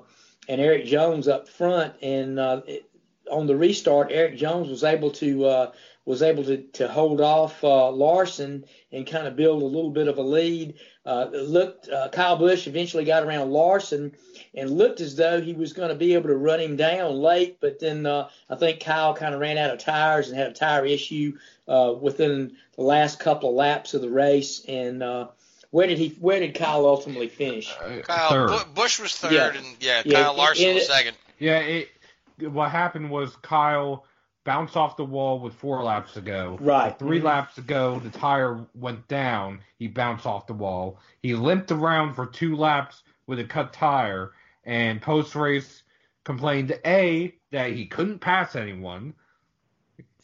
and 0.48 0.61
Erik 0.61 0.87
Jones 0.87 1.28
up 1.28 1.48
front. 1.48 1.94
And 2.02 2.38
uh, 2.38 2.62
it, 2.66 2.88
on 3.30 3.46
the 3.46 3.56
restart, 3.56 4.11
Erik 4.11 4.37
Jones 4.37 4.68
was 4.68 4.84
able 4.84 5.11
to 5.12 5.44
uh, 5.44 5.72
was 6.08 6.22
able 6.22 6.42
to, 6.42 6.56
to 6.56 6.88
hold 6.88 7.20
off 7.20 7.62
uh, 7.62 7.90
Larson 7.90 8.64
and 8.90 9.06
kind 9.06 9.28
of 9.28 9.36
build 9.36 9.60
a 9.60 9.66
little 9.66 9.90
bit 9.90 10.08
of 10.08 10.16
a 10.16 10.22
lead. 10.22 10.72
Uh, 11.04 11.26
looked 11.30 11.86
uh, 11.90 12.08
Kyle 12.08 12.38
Busch 12.38 12.66
eventually 12.66 13.04
got 13.04 13.24
around 13.24 13.50
Larson 13.50 14.16
and 14.54 14.70
looked 14.70 15.02
as 15.02 15.16
though 15.16 15.38
he 15.38 15.52
was 15.52 15.74
going 15.74 15.90
to 15.90 15.94
be 15.94 16.14
able 16.14 16.30
to 16.30 16.36
run 16.36 16.60
him 16.60 16.76
down 16.76 17.12
late, 17.12 17.58
but 17.60 17.78
then 17.78 18.06
uh, 18.06 18.30
I 18.48 18.54
think 18.54 18.80
Kyle 18.80 19.12
kind 19.12 19.34
of 19.34 19.40
ran 19.40 19.58
out 19.58 19.70
of 19.70 19.80
tires 19.80 20.30
and 20.30 20.38
had 20.38 20.46
a 20.46 20.54
tire 20.54 20.86
issue 20.86 21.36
uh, 21.68 21.92
within 22.00 22.56
the 22.76 22.82
last 22.82 23.20
couple 23.20 23.50
of 23.50 23.56
laps 23.56 23.92
of 23.92 24.00
the 24.00 24.10
race 24.10 24.64
and. 24.66 25.02
Uh, 25.02 25.28
where 25.70 25.86
did 25.86 25.98
he? 25.98 26.16
Where 26.18 26.40
did 26.40 26.54
Kyle 26.54 26.86
ultimately 26.86 27.28
finish? 27.28 27.70
Uh, 27.78 28.00
Kyle 28.00 28.64
Busch 28.74 28.98
was 28.98 29.14
third, 29.14 29.32
yeah. 29.32 29.52
and 29.54 29.66
yeah, 29.80 30.00
yeah 30.02 30.22
Kyle 30.22 30.34
Larson 30.34 30.70
it, 30.70 30.74
was 30.76 30.86
second. 30.86 31.14
Yeah, 31.38 31.58
it, 31.58 31.90
what 32.38 32.70
happened 32.70 33.10
was 33.10 33.36
Kyle 33.42 34.06
bounced 34.48 34.78
off 34.78 34.96
the 34.96 35.04
wall 35.04 35.40
with 35.40 35.52
four 35.52 35.84
laps 35.84 36.14
to 36.14 36.22
go. 36.22 36.56
Right. 36.58 36.98
3 36.98 37.18
mm-hmm. 37.18 37.26
laps 37.26 37.56
to 37.56 37.61
go, 37.61 37.98
the 37.98 38.08
tire 38.08 38.64
went 38.74 39.06
down. 39.06 39.61
He 39.78 39.88
bounced 39.88 40.24
off 40.24 40.46
the 40.46 40.54
wall. 40.54 40.98
He 41.20 41.34
limped 41.34 41.70
around 41.70 42.14
for 42.14 42.24
two 42.24 42.56
laps 42.56 43.02
with 43.26 43.40
a 43.40 43.44
cut 43.44 43.74
tire, 43.74 44.32
and 44.64 45.02
post 45.02 45.34
race 45.34 45.82
complained 46.24 46.80
a 46.87 47.34
that 47.50 47.72
he 47.72 47.84
couldn't 47.84 48.20
pass 48.20 48.57
anyone. 48.57 49.12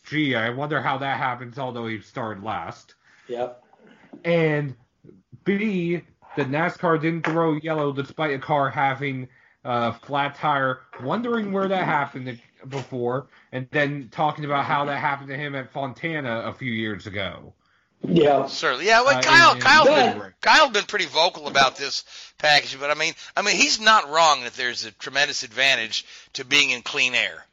Gee, 0.04 0.34
I 0.34 0.48
wonder 0.48 0.80
how 0.80 0.96
that 0.96 1.18
happens. 1.18 1.58
Although 1.58 1.86
he 1.86 2.00
started 2.00 2.42
last. 2.42 2.94
Yep. 3.28 3.62
And 4.24 4.74
B, 5.44 6.00
that 6.38 6.48
NASCAR 6.48 6.98
didn't 6.98 7.26
throw 7.26 7.56
yellow 7.56 7.92
despite 7.92 8.32
a 8.32 8.38
car 8.38 8.70
having 8.70 9.28
a 9.64 9.92
flat 9.92 10.34
tire, 10.36 10.80
wondering 11.02 11.52
where 11.52 11.68
that 11.68 11.84
happened 11.84 12.40
before, 12.68 13.26
and 13.52 13.68
then 13.70 14.08
talking 14.10 14.44
about 14.44 14.64
how 14.64 14.84
that 14.86 14.98
happened 14.98 15.28
to 15.28 15.36
him 15.36 15.54
at 15.54 15.72
Fontana 15.72 16.42
a 16.46 16.52
few 16.52 16.72
years 16.72 17.06
ago. 17.06 17.52
Yeah, 18.06 18.46
certainly. 18.46 18.86
Yeah, 18.86 19.02
well, 19.02 19.16
uh, 19.16 19.22
Kyle, 19.22 19.50
in, 19.52 19.56
in 19.56 19.62
Kyle, 19.62 19.84
been, 19.84 20.34
Kyle 20.40 20.70
been 20.70 20.84
pretty 20.84 21.06
vocal 21.06 21.46
about 21.46 21.76
this 21.76 22.04
package, 22.38 22.78
but 22.78 22.90
I 22.90 22.94
mean, 22.94 23.14
I 23.36 23.42
mean, 23.42 23.56
he's 23.56 23.80
not 23.80 24.10
wrong 24.10 24.42
that 24.44 24.54
there's 24.54 24.84
a 24.84 24.90
tremendous 24.92 25.42
advantage 25.42 26.04
to 26.34 26.44
being 26.44 26.70
in 26.70 26.82
clean 26.82 27.14
air. 27.14 27.44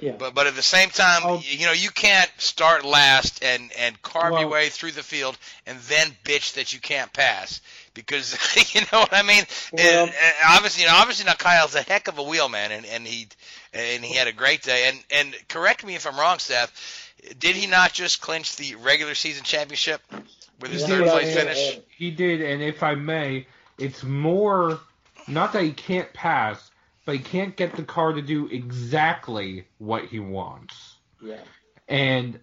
Yeah. 0.00 0.12
But 0.18 0.34
but 0.34 0.46
at 0.46 0.54
the 0.54 0.62
same 0.62 0.88
time, 0.88 1.22
Oh. 1.24 1.42
you 1.44 1.66
know, 1.66 1.72
you 1.72 1.90
can't 1.90 2.30
start 2.38 2.86
last 2.86 3.44
and 3.44 3.70
and 3.78 4.00
carve 4.00 4.40
your 4.40 4.48
way 4.48 4.70
through 4.70 4.92
the 4.92 5.02
field 5.02 5.36
and 5.66 5.78
then 5.80 6.16
bitch 6.24 6.54
that 6.54 6.72
you 6.72 6.80
can't 6.80 7.12
pass 7.12 7.60
because 7.92 8.34
you 8.74 8.80
know 8.92 9.00
what 9.00 9.12
I 9.12 9.22
mean. 9.22 9.44
Well- 9.72 10.04
and, 10.04 10.10
and 10.10 10.34
obviously, 10.48 10.84
you 10.84 10.88
know, 10.88 10.96
obviously 10.96 11.26
now 11.26 11.34
Kyle's 11.34 11.74
a 11.74 11.82
heck 11.82 12.08
of 12.08 12.16
a 12.16 12.22
wheelman, 12.22 12.72
and 12.72 12.86
and 12.86 13.06
he 13.06 13.28
and 13.72 14.04
he 14.04 14.14
had 14.14 14.28
a 14.28 14.32
great 14.32 14.62
day. 14.62 14.88
And 14.88 15.04
and 15.14 15.48
correct 15.48 15.84
me 15.84 15.94
if 15.94 16.06
I'm 16.06 16.18
wrong, 16.18 16.38
Seth. 16.38 16.72
Did 17.38 17.56
he 17.56 17.66
not 17.66 17.92
just 17.92 18.20
clinch 18.20 18.56
the 18.56 18.76
regular 18.76 19.14
season 19.14 19.44
championship 19.44 20.00
with 20.60 20.70
his 20.72 20.82
Yeah, 20.82 20.88
third 20.88 21.08
place 21.08 21.34
did. 21.34 21.36
finish? 21.36 21.80
He 21.96 22.10
did, 22.10 22.40
and 22.40 22.62
if 22.62 22.82
I 22.82 22.94
may, 22.94 23.46
it's 23.78 24.02
more 24.02 24.80
not 25.28 25.52
that 25.52 25.62
he 25.62 25.72
can't 25.72 26.12
pass, 26.12 26.70
but 27.04 27.14
he 27.16 27.20
can't 27.20 27.56
get 27.56 27.76
the 27.76 27.82
car 27.82 28.12
to 28.12 28.22
do 28.22 28.46
exactly 28.46 29.66
what 29.78 30.06
he 30.06 30.18
wants. 30.18 30.96
Yeah. 31.22 31.40
And 31.88 32.38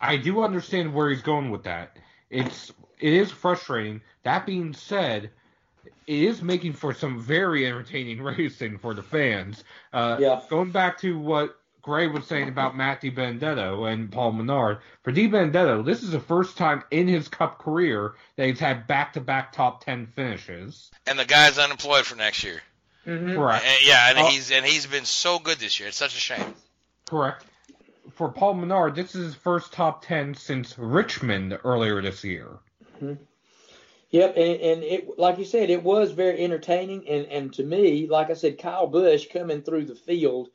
I 0.00 0.16
do 0.16 0.42
understand 0.42 0.94
where 0.94 1.10
he's 1.10 1.22
going 1.22 1.50
with 1.50 1.64
that. 1.64 1.96
It's 2.30 2.72
it 2.98 3.12
is 3.12 3.30
frustrating. 3.30 4.00
That 4.24 4.46
being 4.46 4.74
said, 4.74 5.30
it 6.10 6.22
is 6.24 6.42
making 6.42 6.72
for 6.72 6.92
some 6.92 7.20
very 7.20 7.64
entertaining 7.66 8.20
racing 8.22 8.78
for 8.78 8.94
the 8.94 9.02
fans. 9.02 9.62
Uh, 9.92 10.16
Yeah. 10.18 10.40
Going 10.50 10.70
back 10.72 10.98
to 11.02 11.16
what 11.18 11.56
Gray 11.82 12.08
was 12.08 12.26
saying 12.26 12.48
about 12.48 12.76
Matt 12.76 13.00
DiBenedetto 13.00 13.90
and 13.90 14.10
Paul 14.10 14.32
Menard, 14.32 14.78
for 15.04 15.12
D. 15.12 15.28
DiBenedetto, 15.28 15.84
this 15.84 16.02
is 16.02 16.10
the 16.10 16.20
first 16.20 16.56
time 16.58 16.82
in 16.90 17.06
his 17.06 17.28
Cup 17.28 17.58
career 17.58 18.14
that 18.36 18.46
he's 18.48 18.58
had 18.58 18.86
back-to-back 18.88 19.52
top 19.52 19.84
ten 19.84 20.06
finishes. 20.08 20.90
And 21.06 21.16
the 21.18 21.24
guy's 21.24 21.58
unemployed 21.58 22.04
for 22.04 22.16
next 22.16 22.42
year. 22.42 22.60
Mm-hmm. 23.06 23.34
Correct. 23.36 23.64
And, 23.64 23.78
yeah, 23.86 24.10
and 24.10 24.18
Oh. 24.18 24.26
he's 24.26 24.50
and 24.50 24.66
he's 24.66 24.86
been 24.86 25.04
so 25.06 25.38
good 25.38 25.58
this 25.58 25.78
year. 25.80 25.88
It's 25.88 25.96
such 25.96 26.14
a 26.16 26.20
shame. 26.20 26.54
Correct. 27.08 27.44
For 28.14 28.28
Paul 28.30 28.54
Menard, 28.54 28.94
this 28.96 29.14
is 29.14 29.24
his 29.26 29.34
first 29.36 29.72
top 29.72 30.04
ten 30.04 30.34
since 30.34 30.76
Richmond 30.76 31.58
earlier 31.64 32.02
this 32.02 32.24
year. 32.24 32.48
Yep, 34.10 34.36
and, 34.36 34.60
and 34.60 34.82
it 34.82 35.18
like 35.18 35.38
you 35.38 35.44
said, 35.44 35.70
it 35.70 35.84
was 35.84 36.10
very 36.10 36.42
entertaining, 36.42 37.08
and 37.08 37.26
and 37.26 37.52
to 37.54 37.62
me, 37.62 38.08
like 38.08 38.30
I 38.30 38.34
said, 38.34 38.58
Kyle 38.58 38.88
Busch 38.88 39.28
coming 39.32 39.62
through 39.62 39.84
the 39.84 39.94
field, 39.94 40.48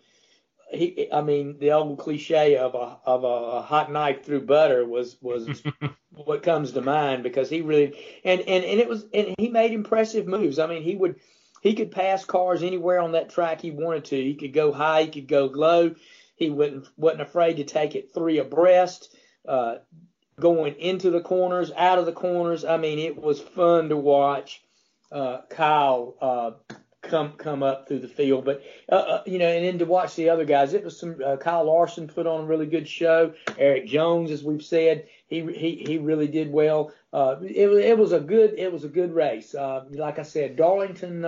he, 0.72 1.08
I 1.12 1.22
mean, 1.22 1.58
the 1.60 1.72
old 1.72 2.00
cliche 2.00 2.58
of 2.58 2.76
a 2.76 2.98
of 3.06 3.24
a 3.24 3.62
hot 3.62 3.92
knife 3.92 4.26
through 4.26 4.46
butter 4.46 4.86
was 4.86 5.16
was 5.22 5.64
what 6.12 6.44
comes 6.44 6.74
to 6.74 6.82
mind 6.82 7.24
because 7.24 7.50
he 7.50 7.62
really 7.62 7.98
and 8.26 8.42
and 8.42 8.66
and 8.66 8.80
it 8.80 8.90
was 8.90 9.06
and 9.14 9.34
he 9.38 9.48
made 9.48 9.72
impressive 9.72 10.28
moves. 10.28 10.60
I 10.60 10.68
mean, 10.68 10.84
he 10.84 10.96
would 10.96 11.16
he 11.62 11.76
could 11.76 11.92
pass 11.92 12.26
cars 12.26 12.62
anywhere 12.62 13.00
on 13.00 13.14
that 13.14 13.30
track 13.30 13.62
he 13.62 13.72
wanted 13.72 14.06
to. 14.06 14.22
He 14.22 14.36
could 14.36 14.54
go 14.54 14.74
high, 14.74 15.04
he 15.04 15.12
could 15.12 15.28
go 15.28 15.46
low. 15.46 15.96
He 16.36 16.50
wasn't 16.50 16.88
wasn't 16.98 17.22
afraid 17.22 17.58
to 17.58 17.64
take 17.64 17.96
it 17.96 18.14
three 18.14 18.40
abreast. 18.40 19.16
Uh, 19.48 19.76
going 20.40 20.76
into 20.76 21.10
the 21.10 21.22
corners, 21.22 21.72
out 21.76 22.00
of 22.00 22.06
the 22.06 22.12
corners. 22.12 22.66
I 22.66 22.78
mean, 22.78 23.00
it 23.00 23.22
was 23.22 23.40
fun 23.40 23.90
to 23.90 23.98
watch 23.98 24.64
uh, 25.12 25.40
Kyle 25.50 26.16
uh, 26.22 26.76
come 27.02 27.34
come 27.34 27.64
up 27.64 27.88
through 27.88 28.00
the 28.00 28.08
field. 28.08 28.46
But 28.46 28.64
uh, 28.92 28.96
uh, 28.96 29.24
you 29.26 29.40
know, 29.40 29.48
and 29.48 29.66
then 29.66 29.80
to 29.80 29.86
watch 29.86 30.16
the 30.16 30.30
other 30.30 30.46
guys, 30.46 30.74
it 30.74 30.84
was 30.84 31.00
some. 31.00 31.18
Uh, 31.26 31.38
Kyle 31.38 31.66
Larson 31.66 32.08
put 32.08 32.28
on 32.28 32.42
a 32.42 32.46
really 32.46 32.66
good 32.66 32.88
show. 32.88 33.34
Erik 33.58 33.88
Jones, 33.88 34.32
as 34.32 34.44
we've 34.44 34.64
said, 34.64 35.08
he 35.28 35.42
he 35.54 35.84
he 35.86 35.98
really 35.98 36.28
did 36.28 36.52
well. 36.52 36.92
Uh, 37.14 37.38
it 37.42 37.68
was 37.68 37.80
it 37.80 37.98
was 37.98 38.12
a 38.12 38.20
good 38.20 38.56
it 38.58 38.72
was 38.72 38.84
a 38.84 38.90
good 38.90 39.14
race. 39.14 39.54
Like 39.54 40.20
I 40.20 40.24
said, 40.24 40.58
Darlington 40.58 41.24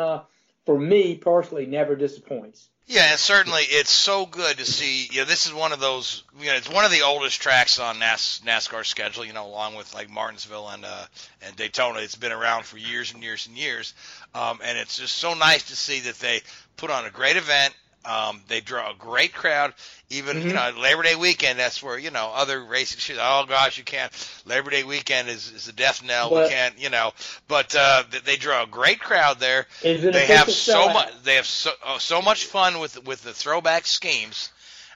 for 0.67 0.77
me 0.77 1.15
personally 1.15 1.65
never 1.65 1.95
disappoints. 1.95 2.67
Yeah, 2.87 3.15
certainly 3.15 3.63
it's 3.63 3.91
so 3.91 4.25
good 4.25 4.57
to 4.57 4.65
see. 4.65 5.07
You 5.11 5.21
know, 5.21 5.25
this 5.25 5.45
is 5.45 5.53
one 5.53 5.71
of 5.71 5.79
those. 5.79 6.23
You 6.39 6.47
know, 6.47 6.55
it's 6.55 6.69
one 6.69 6.83
of 6.83 6.91
the 6.91 7.01
oldest 7.01 7.41
tracks 7.41 7.79
on 7.79 7.99
NAS, 7.99 8.41
NASCAR's 8.45 8.87
schedule. 8.87 9.23
You 9.25 9.31
know, 9.31 9.47
along 9.47 9.75
with 9.75 9.93
like 9.93 10.09
Martinsville 10.09 10.69
and 10.69 10.83
uh, 10.85 11.05
and 11.41 11.55
Daytona. 11.55 11.99
It's 11.99 12.15
been 12.15 12.33
around 12.33 12.65
for 12.65 12.77
years 12.77 13.13
and 13.13 13.23
years 13.23 13.47
and 13.47 13.57
years, 13.57 13.93
um, 14.35 14.59
and 14.61 14.77
it's 14.77 14.97
just 14.97 15.15
so 15.15 15.33
nice 15.33 15.63
to 15.63 15.75
see 15.75 16.01
that 16.01 16.19
they 16.19 16.41
put 16.75 16.91
on 16.91 17.05
a 17.05 17.09
great 17.09 17.37
event. 17.37 17.73
Um, 18.07 18.41
they 18.47 18.61
draw 18.61 18.91
a 18.91 18.95
great 18.95 19.33
crowd. 19.33 19.73
Even 20.09 20.41
you 20.41 20.53
know 20.53 20.71
Labor 20.79 21.03
Day 21.03 21.15
weekend, 21.15 21.59
that's 21.59 21.83
where 21.83 21.97
you 21.97 22.11
know 22.11 22.31
other 22.33 22.63
racing. 22.63 23.17
Oh 23.19 23.45
gosh, 23.47 23.77
you 23.77 23.83
can't. 23.83 24.11
Labor 24.45 24.69
Day 24.69 24.83
weekend 24.83 25.27
is 25.27 25.51
is 25.51 25.67
a 25.67 25.73
death 25.73 26.03
knell. 26.03 26.33
we 26.43 26.47
can't, 26.49 26.79
you 26.79 26.89
know. 26.89 27.11
But 27.49 27.75
uh, 27.77 28.03
they 28.23 28.37
draw 28.37 28.63
a 28.63 28.67
great 28.67 28.99
crowd 28.99 29.39
there 29.39 29.67
they 29.81 30.25
have 30.27 30.49
so 30.49 30.91
much 30.93 31.09
they 31.23 31.35
have 31.35 31.45
so 31.45 31.71
oh, 31.85 31.97
so 31.97 32.21
much 32.21 32.45
fun 32.45 32.79
with 32.79 33.05
with 33.05 33.21
the 33.23 33.33
throwback 33.33 33.85
schemes 33.85 34.49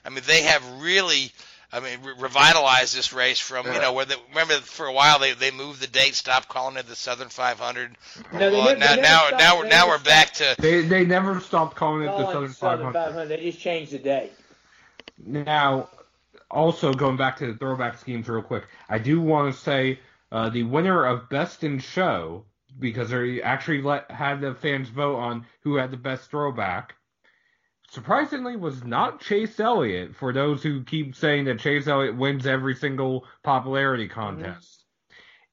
i 0.04 0.08
mean 0.10 0.22
they 0.26 0.42
have 0.42 0.62
really 0.80 1.32
i 1.72 1.80
mean 1.80 1.98
re- 2.02 2.12
revitalized 2.18 2.94
this 2.96 3.12
race 3.12 3.38
from 3.38 3.66
you 3.66 3.80
know 3.80 3.92
where 3.92 4.04
they, 4.04 4.14
remember 4.30 4.54
for 4.54 4.86
a 4.86 4.92
while 4.92 5.18
they 5.18 5.32
they 5.32 5.50
moved 5.50 5.80
the 5.80 5.86
date 5.86 6.14
stopped 6.14 6.48
calling 6.48 6.76
it 6.76 6.86
the 6.86 6.96
southern 6.96 7.28
500 7.28 7.96
No, 8.32 8.38
they 8.38 8.50
Well, 8.56 8.64
never- 8.64 8.78
now 8.78 8.86
they 8.94 8.96
never 8.96 9.02
now 9.02 9.18
stopped- 9.26 9.40
now 9.42 9.54
they 9.54 9.60
we're 9.62 9.68
now 9.68 9.88
we're 9.88 9.98
back 9.98 10.32
to 10.34 10.54
They 10.58 10.82
they 10.82 11.04
never 11.04 11.40
stopped 11.40 11.76
calling 11.76 12.02
it 12.02 12.06
the 12.06 12.26
Southern 12.32 12.52
Southern 12.52 12.92
500. 12.92 12.92
500. 12.92 13.26
They 13.28 13.44
just 13.50 13.60
changed 13.60 13.92
the 13.92 13.98
date. 13.98 14.32
Now, 15.24 15.88
also 16.50 16.92
going 16.92 17.16
back 17.16 17.38
to 17.38 17.46
the 17.46 17.54
throwback 17.58 17.98
schemes 17.98 18.28
real 18.28 18.42
quick, 18.42 18.64
I 18.88 18.98
do 18.98 19.20
want 19.20 19.54
to 19.54 19.60
say 19.60 20.00
uh, 20.30 20.48
the 20.50 20.64
winner 20.64 21.04
of 21.04 21.28
Best 21.28 21.62
in 21.64 21.78
Show 21.78 22.44
because 22.78 23.10
they 23.10 23.40
actually 23.42 23.82
let 23.82 24.10
had 24.10 24.40
the 24.40 24.54
fans 24.54 24.88
vote 24.88 25.16
on 25.16 25.46
who 25.60 25.76
had 25.76 25.90
the 25.90 25.96
best 25.96 26.30
throwback. 26.30 26.94
Surprisingly, 27.92 28.56
was 28.56 28.84
not 28.84 29.20
Chase 29.20 29.60
Elliott. 29.60 30.16
For 30.16 30.32
those 30.32 30.62
who 30.62 30.82
keep 30.82 31.14
saying 31.14 31.44
that 31.44 31.60
Chase 31.60 31.86
Elliott 31.86 32.16
wins 32.16 32.46
every 32.46 32.74
single 32.74 33.26
popularity 33.42 34.08
contest, 34.08 34.84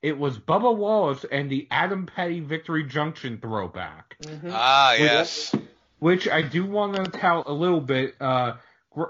it 0.02 0.18
was 0.18 0.38
Bubba 0.38 0.74
Wallace 0.74 1.26
and 1.30 1.50
the 1.50 1.68
Adam 1.70 2.06
Petty 2.06 2.40
Victory 2.40 2.86
Junction 2.86 3.40
throwback 3.42 4.16
ah 4.48 4.92
Which- 4.92 5.02
yes 5.02 5.56
which 6.00 6.30
I 6.30 6.42
do 6.42 6.66
want 6.66 6.96
to 6.96 7.04
tout 7.12 7.48
a 7.48 7.52
little 7.52 7.82
bit. 7.82 8.16
Uh, 8.22 8.54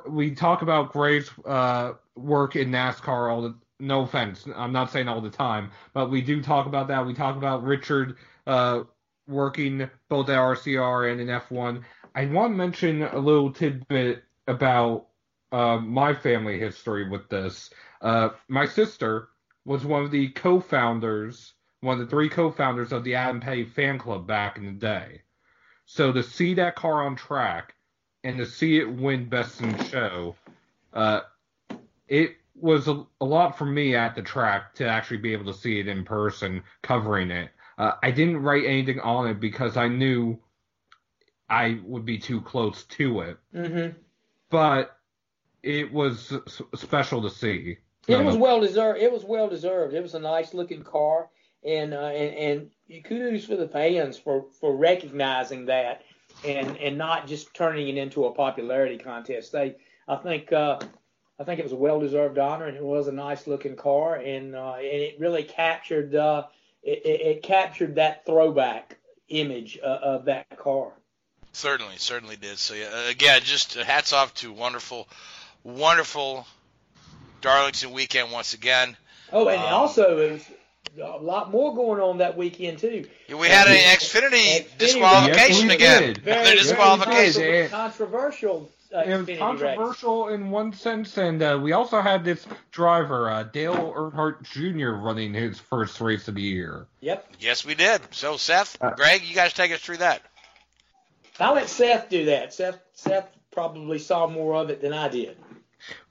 we 0.08 0.34
talk 0.34 0.64
about 0.64 0.92
Gray's 0.92 1.30
uh, 1.46 1.94
work 2.16 2.56
in 2.56 2.72
NASCAR 2.72 3.32
all 3.32 3.44
the. 3.44 3.56
No 3.82 4.02
offense, 4.02 4.46
I'm 4.58 4.74
not 4.74 4.92
saying 4.92 5.08
all 5.08 5.22
the 5.22 5.30
time, 5.30 5.72
but 5.94 6.10
we 6.12 6.22
do 6.22 6.42
talk 6.42 6.66
about 6.66 6.90
that. 6.90 7.06
We 7.06 7.14
talk 7.14 7.38
about 7.38 7.64
Richard 7.64 8.18
uh, 8.46 8.82
working 9.26 9.90
both 10.10 10.28
at 10.28 10.38
RCR 10.38 11.10
and 11.10 11.22
in 11.22 11.28
F1. 11.28 11.84
I 12.16 12.26
want 12.26 12.54
to 12.54 12.58
mention 12.58 13.04
a 13.04 13.20
little 13.20 13.52
tidbit 13.52 14.24
about 14.48 15.08
uh, 15.52 15.78
my 15.78 16.14
family 16.14 16.60
history 16.60 17.10
with 17.10 17.30
this. 17.30 17.70
Uh, 18.02 18.30
my 18.48 18.66
sister 18.66 19.30
was 19.66 19.86
one 19.86 20.04
of 20.04 20.12
the 20.12 20.30
co-founders, 20.30 21.54
one 21.82 22.00
of 22.00 22.06
the 22.06 22.10
three 22.10 22.30
co-founders 22.30 22.92
of 22.92 23.04
the 23.04 23.16
Adam 23.16 23.40
Petty 23.40 23.66
fan 23.66 23.98
club 24.00 24.28
back 24.28 24.58
in 24.58 24.66
the 24.66 24.72
day. 24.72 25.22
So 25.86 26.12
to 26.12 26.24
see 26.24 26.54
that 26.56 26.76
car 26.76 27.06
on 27.06 27.16
track 27.16 27.76
and 28.24 28.38
to 28.38 28.46
see 28.46 28.78
it 28.78 28.92
win 28.92 29.30
Best 29.30 29.62
in 29.62 29.78
Show, 29.86 30.36
uh, 30.94 31.22
it 32.08 32.36
was 32.56 32.88
a, 32.88 33.06
a 33.22 33.26
lot 33.26 33.58
for 33.58 33.66
me 33.66 33.96
at 33.96 34.16
the 34.16 34.22
track 34.22 34.74
to 34.76 34.88
actually 34.88 35.18
be 35.18 35.34
able 35.34 35.52
to 35.52 35.58
see 35.58 35.80
it 35.80 35.88
in 35.88 36.04
person, 36.04 36.64
covering 36.82 37.32
it. 37.32 37.50
Uh, 37.78 37.94
I 38.04 38.12
didn't 38.12 38.44
write 38.44 38.66
anything 38.66 39.00
on 39.00 39.28
it 39.28 39.40
because 39.40 39.78
I 39.78 39.88
knew 39.88 40.38
I 41.50 41.80
would 41.84 42.06
be 42.06 42.18
too 42.18 42.42
close 42.42 42.84
to 42.84 43.22
it, 43.22 43.38
Mm-hmm. 43.56 43.98
but 44.50 44.98
it 45.64 45.92
was 45.92 46.34
special 46.76 47.22
to 47.24 47.30
see. 47.30 47.78
It 48.08 48.24
was 48.24 48.36
well 48.36 48.60
deserved. 48.60 49.00
It 49.02 49.12
was 49.12 49.24
well 49.24 49.50
deserved. 49.50 49.94
It 49.94 50.02
was 50.02 50.16
a 50.16 50.20
nice 50.20 50.54
looking 50.54 50.84
car, 50.84 51.30
and 51.64 51.94
uh, 51.94 52.08
and 52.08 52.72
and 52.90 53.04
kudos 53.04 53.46
for 53.46 53.56
the 53.56 53.68
fans 53.68 54.18
for 54.18 54.46
for 54.60 54.76
recognizing 54.76 55.66
that 55.66 56.02
and 56.46 56.78
and 56.78 56.98
not 56.98 57.28
just 57.28 57.54
turning 57.54 57.88
it 57.90 57.98
into 57.98 58.26
a 58.26 58.32
popularity 58.34 58.98
contest. 58.98 59.52
They, 59.52 59.76
I 60.08 60.16
think, 60.16 60.52
uh, 60.52 60.80
I 61.40 61.44
think 61.44 61.60
it 61.60 61.64
was 61.64 61.72
a 61.72 61.78
well 61.78 62.00
deserved 62.00 62.38
honor, 62.40 62.66
and 62.66 62.78
it 62.78 62.84
was 62.84 63.08
a 63.08 63.12
nice 63.12 63.46
looking 63.48 63.76
car, 63.76 64.16
and 64.16 64.56
uh, 64.56 64.76
and 64.76 64.86
it 64.86 65.20
really 65.20 65.44
captured 65.44 66.16
uh, 66.16 66.44
it, 66.82 67.06
it, 67.06 67.22
it 67.22 67.44
captured 67.44 67.96
that 67.96 68.26
throwback 68.26 68.98
image 69.28 69.78
uh, 69.84 70.00
of 70.02 70.26
that 70.26 70.58
car. 70.58 70.94
Certainly 71.52 71.96
certainly 71.98 72.36
did 72.36 72.58
so 72.58 72.74
yeah 72.74 73.10
again 73.10 73.42
just 73.44 73.74
hats 73.76 74.14
off 74.14 74.34
to 74.36 74.52
wonderful 74.54 75.08
wonderful 75.64 76.46
darlington 77.42 77.92
weekend 77.92 78.32
once 78.32 78.54
again 78.54 78.96
Oh, 79.32 79.48
and 79.48 79.62
Um, 79.62 79.74
also 79.74 80.18
it 80.18 80.32
was 80.32 80.46
a 81.00 81.18
lot 81.24 81.52
more 81.52 81.76
going 81.76 82.02
on 82.02 82.18
that 82.18 82.36
weekend 82.36 82.80
too. 82.80 83.06
we 83.36 83.48
had 83.48 83.68
an 83.68 83.76
xfinity 83.76 84.66
Xfinity. 84.66 84.78
disqualification 84.80 85.56
Yes, 85.56 85.64
we 85.70 85.76
again 85.76 86.02
did. 86.02 86.18
Another 86.28 86.44
Very, 86.44 86.58
disqualification 86.58 87.42
very 87.44 87.68
controversial 87.70 88.72
uh, 88.92 89.00
it 89.02 89.08
was 89.08 89.20
Xfinity 89.20 89.28
race. 89.28 89.38
controversial 89.38 90.28
in 90.30 90.50
one 90.50 90.74
sense, 90.74 91.16
and 91.20 91.44
uh, 91.44 91.60
we 91.62 91.74
also 91.74 92.02
had 92.02 92.26
this 92.26 92.44
driver, 92.72 93.30
uh, 93.30 93.44
Dale 93.44 93.94
Earnhardt 93.96 94.42
Jr., 94.42 94.90
running 95.00 95.32
his 95.36 95.60
first 95.60 96.02
race 96.02 96.28
of 96.28 96.34
the 96.34 96.42
year. 96.42 96.88
Yep. 97.02 97.34
yes 97.40 97.64
we 97.64 97.76
did 97.76 98.02
so 98.10 98.38
seth 98.38 98.76
Uh, 98.82 98.90
greg 98.96 99.22
you 99.24 99.36
guys 99.36 99.54
take 99.54 99.72
us 99.72 99.80
through 99.80 99.98
that 99.98 100.24
I'll 101.40 101.56
let 101.56 101.70
Seth 101.70 102.10
do 102.10 102.26
that. 102.26 102.54
Seth, 102.54 102.80
Seth 102.94 103.30
probably 103.52 104.00
saw 104.00 104.28
more 104.28 104.56
of 104.56 104.70
it 104.70 104.82
than 104.82 104.94
I 104.94 105.08
did. 105.08 105.38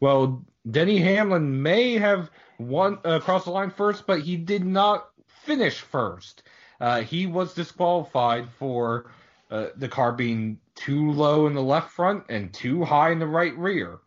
Well, 0.00 0.44
Denny 0.70 0.98
Hamlin 0.98 1.62
may 1.62 1.94
have 1.94 2.30
won 2.58 2.98
uh, 3.04 3.10
across 3.10 3.44
the 3.44 3.50
line 3.50 3.70
first, 3.70 4.06
but 4.06 4.20
he 4.20 4.36
did 4.36 4.64
not 4.64 5.08
finish 5.26 5.80
first. 5.80 6.42
Uh, 6.80 7.02
he 7.02 7.26
was 7.26 7.54
disqualified 7.54 8.48
for 8.58 9.10
uh, 9.50 9.68
the 9.76 9.88
car 9.88 10.12
being 10.12 10.58
too 10.74 11.10
low 11.12 11.46
in 11.46 11.54
the 11.54 11.62
left 11.62 11.90
front 11.90 12.24
and 12.28 12.52
too 12.52 12.84
high 12.84 13.10
in 13.10 13.18
the 13.18 13.26
right 13.26 13.56
rear, 13.56 13.98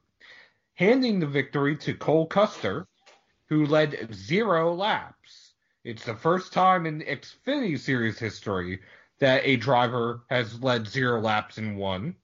handing 0.75 1.19
the 1.19 1.27
victory 1.27 1.75
to 1.77 1.93
Cole 1.93 2.25
Custer, 2.25 2.87
who 3.47 3.65
led 3.65 4.13
zero 4.13 4.73
laps. 4.73 5.53
It's 5.83 6.05
the 6.05 6.15
first 6.15 6.53
time 6.53 6.85
in 6.85 7.01
Xfinity 7.01 7.77
Series 7.77 8.19
history 8.19 8.79
that 9.21 9.43
a 9.45 9.55
driver 9.55 10.23
has 10.29 10.61
led 10.61 10.87
zero 10.87 11.21
laps 11.21 11.57
in 11.57 11.77
one. 11.77 12.15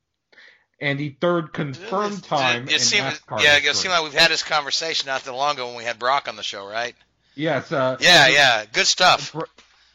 And 0.79 0.99
the 0.99 1.15
third 1.21 1.53
confirmed 1.53 2.23
time 2.23 2.67
it, 2.67 2.75
it 2.75 2.81
seems, 2.81 3.19
Yeah, 3.39 3.57
it 3.57 3.75
seems 3.75 3.93
like 3.93 4.03
we've 4.03 4.13
had 4.13 4.29
this 4.29 4.43
conversation 4.43 5.07
not 5.07 5.23
that 5.23 5.31
long 5.31 5.55
ago 5.55 5.67
when 5.67 5.77
we 5.77 5.83
had 5.83 5.97
Brock 5.97 6.27
on 6.27 6.35
the 6.35 6.43
show, 6.43 6.67
right? 6.67 6.95
Yes. 7.35 7.71
Uh, 7.71 7.97
yeah, 7.99 8.27
yeah, 8.27 8.65
good 8.71 8.85
stuff. 8.85 9.35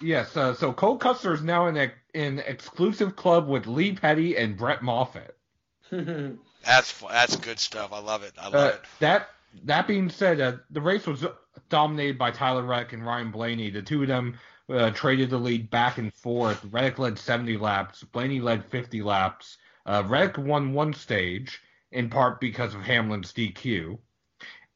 Yes. 0.00 0.36
Uh, 0.36 0.55
so 0.55 0.72
Cole 0.72 0.96
Custer 0.96 1.34
is 1.34 1.42
now 1.42 1.66
in 1.66 1.76
a, 1.76 1.92
in 2.14 2.38
exclusive 2.40 3.14
club 3.14 3.48
with 3.48 3.66
Lee 3.66 3.92
Petty 3.92 4.36
and 4.36 4.57
Brett 4.57 4.82
Moffitt. 4.82 5.36
that's 5.90 7.00
that's 7.00 7.36
good 7.36 7.59
stuff. 7.59 7.92
I 7.92 8.00
love 8.00 8.22
it. 8.22 8.32
I 8.40 8.44
love 8.44 8.55
uh, 8.55 8.72
it. 8.74 8.80
That 9.00 9.28
that 9.64 9.86
being 9.86 10.09
said, 10.09 10.40
uh, 10.40 10.53
the 10.70 10.80
race 10.80 11.07
was 11.07 11.24
dominated 11.68 12.18
by 12.18 12.30
Tyler 12.30 12.62
Reddick 12.62 12.92
and 12.92 13.05
Ryan 13.05 13.30
Blaney. 13.30 13.70
The 13.70 13.82
two 13.82 14.03
of 14.03 14.09
them 14.09 14.38
uh, 14.71 14.91
traded 14.91 15.31
the 15.31 15.39
lead 15.39 15.71
back 15.71 15.99
and 15.99 16.13
forth. 16.15 16.65
Reddick 16.71 16.99
led 16.99 17.19
70 17.19 17.57
laps. 17.57 18.03
Blaney 18.05 18.41
led 18.41 18.65
50 18.65 19.03
laps. 19.03 19.59
Uh, 19.87 20.03
Reddick 20.07 20.39
won 20.39 20.73
one 20.73 20.93
stage 20.93 21.61
in 21.93 22.09
part 22.09 22.41
because 22.41 22.75
of 22.75 22.83
Hamlin's 22.83 23.33
DQ, 23.33 23.99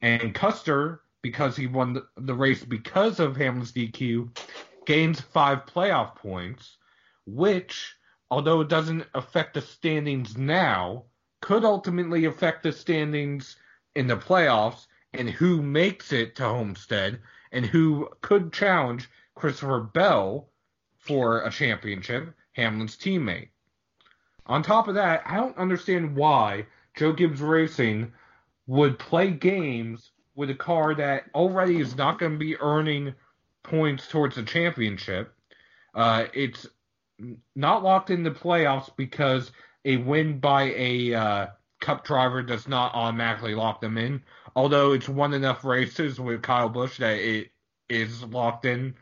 and 0.01 0.33
Custer 0.35 1.01
because 1.21 1.55
he 1.55 1.67
won 1.67 1.93
the, 1.93 2.07
the 2.17 2.33
race 2.33 2.63
because 2.63 3.19
of 3.19 3.35
Hamlin's 3.35 3.71
DQ 3.71 4.37
gains 4.85 5.19
five 5.19 5.65
playoff 5.65 6.15
points, 6.15 6.77
which, 7.25 7.95
although 8.29 8.61
it 8.61 8.69
doesn't 8.69 9.05
affect 9.15 9.55
the 9.55 9.61
standings 9.61 10.37
now, 10.37 11.03
could 11.41 11.65
ultimately 11.65 12.25
affect 12.25 12.63
the 12.63 12.71
standings 12.71 13.57
in 13.95 14.07
the 14.07 14.15
playoffs 14.15 14.85
and 15.13 15.29
who 15.29 15.61
makes 15.61 16.13
it 16.13 16.35
to 16.35 16.43
Homestead 16.43 17.19
and 17.51 17.65
who 17.65 18.07
could 18.21 18.53
challenge 18.53 19.09
Christopher 19.37 19.79
Bell 19.79 20.49
for 20.97 21.41
a 21.41 21.51
championship, 21.51 22.33
Hamlin's 22.55 22.97
teammate. 22.97 23.49
On 24.45 24.63
top 24.63 24.87
of 24.87 24.95
that, 24.95 25.23
I 25.25 25.35
don't 25.35 25.57
understand 25.57 26.15
why 26.15 26.65
Joe 26.95 27.13
Gibbs 27.13 27.41
Racing 27.41 28.13
would 28.65 28.99
play 28.99 29.31
games 29.31 30.11
with 30.35 30.49
a 30.49 30.55
car 30.55 30.95
that 30.95 31.25
already 31.33 31.79
is 31.79 31.95
not 31.95 32.19
going 32.19 32.33
to 32.33 32.37
be 32.37 32.57
earning 32.57 33.13
points 33.63 34.07
towards 34.07 34.35
the 34.35 34.43
championship. 34.43 35.33
Uh, 35.93 36.25
it's 36.33 36.67
not 37.55 37.83
locked 37.83 38.09
in 38.09 38.23
the 38.23 38.31
playoffs 38.31 38.89
because 38.95 39.51
a 39.83 39.97
win 39.97 40.39
by 40.39 40.73
a 40.75 41.13
uh, 41.13 41.47
Cup 41.79 42.03
driver 42.03 42.41
does 42.41 42.67
not 42.67 42.95
automatically 42.95 43.55
lock 43.55 43.81
them 43.81 43.97
in. 43.97 44.21
Although 44.55 44.93
it's 44.93 45.09
won 45.09 45.33
enough 45.33 45.63
races 45.63 46.19
with 46.19 46.41
Kyle 46.41 46.69
Busch 46.69 46.97
that 46.97 47.17
it 47.19 47.51
is 47.89 48.23
locked 48.23 48.65
in. 48.65 48.95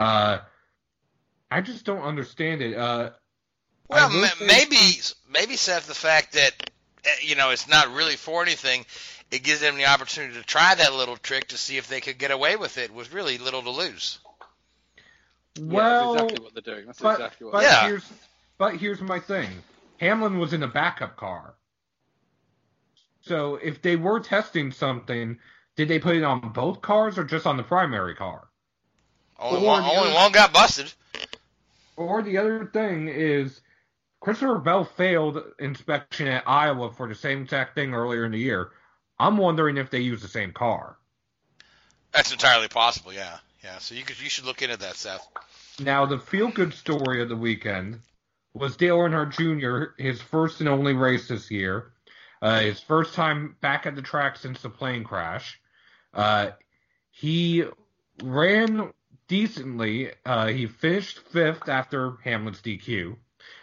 Uh, 0.00 0.38
I 1.50 1.60
just 1.60 1.84
don't 1.84 2.02
understand 2.02 2.62
it. 2.62 2.76
Uh, 2.76 3.10
well, 3.88 4.08
maybe 4.40 4.76
maybe 5.30 5.56
Seth, 5.56 5.86
the 5.86 5.94
fact 5.94 6.32
that 6.32 6.70
eh, 7.04 7.10
you 7.22 7.36
know 7.36 7.50
it's 7.50 7.68
not 7.68 7.92
really 7.92 8.16
for 8.16 8.42
anything, 8.42 8.86
it 9.30 9.42
gives 9.42 9.60
them 9.60 9.76
the 9.76 9.86
opportunity 9.86 10.34
to 10.34 10.42
try 10.42 10.74
that 10.74 10.94
little 10.94 11.16
trick 11.16 11.48
to 11.48 11.58
see 11.58 11.76
if 11.76 11.88
they 11.88 12.00
could 12.00 12.16
get 12.16 12.30
away 12.30 12.56
with 12.56 12.78
it 12.78 12.94
with 12.94 13.12
really 13.12 13.36
little 13.36 13.62
to 13.62 13.70
lose. 13.70 14.18
Well, 15.60 16.14
yeah, 16.14 16.22
exactly 16.22 16.44
what 16.44 16.54
they're 16.54 16.74
doing. 16.74 16.86
That's 16.86 17.00
but, 17.00 17.20
exactly 17.20 17.44
what. 17.46 17.52
But 17.52 17.62
yeah. 17.64 17.86
here's 17.86 18.12
but 18.56 18.76
here's 18.76 19.00
my 19.02 19.18
thing. 19.18 19.50
Hamlin 19.98 20.38
was 20.38 20.54
in 20.54 20.62
a 20.62 20.68
backup 20.68 21.16
car. 21.16 21.54
So 23.22 23.56
if 23.56 23.82
they 23.82 23.96
were 23.96 24.20
testing 24.20 24.72
something, 24.72 25.38
did 25.76 25.88
they 25.88 25.98
put 25.98 26.16
it 26.16 26.22
on 26.22 26.52
both 26.52 26.80
cars 26.80 27.18
or 27.18 27.24
just 27.24 27.46
on 27.46 27.58
the 27.58 27.62
primary 27.62 28.14
car? 28.14 28.49
Only, 29.40 29.66
one, 29.66 29.82
only 29.82 30.12
one 30.12 30.32
got 30.32 30.52
busted. 30.52 30.92
Or 31.96 32.22
the 32.22 32.36
other 32.36 32.66
thing 32.66 33.08
is 33.08 33.60
Christopher 34.20 34.58
Bell 34.58 34.84
failed 34.84 35.42
inspection 35.58 36.28
at 36.28 36.46
Iowa 36.46 36.92
for 36.92 37.08
the 37.08 37.14
same 37.14 37.42
exact 37.42 37.74
thing 37.74 37.94
earlier 37.94 38.24
in 38.24 38.32
the 38.32 38.38
year. 38.38 38.70
I'm 39.18 39.38
wondering 39.38 39.78
if 39.78 39.90
they 39.90 40.00
use 40.00 40.20
the 40.20 40.28
same 40.28 40.52
car. 40.52 40.96
That's 42.12 42.32
entirely 42.32 42.68
possible. 42.68 43.12
Yeah, 43.12 43.38
yeah. 43.64 43.78
So 43.78 43.94
you 43.94 44.02
could 44.02 44.20
you 44.20 44.28
should 44.28 44.44
look 44.44 44.62
into 44.62 44.76
that, 44.76 44.96
Seth. 44.96 45.26
Now 45.78 46.06
the 46.06 46.18
feel 46.18 46.50
good 46.50 46.74
story 46.74 47.22
of 47.22 47.28
the 47.28 47.36
weekend 47.36 48.00
was 48.52 48.76
Dale 48.76 48.98
Earnhardt 48.98 49.32
Jr. 49.32 50.02
His 50.02 50.20
first 50.20 50.60
and 50.60 50.68
only 50.68 50.92
race 50.92 51.28
this 51.28 51.50
year. 51.50 51.92
Uh, 52.42 52.60
his 52.60 52.80
first 52.80 53.14
time 53.14 53.56
back 53.60 53.86
at 53.86 53.94
the 53.94 54.02
track 54.02 54.36
since 54.36 54.62
the 54.62 54.70
plane 54.70 55.04
crash. 55.04 55.60
Uh, 56.12 56.50
he 57.10 57.64
ran 58.22 58.92
decently. 59.30 60.10
Uh, 60.26 60.48
he 60.48 60.66
finished 60.66 61.20
fifth 61.30 61.68
after 61.68 62.16
Hamlin's 62.24 62.60
DQ. 62.60 63.16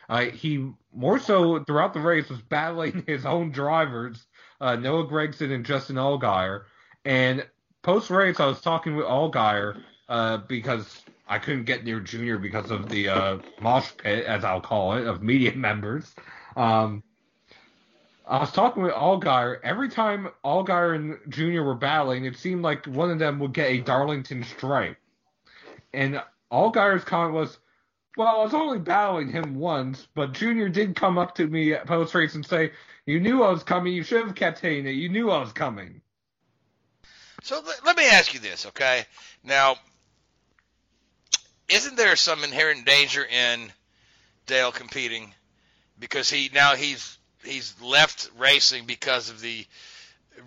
Uh, 0.07 0.22
he 0.22 0.72
more 0.93 1.20
so 1.20 1.61
throughout 1.65 1.93
the 1.93 1.99
race 1.99 2.30
was 2.30 2.41
battling 2.41 3.03
his 3.07 3.26
own 3.26 3.51
drivers, 3.51 4.26
uh, 4.61 4.78
Noah 4.78 5.05
Gragson 5.05 5.53
and 5.53 5.65
Justin 5.65 5.97
Allgaier. 5.97 6.63
And 7.03 7.45
post 7.82 8.09
race, 8.09 8.39
I 8.39 8.45
was 8.45 8.61
talking 8.61 8.95
with 8.95 9.05
Allgaier 9.05 9.84
uh, 10.07 10.38
because 10.38 11.03
I 11.28 11.38
couldn't 11.38 11.65
get 11.65 11.84
near 11.84 11.99
Junior 11.99 12.38
because 12.38 12.72
of 12.72 12.88
the 12.88 13.09
uh, 13.09 13.39
mosh 13.59 13.91
pit, 13.97 14.26
as 14.26 14.45
I'll 14.45 14.61
call 14.61 14.93
it, 14.93 15.05
of 15.05 15.22
media 15.22 15.51
members. 15.55 16.15
Um, 16.55 17.03
I 18.26 18.39
was 18.39 18.53
talking 18.53 18.84
with 18.84 18.93
Allgaier. 18.93 19.59
Every 19.63 19.89
time 19.89 20.30
Allgaier 20.45 20.95
and 20.95 21.18
Junior 21.28 21.63
were 21.63 21.76
battling, 21.76 22.24
it 22.24 22.38
seemed 22.38 22.61
like 22.61 22.86
one 22.86 23.11
of 23.11 23.20
them 23.20 23.39
would 23.39 23.53
get 23.53 23.70
a 23.70 23.80
Darlington 23.80 24.45
stripe. 24.45 24.97
And 25.97 26.21
all 26.51 26.65
Allgaier's 26.65 27.03
comment 27.03 27.33
was, 27.33 27.57
well, 28.17 28.27
I 28.27 28.43
was 28.43 28.53
only 28.53 28.77
battling 28.77 29.31
him 29.31 29.55
once, 29.55 30.07
but 30.13 30.31
Junior 30.31 30.69
did 30.69 30.95
come 30.95 31.17
up 31.17 31.33
to 31.35 31.47
me 31.47 31.73
at 31.73 31.87
post 31.87 32.13
race 32.13 32.35
and 32.35 32.45
say, 32.45 32.71
You 33.07 33.19
knew 33.19 33.41
I 33.41 33.49
was 33.49 33.63
coming. 33.63 33.93
You 33.93 34.03
should 34.03 34.23
have 34.23 34.35
kept 34.35 34.59
saying 34.59 34.85
it. 34.85 34.91
You 34.91 35.09
knew 35.09 35.31
I 35.31 35.39
was 35.39 35.53
coming. 35.53 36.01
So 37.41 37.63
let 37.83 37.97
me 37.97 38.07
ask 38.07 38.31
you 38.35 38.39
this, 38.39 38.67
okay? 38.67 39.05
Now, 39.43 39.77
isn't 41.67 41.97
there 41.97 42.15
some 42.15 42.43
inherent 42.43 42.85
danger 42.85 43.25
in 43.25 43.71
Dale 44.45 44.71
competing 44.71 45.33
because 45.97 46.29
he 46.29 46.51
now 46.53 46.75
he's 46.75 47.17
he's 47.43 47.73
left 47.81 48.29
racing 48.37 48.85
because 48.85 49.31
of 49.31 49.41
the 49.41 49.65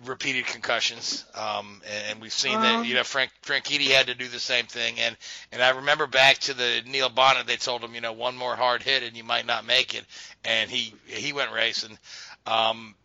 repeated 0.05 0.45
concussions. 0.45 1.25
Um, 1.35 1.81
and, 1.85 2.11
and 2.11 2.21
we've 2.21 2.33
seen 2.33 2.55
um, 2.55 2.61
that 2.61 2.85
you 2.85 2.95
know 2.95 3.03
Frank 3.03 3.31
Franchitti 3.43 3.87
had 3.87 4.07
to 4.07 4.15
do 4.15 4.27
the 4.27 4.39
same 4.39 4.65
thing. 4.65 4.99
And 4.99 5.15
and 5.51 5.61
I 5.61 5.69
remember 5.71 6.07
back 6.07 6.39
to 6.39 6.53
the 6.53 6.81
Neil 6.85 7.09
Bonnett, 7.09 7.45
they 7.45 7.57
told 7.57 7.83
him 7.83 7.95
you 7.95 8.01
know 8.01 8.13
one 8.13 8.37
more 8.37 8.55
hard 8.55 8.83
hit 8.83 9.03
and 9.03 9.15
you 9.15 9.23
might 9.23 9.45
not 9.45 9.65
make 9.65 9.95
it, 9.95 10.05
and 10.45 10.69
he 10.69 10.93
he 11.05 11.33
went 11.33 11.51
racing. 11.51 11.97
Um, 12.45 12.95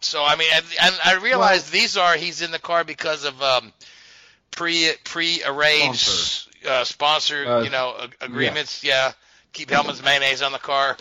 so 0.00 0.24
I 0.24 0.36
mean, 0.36 0.48
I, 0.80 0.98
I 1.04 1.14
realize 1.16 1.64
well, 1.64 1.80
these 1.80 1.96
are 1.96 2.14
he's 2.16 2.42
in 2.42 2.50
the 2.50 2.58
car 2.58 2.84
because 2.84 3.24
of 3.24 3.40
um, 3.42 3.72
pre 4.50 4.90
pre 5.04 5.42
arranged 5.44 6.00
sponsor, 6.00 6.68
uh, 6.68 6.84
sponsor 6.84 7.46
uh, 7.46 7.62
you 7.62 7.70
know 7.70 8.08
agreements. 8.20 8.82
Yeah. 8.82 9.08
yeah. 9.08 9.12
keep 9.52 9.70
Hellmann's 9.70 10.02
mayonnaise 10.02 10.42
on 10.42 10.52
the 10.52 10.58
car 10.58 10.96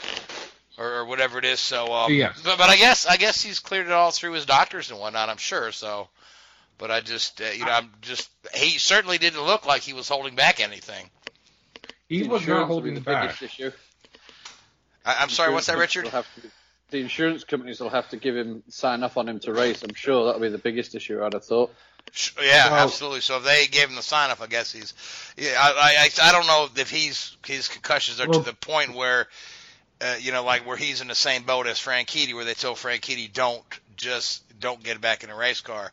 or, 0.80 1.00
or 1.00 1.06
whatever 1.06 1.38
it 1.38 1.46
is. 1.46 1.60
So, 1.60 1.94
um, 1.94 2.14
yes. 2.14 2.42
but, 2.44 2.58
but 2.58 2.70
I 2.70 2.78
guess 2.78 3.06
I 3.06 3.18
guess 3.18 3.42
he's 3.42 3.60
cleared 3.60 3.88
it 3.88 3.92
all 3.92 4.12
through 4.12 4.32
his 4.32 4.46
doctors 4.46 4.90
and 4.90 5.00
whatnot. 5.00 5.30
I'm 5.30 5.38
sure. 5.38 5.72
So, 5.72 6.08
but 6.78 6.90
I 6.90 7.02
just 7.02 7.42
uh, 7.42 7.46
you 7.46 7.66
know 7.66 7.72
I'm 7.72 7.92
just 8.02 8.30
he 8.56 8.80
certainly 8.80 9.18
didn't 9.18 9.44
look 9.44 9.68
like 9.68 9.82
he 9.82 9.94
was 9.94 10.08
holding 10.08 10.36
back 10.36 10.60
anything. 10.62 11.10
He 12.08 12.24
was 12.24 12.48
not 12.48 12.68
holding 12.68 12.96
the 12.96 13.02
back. 13.02 13.42
Issue. 13.42 13.72
I, 15.06 15.22
am 15.22 15.30
sorry. 15.30 15.54
What's 15.54 15.68
that, 15.68 15.78
Richard? 15.78 16.06
To, 16.06 16.26
the 16.90 17.00
insurance 17.00 17.44
companies 17.44 17.80
will 17.80 17.90
have 17.90 18.10
to 18.10 18.18
give 18.18 18.36
him 18.36 18.64
sign 18.70 19.04
off 19.04 19.18
on 19.18 19.30
him 19.30 19.40
to 19.42 19.54
race. 19.54 19.84
I'm 19.84 19.94
sure 19.94 20.26
that'll 20.26 20.42
be 20.42 20.50
the 20.50 20.58
biggest 20.58 20.96
issue. 20.96 21.24
I'd 21.24 21.34
have 21.34 21.46
thought. 21.46 21.72
Yeah, 22.42 22.72
well, 22.72 22.86
absolutely. 22.86 23.22
So 23.22 23.38
if 23.38 23.44
they 23.44 23.68
gave 23.68 23.90
him 23.90 23.96
the 23.96 24.02
sign 24.02 24.32
off, 24.32 24.42
I 24.42 24.48
guess 24.48 24.72
he's. 24.72 24.96
Yeah, 25.38 25.54
I, 25.60 26.10
I 26.22 26.30
I 26.30 26.32
don't 26.32 26.48
know 26.48 26.68
if 26.76 26.90
he's 26.90 27.38
his 27.46 27.68
concussions 27.68 28.20
are 28.20 28.28
well, 28.28 28.40
to 28.40 28.46
the 28.46 28.56
point 28.56 28.96
where 28.96 29.28
uh, 30.02 30.16
you 30.20 30.32
know, 30.32 30.44
like 30.44 30.66
where 30.66 30.78
he's 30.78 31.02
in 31.02 31.08
the 31.08 31.16
same 31.16 31.44
boat 31.44 31.68
as 31.68 31.78
Franchitti, 31.78 32.34
where 32.34 32.46
they 32.46 32.54
told 32.54 32.78
Franchitti 32.78 33.32
don't 33.32 33.64
just 33.98 34.44
don't 34.60 34.82
get 34.84 35.02
back 35.02 35.24
in 35.24 35.30
a 35.30 35.36
race 35.36 35.62
car. 35.62 35.92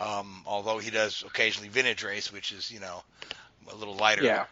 Um, 0.00 0.42
although 0.46 0.78
he 0.78 0.90
does 0.90 1.22
occasionally 1.26 1.68
vintage 1.68 2.02
race, 2.02 2.32
which 2.32 2.52
is 2.52 2.70
you 2.70 2.80
know 2.80 3.02
a 3.72 3.76
little 3.76 3.94
lighter. 3.94 4.24
Yeah. 4.24 4.46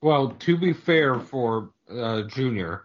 Well, 0.00 0.30
to 0.40 0.56
be 0.56 0.72
fair 0.72 1.18
for 1.18 1.70
uh, 1.90 2.22
Junior, 2.22 2.84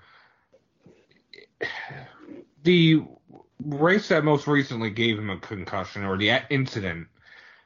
the 2.63 3.03
race 3.63 4.09
that 4.09 4.23
most 4.23 4.47
recently 4.47 4.89
gave 4.89 5.17
him 5.17 5.29
a 5.29 5.39
concussion 5.39 6.03
or 6.03 6.17
the 6.17 6.41
incident, 6.49 7.07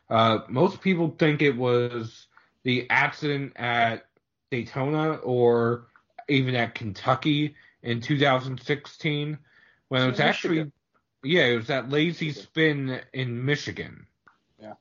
uh, 0.10 0.40
most 0.48 0.82
people 0.82 1.16
think 1.18 1.42
it 1.42 1.56
was 1.56 2.28
the 2.64 2.90
accident 2.90 3.54
at 3.56 4.06
Daytona 4.52 5.16
or 5.16 5.88
even 6.32 6.56
at 6.56 6.76
Kentucky 6.76 7.56
in 7.84 8.02
2016 8.02 9.38
when 9.88 10.02
it 10.02 10.10
was 10.10 10.20
actually 10.20 10.72
yeah 11.24 11.46
it 11.46 11.56
was 11.56 11.68
that 11.68 11.90
lazy 11.90 12.32
spin 12.32 13.00
in 13.14 13.46
Michigan. 13.46 14.06
Yeah. 14.60 14.74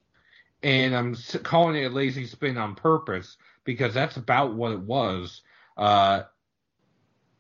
And 0.63 0.95
I'm 0.95 1.17
calling 1.43 1.77
it 1.77 1.91
a 1.91 1.95
lazy 1.95 2.27
spin 2.27 2.57
on 2.57 2.75
purpose 2.75 3.37
because 3.65 3.95
that's 3.95 4.17
about 4.17 4.55
what 4.55 4.73
it 4.73 4.81
was. 4.81 5.43
Uh, 5.77 6.23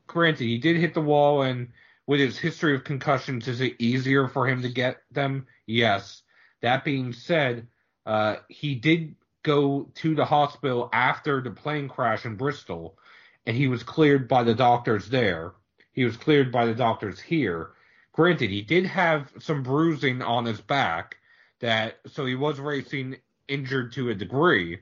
granted, 0.06 0.44
he 0.44 0.58
did 0.58 0.76
hit 0.76 0.94
the 0.94 1.00
wall, 1.00 1.42
and 1.42 1.68
with 2.06 2.20
his 2.20 2.38
history 2.38 2.74
of 2.74 2.84
concussions, 2.84 3.48
is 3.48 3.60
it 3.60 3.76
easier 3.78 4.28
for 4.28 4.46
him 4.46 4.62
to 4.62 4.68
get 4.68 5.02
them? 5.10 5.46
Yes. 5.66 6.22
That 6.62 6.84
being 6.84 7.12
said, 7.12 7.68
uh, 8.06 8.36
he 8.48 8.74
did 8.74 9.14
go 9.42 9.90
to 9.94 10.14
the 10.14 10.24
hospital 10.24 10.88
after 10.92 11.40
the 11.40 11.50
plane 11.50 11.88
crash 11.88 12.26
in 12.26 12.36
Bristol, 12.36 12.98
and 13.46 13.56
he 13.56 13.68
was 13.68 13.82
cleared 13.82 14.28
by 14.28 14.42
the 14.42 14.54
doctors 14.54 15.08
there. 15.08 15.52
He 15.92 16.04
was 16.04 16.16
cleared 16.16 16.52
by 16.52 16.66
the 16.66 16.74
doctors 16.74 17.20
here. 17.20 17.70
Granted, 18.12 18.50
he 18.50 18.62
did 18.62 18.86
have 18.86 19.30
some 19.38 19.62
bruising 19.62 20.22
on 20.22 20.44
his 20.44 20.60
back, 20.60 21.16
that 21.60 22.00
so 22.06 22.26
he 22.26 22.34
was 22.34 22.58
racing 22.58 23.16
injured 23.48 23.92
to 23.92 24.10
a 24.10 24.14
degree. 24.14 24.80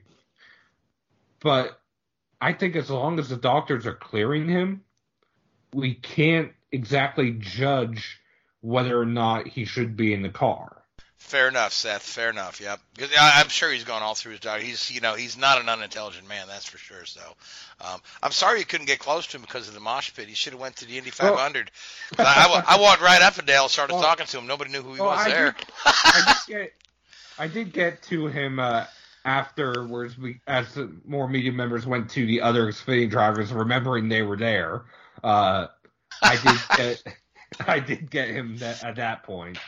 But 1.41 1.79
I 2.41 2.53
think 2.53 2.75
as 2.75 2.89
long 2.89 3.19
as 3.19 3.29
the 3.29 3.37
doctors 3.37 3.85
are 3.85 3.93
clearing 3.93 4.47
him, 4.47 4.83
we 5.73 5.95
can't 5.95 6.51
exactly 6.71 7.31
judge 7.31 8.19
whether 8.61 8.99
or 8.99 9.05
not 9.05 9.47
he 9.47 9.65
should 9.65 9.95
be 9.95 10.13
in 10.13 10.21
the 10.21 10.29
car. 10.29 10.78
Fair 11.19 11.47
enough, 11.47 11.73
Seth. 11.73 12.01
Fair 12.01 12.29
enough. 12.29 12.59
Yep. 12.59 12.79
I'm 13.19 13.49
sure 13.49 13.71
he's 13.71 13.83
gone 13.83 14.01
all 14.01 14.15
through 14.15 14.31
his 14.31 14.39
doctor. 14.39 14.63
He's, 14.63 14.89
you 14.89 15.01
know, 15.01 15.13
he's 15.13 15.37
not 15.37 15.61
an 15.61 15.69
unintelligent 15.69 16.27
man, 16.27 16.47
that's 16.47 16.65
for 16.65 16.77
sure. 16.79 17.05
So, 17.05 17.21
um, 17.81 17.99
I'm 18.23 18.31
sorry 18.31 18.59
you 18.59 18.65
couldn't 18.65 18.87
get 18.87 18.99
close 18.99 19.27
to 19.27 19.37
him 19.37 19.41
because 19.41 19.67
of 19.67 19.75
the 19.75 19.79
mosh 19.79 20.11
pit. 20.15 20.27
He 20.27 20.33
should 20.33 20.53
have 20.53 20.61
went 20.61 20.77
to 20.77 20.85
the 20.85 20.97
Indy 20.97 21.11
500. 21.11 21.69
Well, 22.17 22.25
I, 22.27 22.63
I, 22.67 22.79
walked 22.79 23.01
right 23.01 23.21
up 23.21 23.35
to 23.35 23.43
Dale, 23.43 23.69
started 23.69 23.93
well, 23.93 24.01
talking 24.01 24.25
to 24.25 24.37
him. 24.39 24.47
Nobody 24.47 24.71
knew 24.71 24.81
who 24.81 24.93
he 24.95 25.01
well, 25.01 25.09
was 25.09 25.19
I 25.19 25.29
there. 25.29 25.51
Did, 25.51 25.67
I, 25.85 26.21
did 26.25 26.53
get, 26.53 26.73
I 27.37 27.47
did 27.47 27.73
get 27.73 28.01
to 28.03 28.27
him 28.27 28.57
uh, 28.57 28.85
afterwards, 29.25 30.17
we, 30.17 30.39
as 30.47 30.65
more 31.05 31.27
media 31.27 31.51
members 31.51 31.85
went 31.85 32.09
to 32.11 32.25
the 32.25 32.41
other 32.41 32.71
Xfinity 32.71 33.09
drivers, 33.09 33.51
remembering 33.51 34.09
they 34.09 34.23
were 34.23 34.37
there. 34.37 34.83
Uh, 35.23 35.67
I 36.23 36.35
did 36.37 36.77
get, 36.77 37.03
I 37.67 37.79
did 37.79 38.09
get 38.09 38.29
him 38.29 38.57
that, 38.57 38.83
at 38.83 38.95
that 38.95 39.23
point. 39.23 39.59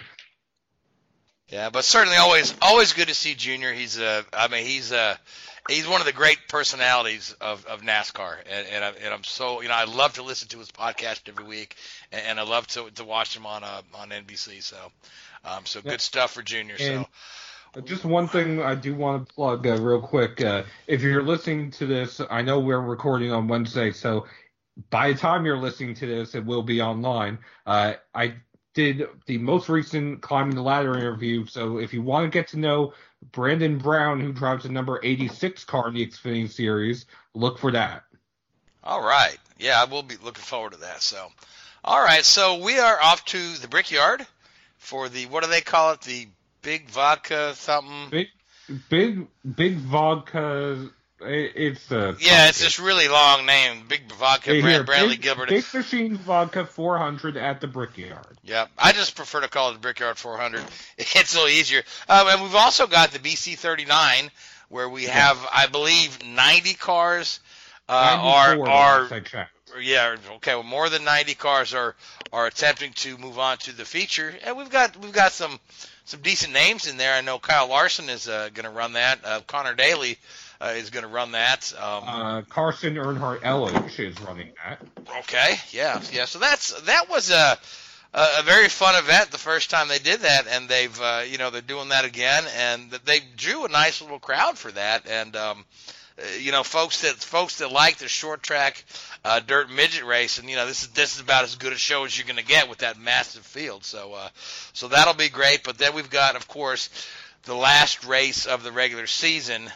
Yeah, 1.51 1.69
but 1.69 1.83
certainly 1.83 2.17
always 2.17 2.55
always 2.61 2.93
good 2.93 3.09
to 3.09 3.13
see 3.13 3.35
Junior. 3.35 3.73
He's 3.73 3.99
a 3.99 4.25
I 4.31 4.47
mean 4.47 4.65
he's 4.65 4.93
a 4.93 5.19
he's 5.67 5.87
one 5.87 5.99
of 5.99 6.07
the 6.07 6.13
great 6.13 6.39
personalities 6.47 7.35
of, 7.41 7.65
of 7.65 7.81
NASCAR, 7.81 8.37
and 8.49 8.67
and, 8.67 8.85
I, 8.85 8.89
and 9.03 9.13
I'm 9.13 9.23
so 9.25 9.61
you 9.61 9.67
know 9.67 9.73
I 9.73 9.83
love 9.83 10.13
to 10.13 10.23
listen 10.23 10.47
to 10.49 10.59
his 10.59 10.71
podcast 10.71 11.27
every 11.27 11.43
week, 11.43 11.75
and, 12.13 12.21
and 12.25 12.39
I 12.39 12.43
love 12.43 12.67
to 12.67 12.89
to 12.91 13.03
watch 13.03 13.35
him 13.35 13.45
on 13.45 13.65
uh, 13.65 13.81
on 13.95 14.09
NBC. 14.09 14.63
So, 14.63 14.77
um, 15.43 15.65
so 15.65 15.81
good 15.81 15.99
stuff 15.99 16.31
for 16.31 16.41
Junior. 16.41 16.75
And 16.79 17.05
so. 17.05 17.81
Just 17.81 18.03
one 18.03 18.27
thing 18.27 18.61
I 18.61 18.75
do 18.75 18.93
want 18.93 19.27
to 19.27 19.33
plug 19.33 19.65
uh, 19.65 19.77
real 19.77 20.01
quick. 20.01 20.41
Uh, 20.41 20.63
if 20.87 21.01
you're 21.01 21.23
listening 21.23 21.71
to 21.71 21.85
this, 21.85 22.19
I 22.29 22.41
know 22.41 22.59
we're 22.59 22.79
recording 22.79 23.31
on 23.31 23.47
Wednesday, 23.47 23.91
so 23.91 24.25
by 24.89 25.13
the 25.13 25.17
time 25.17 25.45
you're 25.45 25.57
listening 25.57 25.95
to 25.95 26.05
this, 26.05 26.35
it 26.35 26.45
will 26.45 26.63
be 26.63 26.81
online. 26.81 27.39
Uh, 27.65 27.93
I 28.13 28.35
did 28.73 29.07
the 29.25 29.37
most 29.37 29.69
recent 29.69 30.21
climbing 30.21 30.55
the 30.55 30.61
ladder 30.61 30.97
interview. 30.97 31.45
So 31.45 31.77
if 31.77 31.93
you 31.93 32.01
want 32.01 32.25
to 32.25 32.29
get 32.29 32.49
to 32.49 32.59
know 32.59 32.93
Brandon 33.31 33.77
Brown, 33.77 34.19
who 34.19 34.31
drives 34.31 34.63
the 34.63 34.69
number 34.69 34.99
86 35.03 35.63
car 35.65 35.89
in 35.89 35.95
the 35.95 36.05
Xfinity 36.05 36.49
Series, 36.49 37.05
look 37.33 37.59
for 37.59 37.71
that. 37.71 38.03
All 38.83 39.01
right. 39.01 39.37
Yeah, 39.59 39.81
I 39.81 39.85
will 39.85 40.03
be 40.03 40.15
looking 40.23 40.43
forward 40.43 40.73
to 40.73 40.79
that. 40.79 41.01
So, 41.01 41.27
all 41.83 42.03
right. 42.03 42.25
So 42.25 42.57
we 42.63 42.79
are 42.79 42.99
off 43.01 43.25
to 43.25 43.53
the 43.57 43.67
Brickyard 43.67 44.25
for 44.77 45.09
the 45.09 45.25
what 45.27 45.43
do 45.43 45.49
they 45.49 45.61
call 45.61 45.93
it? 45.93 46.01
The 46.01 46.27
Big 46.61 46.89
Vodka 46.89 47.53
something. 47.55 48.09
Big, 48.09 48.27
big, 48.89 49.27
big 49.55 49.77
vodka 49.77 50.89
it's 51.23 51.91
uh, 51.91 52.15
yeah, 52.19 52.49
it's 52.49 52.59
this 52.59 52.79
really 52.79 53.07
long 53.07 53.45
name, 53.45 53.83
Big 53.87 54.11
Vodka, 54.13 54.51
hey, 54.51 54.61
Brand, 54.61 54.85
Bradley 54.85 55.15
Big, 55.15 55.21
Gilbert. 55.21 55.49
Big 55.49 55.65
Machine 55.73 56.17
Vodka 56.17 56.65
400 56.65 57.37
at 57.37 57.61
the 57.61 57.67
Brickyard. 57.67 58.37
Yep, 58.43 58.69
I 58.77 58.91
just 58.91 59.15
prefer 59.15 59.41
to 59.41 59.47
call 59.47 59.69
it 59.69 59.73
the 59.73 59.79
Brickyard 59.79 60.17
400. 60.17 60.61
It's 60.97 61.33
a 61.33 61.37
little 61.37 61.49
easier. 61.49 61.83
Um, 62.09 62.27
and 62.27 62.41
we've 62.41 62.55
also 62.55 62.87
got 62.87 63.11
the 63.11 63.19
BC 63.19 63.57
39, 63.57 64.31
where 64.69 64.89
we 64.89 65.05
have. 65.05 65.37
I 65.51 65.67
believe, 65.67 66.25
90 66.25 66.73
cars. 66.75 67.39
Uh, 67.89 68.17
are 68.21 68.69
are 68.69 69.09
yeah 69.81 70.15
okay 70.35 70.53
well 70.53 70.63
more 70.63 70.87
than 70.87 71.03
90 71.03 71.33
cars 71.35 71.73
are 71.73 71.95
are 72.31 72.45
attempting 72.47 72.93
to 72.93 73.17
move 73.17 73.37
on 73.37 73.57
to 73.57 73.75
the 73.75 73.83
feature 73.83 74.33
and 74.45 74.55
we've 74.55 74.69
got 74.69 74.95
we've 74.97 75.11
got 75.11 75.33
some 75.33 75.59
some 76.05 76.21
decent 76.21 76.53
names 76.53 76.87
in 76.87 76.95
there 76.95 77.13
I 77.13 77.21
know 77.21 77.37
Kyle 77.37 77.67
Larson 77.67 78.09
is 78.09 78.29
uh, 78.29 78.49
going 78.53 78.63
to 78.65 78.71
run 78.71 78.93
that 78.93 79.19
uh, 79.25 79.41
Conor 79.41 79.73
Daly 79.73 80.17
uh, 80.61 80.73
is 80.75 80.91
going 80.91 81.03
to 81.03 81.09
run 81.09 81.31
that. 81.31 81.73
Um, 81.77 82.03
uh, 82.05 82.41
Carson 82.43 82.95
Earnhardt 82.95 83.39
Ellich 83.41 83.99
is 83.99 84.19
running 84.21 84.51
that. 84.63 84.81
Okay, 85.19 85.55
yeah, 85.71 86.01
yeah. 86.13 86.25
So 86.25 86.39
that's 86.39 86.79
that 86.81 87.09
was 87.09 87.31
a 87.31 87.57
a 88.13 88.43
very 88.43 88.67
fun 88.67 88.95
event 88.95 89.31
the 89.31 89.37
first 89.37 89.69
time 89.69 89.87
they 89.87 89.99
did 89.99 90.21
that, 90.21 90.45
and 90.47 90.69
they've 90.69 91.01
uh, 91.01 91.23
you 91.27 91.37
know 91.37 91.49
they're 91.49 91.61
doing 91.61 91.89
that 91.89 92.05
again, 92.05 92.43
and 92.57 92.91
they 93.05 93.21
drew 93.35 93.65
a 93.65 93.69
nice 93.69 94.01
little 94.01 94.19
crowd 94.19 94.57
for 94.57 94.71
that, 94.71 95.07
and. 95.07 95.35
Um, 95.35 95.65
uh, 96.19 96.23
you 96.39 96.51
know, 96.51 96.61
folks 96.61 97.03
that 97.03 97.15
folks 97.15 97.59
that 97.59 97.71
like 97.71 97.97
the 97.97 98.07
short 98.09 98.43
track 98.43 98.83
uh, 99.23 99.39
dirt 99.39 99.71
midget 99.71 100.03
race, 100.03 100.39
and 100.39 100.49
you 100.49 100.57
know 100.57 100.67
this 100.67 100.83
is 100.83 100.89
this 100.89 101.15
is 101.15 101.21
about 101.21 101.45
as 101.45 101.55
good 101.55 101.71
a 101.71 101.77
show 101.77 102.03
as 102.03 102.17
you're 102.17 102.27
going 102.27 102.35
to 102.35 102.45
get 102.45 102.69
with 102.69 102.79
that 102.79 102.99
massive 102.99 103.45
field. 103.45 103.85
So 103.85 104.13
uh, 104.13 104.27
so 104.73 104.89
that'll 104.89 105.13
be 105.13 105.29
great. 105.29 105.63
But 105.63 105.77
then 105.77 105.95
we've 105.95 106.09
got, 106.09 106.35
of 106.35 106.49
course, 106.49 106.89
the 107.43 107.55
last 107.55 108.05
race 108.05 108.45
of 108.45 108.61
the 108.61 108.73
regular 108.73 109.07
season 109.07 109.71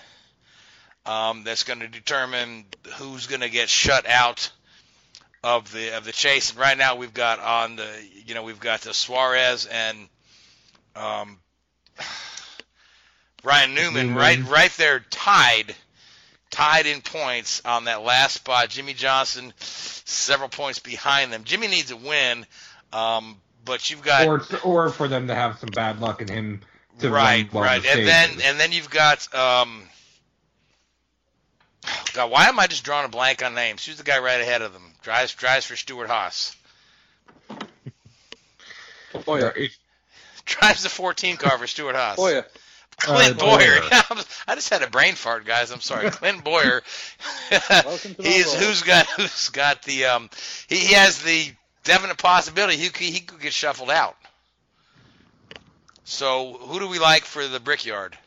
um, 1.06 1.44
that's 1.44 1.64
going 1.64 1.80
to 1.80 1.88
determine 1.88 2.66
who's 2.96 3.28
going 3.28 3.42
to 3.42 3.50
get 3.50 3.70
shut 3.70 4.08
out 4.08 4.52
of 5.44 5.72
the 5.72 5.96
of 5.96 6.06
the 6.06 6.12
chase. 6.12 6.52
And 6.52 6.60
right 6.60 6.78
now 6.78 6.96
we've 6.96 7.14
got 7.14 7.40
on 7.40 7.76
the 7.76 7.88
you 8.26 8.34
know 8.34 8.44
we've 8.44 8.60
got 8.60 8.82
the 8.82 8.94
Suarez 8.94 9.68
and 9.68 9.98
um, 10.96 11.38
Ryan 13.44 13.76
Newman 13.76 14.16
right 14.16 14.42
right 14.50 14.72
there 14.78 15.00
tied 15.12 15.76
tied 16.50 16.86
in 16.88 17.02
points 17.02 17.62
on 17.66 17.86
that 17.86 18.02
last 18.02 18.34
spot. 18.34 18.70
Jimmie 18.70 18.94
Johnson 18.94 19.54
several 19.60 20.50
points 20.50 20.80
behind 20.80 21.32
them. 21.32 21.44
Jimmie 21.44 21.68
needs 21.68 21.92
a 21.92 21.98
win, 21.98 22.46
um, 22.92 23.38
but 23.64 23.90
you've 23.90 24.02
got 24.02 24.26
or 24.26 24.42
or 24.64 24.90
for 24.90 25.08
them 25.08 25.28
to 25.28 25.36
have 25.36 25.60
some 25.60 25.70
bad 25.70 26.02
luck 26.02 26.22
in 26.22 26.28
him. 26.28 26.62
To 27.00 27.10
right, 27.10 27.52
right, 27.52 27.86
and 27.86 28.08
then 28.08 28.30
and 28.42 28.58
then 28.58 28.72
you've 28.72 28.90
got 28.90 29.36
um, 29.36 29.84
God, 32.14 32.32
why 32.32 32.48
am 32.48 32.60
I 32.60 32.68
just 32.68 32.84
drawing 32.84 33.06
a 33.06 33.10
blank 33.10 33.44
on 33.44 33.56
names? 33.56 33.86
Who's 33.86 33.98
the 33.98 34.04
guy 34.04 34.20
right 34.20 34.42
ahead 34.42 34.62
of 34.62 34.74
them? 34.74 34.84
Drives 35.02 35.34
drives 35.34 35.66
for 35.66 35.76
Stewart-Haas. 35.76 36.56
Bowyer. 39.26 39.54
Drives 40.46 40.84
the 40.84 40.90
14 40.90 41.38
car 41.38 41.58
for 41.58 41.68
Stewart-Haas. 41.68 42.18
Bowyer. 42.18 42.46
Clint 42.98 43.36
uh, 43.36 43.46
Bowyer. 43.46 43.82
Bowyer. 43.82 44.24
I 44.48 44.56
just 44.56 44.70
had 44.70 44.82
a 44.82 44.90
brain 44.90 45.16
fart, 45.16 45.46
guys. 45.46 45.72
I'm 45.72 45.82
sorry. 45.82 46.10
Clint 46.12 46.44
Bowyer. 46.44 46.82
He's 48.20 48.54
who's 48.54 48.84
got 48.84 49.06
who's 49.08 49.50
got 49.50 49.84
the 49.84 50.06
um. 50.06 50.30
He, 50.68 50.78
he 50.78 50.94
has 50.94 51.22
the 51.22 51.52
definite 51.84 52.18
possibility 52.18 52.78
he 52.78 52.90
he 53.12 53.20
could 53.20 53.42
get 53.42 53.54
shuffled 53.54 53.90
out. 53.90 54.16
So 56.06 56.54
who 56.54 56.80
do 56.80 56.88
we 56.88 57.00
like 57.00 57.26
for 57.26 57.46
the 57.48 57.60
Brickyard? 57.60 58.18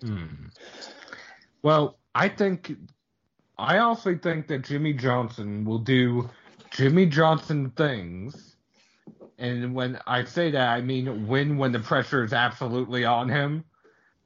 Hmm. 0.00 0.24
Well, 1.62 1.98
I 2.14 2.28
think 2.28 2.72
I 3.58 3.78
also 3.78 4.16
think 4.16 4.48
that 4.48 4.64
Jimmie 4.64 4.94
Johnson 4.94 5.64
will 5.64 5.78
do 5.78 6.28
Jimmie 6.70 7.06
Johnson 7.06 7.70
things. 7.70 8.56
And 9.38 9.74
when 9.74 9.98
I 10.06 10.24
say 10.24 10.50
that, 10.52 10.68
I 10.68 10.80
mean 10.80 11.26
win 11.26 11.58
when 11.58 11.72
the 11.72 11.80
pressure 11.80 12.24
is 12.24 12.32
absolutely 12.32 13.04
on 13.04 13.28
him. 13.28 13.64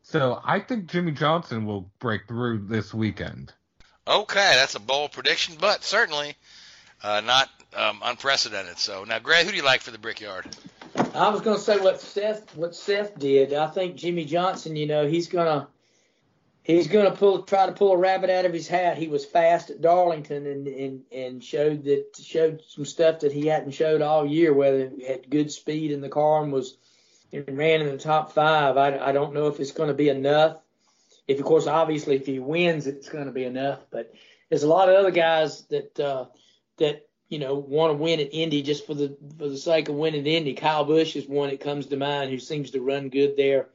So 0.02 0.40
I 0.44 0.60
think 0.60 0.86
Jimmie 0.86 1.12
Johnson 1.12 1.66
will 1.66 1.90
break 1.98 2.28
through 2.28 2.66
this 2.66 2.94
weekend. 2.94 3.52
Okay, 4.06 4.52
that's 4.54 4.76
a 4.76 4.80
bold 4.80 5.12
prediction, 5.12 5.56
but 5.60 5.82
certainly 5.82 6.36
uh, 7.02 7.20
not 7.22 7.50
um, 7.74 8.00
unprecedented. 8.04 8.78
So 8.78 9.04
now, 9.04 9.18
Greg, 9.18 9.44
who 9.44 9.50
do 9.50 9.56
you 9.56 9.64
like 9.64 9.80
for 9.80 9.90
the 9.90 9.98
Brickyard? 9.98 10.46
I 11.14 11.28
was 11.30 11.40
going 11.40 11.56
to 11.56 11.62
say 11.62 11.78
what 11.78 12.00
Seth 12.00 12.56
what 12.56 12.74
Seth 12.74 13.18
did. 13.18 13.52
I 13.52 13.66
think 13.66 13.96
Jimmie 13.96 14.24
Johnson. 14.24 14.76
You 14.76 14.86
know, 14.86 15.06
he's 15.06 15.28
gonna 15.28 15.66
he's 16.66 16.88
going 16.88 17.08
to 17.10 17.16
pull 17.16 17.42
try 17.42 17.66
to 17.66 17.72
pull 17.72 17.92
a 17.92 17.96
rabbit 17.96 18.28
out 18.28 18.44
of 18.44 18.52
his 18.52 18.66
hat. 18.66 18.98
He 18.98 19.08
was 19.08 19.24
fast 19.24 19.70
at 19.70 19.80
Darlington 19.80 20.46
and 20.46 20.66
and 20.66 21.02
and 21.12 21.44
showed 21.44 21.84
that 21.84 22.16
showed 22.20 22.62
some 22.66 22.84
stuff 22.84 23.20
that 23.20 23.32
he 23.32 23.46
hadn't 23.46 23.72
showed 23.72 24.02
all 24.02 24.26
year. 24.26 24.52
Whether 24.52 24.90
he 24.90 25.04
had 25.06 25.30
good 25.30 25.52
speed 25.52 25.92
in 25.92 26.00
the 26.00 26.08
car 26.08 26.42
and 26.42 26.52
was 26.52 26.76
and 27.32 27.56
ran 27.56 27.80
in 27.80 27.88
the 27.88 27.98
top 27.98 28.32
five. 28.32 28.76
I, 28.76 28.98
I 28.98 29.12
don't 29.12 29.34
know 29.34 29.46
if 29.46 29.60
it's 29.60 29.72
going 29.72 29.88
to 29.88 29.94
be 29.94 30.08
enough. 30.08 30.58
If 31.28 31.38
of 31.38 31.44
course 31.44 31.66
obviously 31.66 32.16
if 32.16 32.26
he 32.26 32.38
wins, 32.38 32.86
it's 32.86 33.08
going 33.08 33.26
to 33.26 33.32
be 33.32 33.44
enough. 33.44 33.80
But 33.90 34.12
there's 34.48 34.64
a 34.64 34.68
lot 34.68 34.88
of 34.88 34.96
other 34.96 35.10
guys 35.12 35.62
that 35.66 35.98
uh, 36.00 36.26
that 36.78 37.06
you 37.28 37.38
know 37.38 37.54
want 37.54 37.92
to 37.92 38.02
win 38.02 38.20
at 38.20 38.34
Indy 38.34 38.62
just 38.62 38.86
for 38.86 38.94
the 38.94 39.16
for 39.38 39.48
the 39.48 39.56
sake 39.56 39.88
of 39.88 39.94
winning 39.94 40.26
Indy. 40.26 40.54
Kyle 40.54 40.84
Busch 40.84 41.14
is 41.14 41.28
one 41.28 41.50
that 41.50 41.60
comes 41.60 41.86
to 41.86 41.96
mind 41.96 42.30
who 42.30 42.38
seems 42.40 42.72
to 42.72 42.80
run 42.80 43.08
good 43.08 43.36
there 43.36 43.68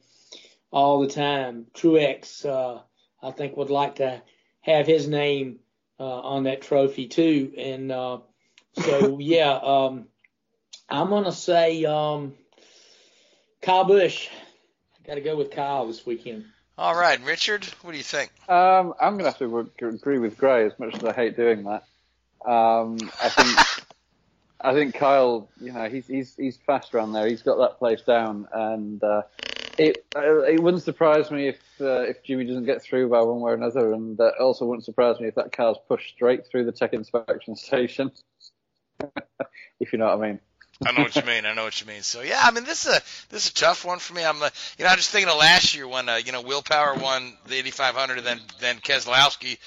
all 0.72 1.00
the 1.00 1.08
time. 1.08 1.66
Truex, 1.74 2.44
uh, 2.44 2.80
I 3.22 3.30
think, 3.30 3.56
would 3.56 3.70
like 3.70 3.96
to 3.96 4.22
have 4.62 4.86
his 4.86 5.06
name 5.06 5.60
uh, 6.00 6.20
on 6.20 6.44
that 6.44 6.62
trophy 6.62 7.06
too. 7.06 7.52
And 7.56 7.92
uh, 7.92 8.18
so, 8.80 9.18
yeah, 9.20 9.52
um, 9.52 10.06
I'm 10.88 11.08
going 11.08 11.24
to 11.24 11.32
say 11.32 11.84
um, 11.84 12.34
Kyle 13.60 13.84
Busch. 13.84 14.28
I 14.98 15.06
got 15.06 15.14
to 15.14 15.20
go 15.20 15.36
with 15.36 15.50
Kyle 15.50 15.86
this 15.86 16.04
weekend. 16.04 16.46
All 16.78 16.94
right, 16.94 17.22
Richard, 17.24 17.64
what 17.82 17.92
do 17.92 17.98
you 17.98 18.02
think? 18.02 18.32
Um, 18.48 18.94
I'm 19.00 19.12
going 19.18 19.30
to 19.30 19.30
have 19.30 19.38
to 19.38 19.86
agree 19.86 20.18
with 20.18 20.38
Gray 20.38 20.66
as 20.66 20.72
much 20.78 20.94
as 20.94 21.04
I 21.04 21.12
hate 21.12 21.36
doing 21.36 21.64
that. 21.64 21.84
Um, 22.50 22.98
I 23.22 23.28
think 23.28 23.58
I 24.60 24.72
think 24.72 24.94
Kyle, 24.94 25.48
you 25.60 25.72
know, 25.72 25.88
he's 25.88 26.06
he's 26.06 26.34
he's 26.36 26.56
fast 26.56 26.94
around 26.94 27.12
there. 27.12 27.26
He's 27.26 27.42
got 27.42 27.58
that 27.58 27.78
place 27.78 28.00
down, 28.02 28.48
and 28.52 29.02
uh, 29.02 29.22
it 29.78 30.04
uh, 30.14 30.42
it 30.42 30.62
wouldn't 30.62 30.82
surprise 30.82 31.30
me 31.30 31.48
if 31.48 31.60
uh, 31.80 32.02
if 32.02 32.22
Jimmie 32.22 32.44
doesn't 32.44 32.64
get 32.66 32.82
through 32.82 33.08
by 33.08 33.20
one 33.20 33.40
way 33.40 33.52
or 33.52 33.54
another, 33.54 33.92
and 33.92 34.18
uh, 34.20 34.32
also 34.40 34.66
wouldn't 34.66 34.84
surprise 34.84 35.20
me 35.20 35.28
if 35.28 35.34
that 35.36 35.52
car's 35.52 35.78
pushed 35.88 36.14
straight 36.14 36.46
through 36.46 36.64
the 36.64 36.72
tech 36.72 36.92
inspection 36.92 37.56
station. 37.56 38.12
if 39.80 39.92
you 39.92 39.98
know 39.98 40.06
what 40.06 40.24
I 40.24 40.28
mean. 40.28 40.40
I 40.84 40.92
know 40.92 41.02
what 41.02 41.14
you 41.14 41.22
mean. 41.22 41.46
I 41.46 41.54
know 41.54 41.64
what 41.64 41.80
you 41.80 41.86
mean. 41.86 42.02
So 42.02 42.22
yeah, 42.22 42.40
I 42.42 42.50
mean 42.50 42.64
this 42.64 42.86
is 42.86 42.96
a 42.96 43.00
this 43.30 43.46
is 43.46 43.50
a 43.50 43.54
tough 43.54 43.84
one 43.84 43.98
for 43.98 44.14
me. 44.14 44.24
I'm 44.24 44.42
uh, 44.42 44.50
you 44.78 44.84
know 44.84 44.90
I'm 44.90 44.96
just 44.96 45.10
thinking 45.10 45.30
of 45.30 45.38
last 45.38 45.74
year 45.74 45.86
when 45.86 46.08
uh, 46.08 46.16
you 46.16 46.32
know 46.32 46.42
Will 46.42 46.62
Power 46.62 46.94
won 46.94 47.34
the 47.46 47.56
8500 47.56 48.18
and 48.18 48.26
then 48.26 48.40
then 48.60 48.76
Keselowski 48.76 49.58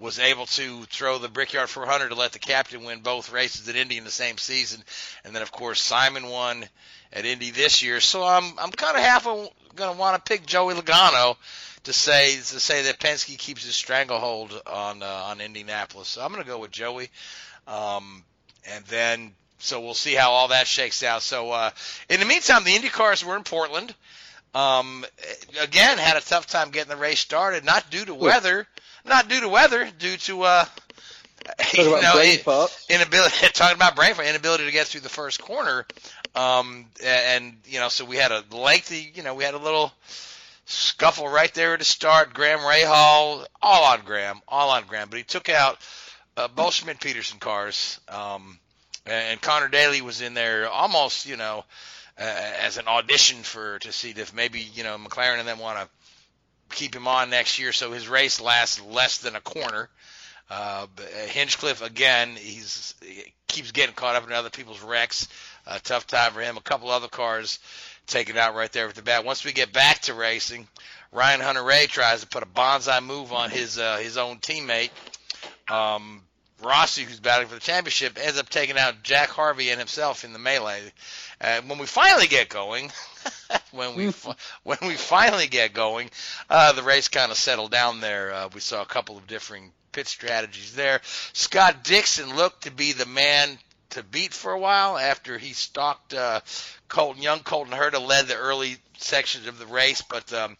was 0.00 0.18
able 0.18 0.46
to 0.46 0.82
throw 0.84 1.18
the 1.18 1.28
Brickyard 1.28 1.68
400 1.68 2.08
to 2.08 2.14
let 2.14 2.32
the 2.32 2.38
captain 2.38 2.84
win 2.84 3.00
both 3.00 3.32
races 3.32 3.68
at 3.68 3.76
Indy 3.76 3.98
in 3.98 4.04
the 4.04 4.10
same 4.10 4.38
season, 4.38 4.82
and 5.24 5.34
then 5.34 5.42
of 5.42 5.52
course 5.52 5.80
Simon 5.80 6.28
won 6.28 6.64
at 7.12 7.24
Indy 7.24 7.50
this 7.50 7.82
year. 7.82 8.00
So 8.00 8.22
I'm 8.22 8.58
I'm 8.58 8.70
kind 8.70 8.96
of 8.96 9.02
half 9.02 9.24
going 9.24 9.50
to 9.76 9.98
want 9.98 10.16
to 10.16 10.28
pick 10.28 10.46
Joey 10.46 10.74
Logano 10.74 11.36
to 11.84 11.92
say 11.92 12.32
to 12.32 12.42
say 12.60 12.84
that 12.84 12.98
Penske 12.98 13.36
keeps 13.38 13.64
his 13.64 13.74
stranglehold 13.74 14.60
on 14.66 15.02
uh, 15.02 15.06
on 15.06 15.40
Indianapolis. 15.40 16.08
So 16.08 16.22
I'm 16.22 16.32
going 16.32 16.42
to 16.42 16.48
go 16.48 16.58
with 16.58 16.70
Joey, 16.70 17.10
um, 17.66 18.24
and 18.68 18.84
then 18.86 19.32
so 19.58 19.80
we'll 19.80 19.94
see 19.94 20.14
how 20.14 20.30
all 20.30 20.48
that 20.48 20.66
shakes 20.66 21.02
out. 21.02 21.22
So 21.22 21.50
uh, 21.52 21.70
in 22.08 22.20
the 22.20 22.26
meantime, 22.26 22.64
the 22.64 22.74
Indy 22.74 22.88
cars 22.88 23.24
were 23.24 23.36
in 23.36 23.44
Portland. 23.44 23.94
Um, 24.52 25.04
again, 25.60 25.98
had 25.98 26.16
a 26.16 26.20
tough 26.20 26.46
time 26.46 26.70
getting 26.70 26.90
the 26.90 26.96
race 26.96 27.20
started, 27.20 27.64
not 27.64 27.88
due 27.90 28.04
to 28.04 28.14
weather, 28.14 28.66
not 29.04 29.28
due 29.28 29.40
to 29.40 29.48
weather, 29.48 29.88
due 29.98 30.16
to 30.16 30.42
uh, 30.42 30.64
you 31.74 31.84
know, 31.84 32.22
inability. 32.88 33.34
Talking 33.52 33.76
about 33.76 33.96
brain 33.96 34.14
fart, 34.14 34.28
inability 34.28 34.66
to 34.66 34.72
get 34.72 34.86
through 34.86 35.02
the 35.02 35.08
first 35.08 35.40
corner. 35.40 35.86
Um, 36.34 36.86
and 37.04 37.56
you 37.64 37.80
know, 37.80 37.88
so 37.88 38.04
we 38.04 38.16
had 38.16 38.32
a 38.32 38.44
lengthy, 38.50 39.12
you 39.14 39.22
know, 39.22 39.34
we 39.34 39.44
had 39.44 39.54
a 39.54 39.58
little 39.58 39.92
scuffle 40.66 41.28
right 41.28 41.52
there 41.54 41.76
to 41.76 41.84
start. 41.84 42.32
Graham 42.32 42.60
Rahal, 42.60 43.44
all 43.60 43.84
on 43.84 44.00
Graham, 44.04 44.40
all 44.46 44.70
on 44.70 44.84
Graham, 44.86 45.08
but 45.08 45.18
he 45.18 45.24
took 45.24 45.48
out 45.48 45.78
uh, 46.36 46.48
both 46.48 46.74
Schmidt 46.74 47.00
Peterson 47.00 47.38
cars. 47.38 48.00
Um, 48.08 48.58
and 49.06 49.40
Conor 49.40 49.68
Daly 49.68 50.02
was 50.02 50.20
in 50.20 50.34
there 50.34 50.68
almost, 50.68 51.26
you 51.26 51.36
know, 51.36 51.64
uh, 52.18 52.22
as 52.22 52.76
an 52.76 52.86
audition 52.86 53.38
for 53.38 53.78
to 53.80 53.92
see 53.92 54.10
if 54.10 54.34
maybe 54.34 54.60
you 54.60 54.84
know 54.84 54.96
McLaren 54.98 55.38
and 55.38 55.48
them 55.48 55.58
want 55.58 55.78
to 55.78 55.88
keep 56.70 56.94
him 56.94 57.08
on 57.08 57.30
next 57.30 57.58
year, 57.58 57.72
so 57.72 57.92
his 57.92 58.08
race 58.08 58.40
lasts 58.40 58.80
less 58.80 59.18
than 59.18 59.36
a 59.36 59.40
corner. 59.40 59.88
Uh, 60.48 60.86
Hinchcliffe 61.28 61.82
again, 61.82 62.34
he's 62.36 62.94
he 63.02 63.32
keeps 63.46 63.72
getting 63.72 63.94
caught 63.94 64.16
up 64.16 64.26
in 64.26 64.32
other 64.32 64.50
people's 64.50 64.82
wrecks. 64.82 65.28
Uh, 65.66 65.78
tough 65.82 66.06
time 66.06 66.32
for 66.32 66.40
him. 66.40 66.56
A 66.56 66.60
couple 66.60 66.90
other 66.90 67.08
cars 67.08 67.58
taken 68.06 68.36
out 68.36 68.54
right 68.54 68.72
there 68.72 68.86
with 68.86 68.96
the 68.96 69.02
bat. 69.02 69.24
Once 69.24 69.44
we 69.44 69.52
get 69.52 69.72
back 69.72 70.00
to 70.02 70.14
racing, 70.14 70.66
Ryan 71.12 71.40
Hunter-Reay 71.40 71.88
tries 71.88 72.22
to 72.22 72.26
put 72.26 72.42
a 72.42 72.46
bonsai 72.46 73.04
move 73.04 73.32
on 73.32 73.50
his 73.50 73.78
uh, 73.78 73.98
his 73.98 74.16
own 74.16 74.38
teammate. 74.38 74.90
Um, 75.68 76.22
Rossi, 76.62 77.04
who's 77.04 77.20
battling 77.20 77.48
for 77.48 77.54
the 77.54 77.60
championship, 77.60 78.18
ends 78.20 78.38
up 78.38 78.48
taking 78.48 78.78
out 78.78 79.02
Jack 79.02 79.28
Harvey 79.28 79.70
and 79.70 79.78
himself 79.78 80.24
in 80.24 80.32
the 80.32 80.38
melee. 80.38 80.92
Uh, 81.40 81.60
when 81.66 81.78
we 81.78 81.86
finally 81.86 82.26
get 82.26 82.48
going, 82.48 82.90
when 83.72 83.94
we 83.94 84.12
when 84.62 84.78
we 84.82 84.94
finally 84.94 85.46
get 85.46 85.72
going, 85.72 86.10
uh, 86.48 86.72
the 86.72 86.82
race 86.82 87.08
kind 87.08 87.30
of 87.30 87.38
settled 87.38 87.70
down 87.70 88.00
there. 88.00 88.32
Uh, 88.32 88.48
we 88.52 88.60
saw 88.60 88.82
a 88.82 88.86
couple 88.86 89.16
of 89.16 89.26
differing 89.26 89.72
pit 89.92 90.06
strategies 90.06 90.74
there. 90.74 91.00
Scott 91.32 91.82
Dixon 91.84 92.36
looked 92.36 92.64
to 92.64 92.70
be 92.70 92.92
the 92.92 93.06
man 93.06 93.58
to 93.90 94.02
beat 94.02 94.32
for 94.32 94.52
a 94.52 94.58
while 94.58 94.96
after 94.96 95.36
he 95.36 95.52
stalked 95.52 96.14
uh, 96.14 96.40
Colton 96.88 97.22
Young. 97.22 97.40
Colton 97.40 97.72
Herta 97.72 98.04
led 98.04 98.28
the 98.28 98.36
early 98.36 98.76
sections 98.98 99.46
of 99.46 99.58
the 99.58 99.66
race, 99.66 100.02
but 100.02 100.32
um, 100.32 100.56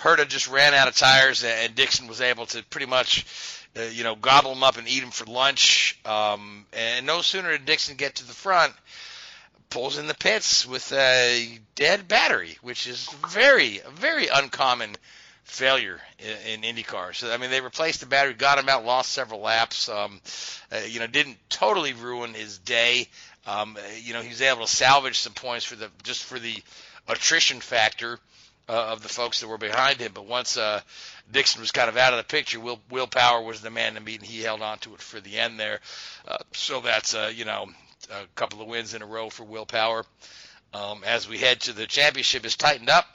Herta 0.00 0.26
just 0.26 0.48
ran 0.48 0.74
out 0.74 0.88
of 0.88 0.96
tires, 0.96 1.44
and 1.44 1.74
Dixon 1.74 2.08
was 2.08 2.20
able 2.20 2.46
to 2.46 2.62
pretty 2.64 2.86
much. 2.86 3.26
Uh, 3.76 3.82
you 3.82 4.04
know, 4.04 4.14
gobble 4.14 4.52
them 4.52 4.62
up 4.62 4.76
and 4.76 4.86
eat 4.86 5.00
them 5.00 5.10
for 5.10 5.24
lunch. 5.24 5.98
Um, 6.04 6.66
and 6.74 7.06
no 7.06 7.22
sooner 7.22 7.52
did 7.52 7.64
Dixon 7.64 7.96
get 7.96 8.16
to 8.16 8.26
the 8.26 8.34
front, 8.34 8.74
pulls 9.70 9.96
in 9.96 10.06
the 10.06 10.14
pits 10.14 10.66
with 10.66 10.92
a 10.92 11.58
dead 11.74 12.06
battery, 12.06 12.58
which 12.60 12.86
is 12.86 13.08
very, 13.30 13.80
very 13.94 14.28
uncommon 14.28 14.94
failure 15.44 16.00
in, 16.18 16.62
in 16.62 16.76
IndyCar. 16.76 17.14
So 17.14 17.32
I 17.32 17.38
mean, 17.38 17.50
they 17.50 17.60
replaced 17.60 18.00
the 18.00 18.06
battery, 18.06 18.34
got 18.34 18.58
him 18.58 18.68
out, 18.68 18.84
lost 18.84 19.12
several 19.12 19.40
laps. 19.40 19.88
Um, 19.88 20.20
uh, 20.70 20.80
you 20.86 21.00
know, 21.00 21.06
didn't 21.06 21.38
totally 21.48 21.94
ruin 21.94 22.34
his 22.34 22.58
day. 22.58 23.08
Um, 23.46 23.76
you 24.02 24.12
know, 24.12 24.20
he 24.20 24.28
was 24.28 24.42
able 24.42 24.66
to 24.66 24.70
salvage 24.70 25.18
some 25.18 25.32
points 25.32 25.64
for 25.64 25.76
the 25.76 25.90
just 26.02 26.24
for 26.24 26.38
the 26.38 26.62
attrition 27.08 27.60
factor 27.60 28.18
uh, 28.68 28.92
of 28.92 29.02
the 29.02 29.08
folks 29.08 29.40
that 29.40 29.48
were 29.48 29.58
behind 29.58 29.98
him. 29.98 30.12
But 30.14 30.26
once 30.26 30.56
uh, 30.56 30.80
Dixon 31.30 31.60
was 31.60 31.72
kind 31.72 31.88
of 31.88 31.96
out 31.96 32.12
of 32.12 32.18
the 32.18 32.24
picture, 32.24 32.60
Will 32.60 32.80
Will 32.90 33.06
Power 33.06 33.42
was 33.42 33.60
the 33.60 33.70
man 33.70 33.94
to 33.94 34.00
beat, 34.00 34.20
and 34.20 34.28
he 34.28 34.42
held 34.42 34.62
on 34.62 34.78
to 34.78 34.94
it 34.94 35.00
for 35.00 35.20
the 35.20 35.38
end 35.38 35.58
there. 35.58 35.80
Uh, 36.26 36.38
so 36.52 36.80
that's 36.80 37.14
uh, 37.14 37.30
you 37.34 37.44
know 37.44 37.66
a 38.10 38.26
couple 38.34 38.60
of 38.60 38.68
wins 38.68 38.94
in 38.94 39.02
a 39.02 39.06
row 39.06 39.30
for 39.30 39.44
Will 39.44 39.66
Power. 39.66 40.04
Um, 40.74 41.02
as 41.04 41.28
we 41.28 41.38
head 41.38 41.60
to 41.62 41.72
the 41.72 41.86
championship, 41.86 42.46
is 42.46 42.56
tightened 42.56 42.88
up. 42.88 43.06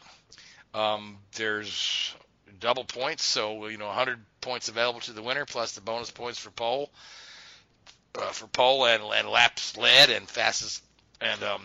Um, 0.74 1.18
there's 1.36 2.14
double 2.60 2.84
points, 2.84 3.24
so 3.24 3.68
you 3.68 3.78
know 3.78 3.88
100 3.88 4.20
points 4.42 4.70
available 4.70 5.00
to 5.02 5.14
the 5.14 5.22
winner 5.22 5.46
plus 5.46 5.74
the 5.74 5.82
bonus 5.82 6.12
points 6.12 6.40
for 6.40 6.52
pole, 6.52 6.92
uh, 8.16 8.30
for 8.30 8.48
pole 8.48 8.86
and, 8.86 9.04
and 9.04 9.30
laps 9.30 9.78
led 9.78 10.10
and 10.10 10.30
fastest 10.30 10.84
and 11.20 11.42
um, 11.44 11.62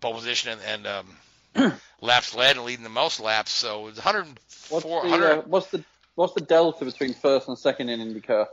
pole 0.00 0.14
position 0.14 0.52
and, 0.52 0.60
and 0.62 0.86
um, 0.86 1.06
laps 2.00 2.34
led 2.34 2.56
and 2.56 2.64
leading 2.64 2.84
the 2.84 2.90
most 2.90 3.20
laps. 3.20 3.52
So 3.52 3.88
it's 3.88 3.98
104. 3.98 4.80
What's 4.80 4.84
the, 4.84 5.38
uh, 5.38 5.42
what's 5.42 5.66
the 5.68 5.84
what's 6.14 6.34
the 6.34 6.40
delta 6.40 6.84
between 6.84 7.14
first 7.14 7.48
and 7.48 7.58
second 7.58 7.88
in 7.88 8.00
IndyCar? 8.00 8.46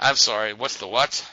I'm 0.00 0.16
sorry. 0.16 0.52
What's 0.52 0.78
the 0.78 0.86
what? 0.86 1.28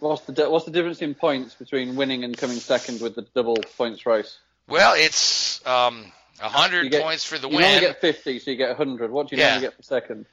What's 0.00 0.22
the 0.22 0.48
what's 0.48 0.64
the 0.64 0.70
difference 0.70 1.02
in 1.02 1.14
points 1.14 1.54
between 1.54 1.96
winning 1.96 2.24
and 2.24 2.36
coming 2.36 2.58
second 2.58 3.00
with 3.00 3.16
the 3.16 3.22
double 3.34 3.56
points 3.76 4.06
race? 4.06 4.38
Well, 4.68 4.94
it's 4.96 5.64
um, 5.66 6.12
hundred 6.38 6.92
points 6.92 7.24
for 7.24 7.38
the 7.38 7.48
you 7.48 7.56
win. 7.56 7.64
You 7.64 7.74
only 7.74 7.80
get 7.80 8.00
fifty, 8.00 8.38
so 8.38 8.50
you 8.50 8.56
get 8.56 8.76
hundred. 8.76 9.10
What 9.10 9.28
do 9.28 9.36
you 9.36 9.42
yeah. 9.42 9.48
normally 9.50 9.66
get 9.66 9.76
for 9.76 9.82
second? 9.82 10.26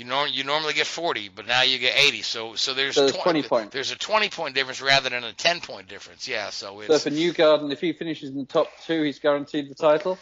You 0.00 0.06
norm 0.06 0.30
you 0.32 0.44
normally 0.44 0.72
get 0.72 0.86
forty, 0.86 1.28
but 1.28 1.46
now 1.46 1.60
you 1.60 1.78
get 1.78 1.94
eighty. 1.94 2.22
So 2.22 2.54
so 2.54 2.72
there's, 2.72 2.94
so 2.94 3.02
there's 3.02 3.12
20, 3.12 3.42
20 3.42 3.48
points. 3.48 3.74
There's 3.74 3.90
a 3.90 3.98
twenty 3.98 4.30
point 4.30 4.54
difference 4.54 4.80
rather 4.80 5.10
than 5.10 5.24
a 5.24 5.34
ten 5.34 5.60
point 5.60 5.88
difference. 5.88 6.26
Yeah. 6.26 6.48
So 6.48 6.80
it's 6.80 6.88
so 6.88 6.98
for 6.98 7.14
Newgarden, 7.14 7.70
if 7.70 7.82
he 7.82 7.92
finishes 7.92 8.30
in 8.30 8.38
the 8.38 8.46
top 8.46 8.68
two, 8.86 9.02
he's 9.02 9.18
guaranteed 9.18 9.68
the 9.68 9.74
title. 9.74 10.18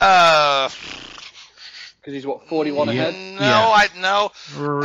Uh. 0.00 0.68
Because 2.00 2.14
he's 2.14 2.24
what 2.24 2.48
forty 2.48 2.70
one 2.70 2.94
yeah. 2.94 3.08
ahead. 3.08 3.14
No, 3.40 3.44
yeah. 3.44 3.68
I 3.68 3.88
no. 3.96 4.30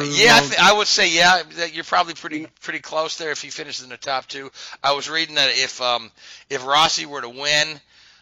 Yeah, 0.01 0.36
I, 0.36 0.39
th- 0.39 0.59
I 0.59 0.73
would 0.73 0.88
say 0.88 1.11
yeah. 1.11 1.43
You're 1.71 1.84
probably 1.84 2.15
pretty 2.15 2.47
pretty 2.61 2.79
close 2.79 3.19
there 3.19 3.29
if 3.29 3.39
he 3.39 3.51
finishes 3.51 3.84
in 3.84 3.91
the 3.91 3.97
top 3.97 4.25
two. 4.25 4.49
I 4.84 4.93
was 4.93 5.11
reading 5.11 5.36
that 5.36 5.51
if 5.51 5.79
um 5.79 6.09
if 6.49 6.65
Rossi 6.65 7.05
were 7.05 7.21
to 7.21 7.29
win, 7.29 7.79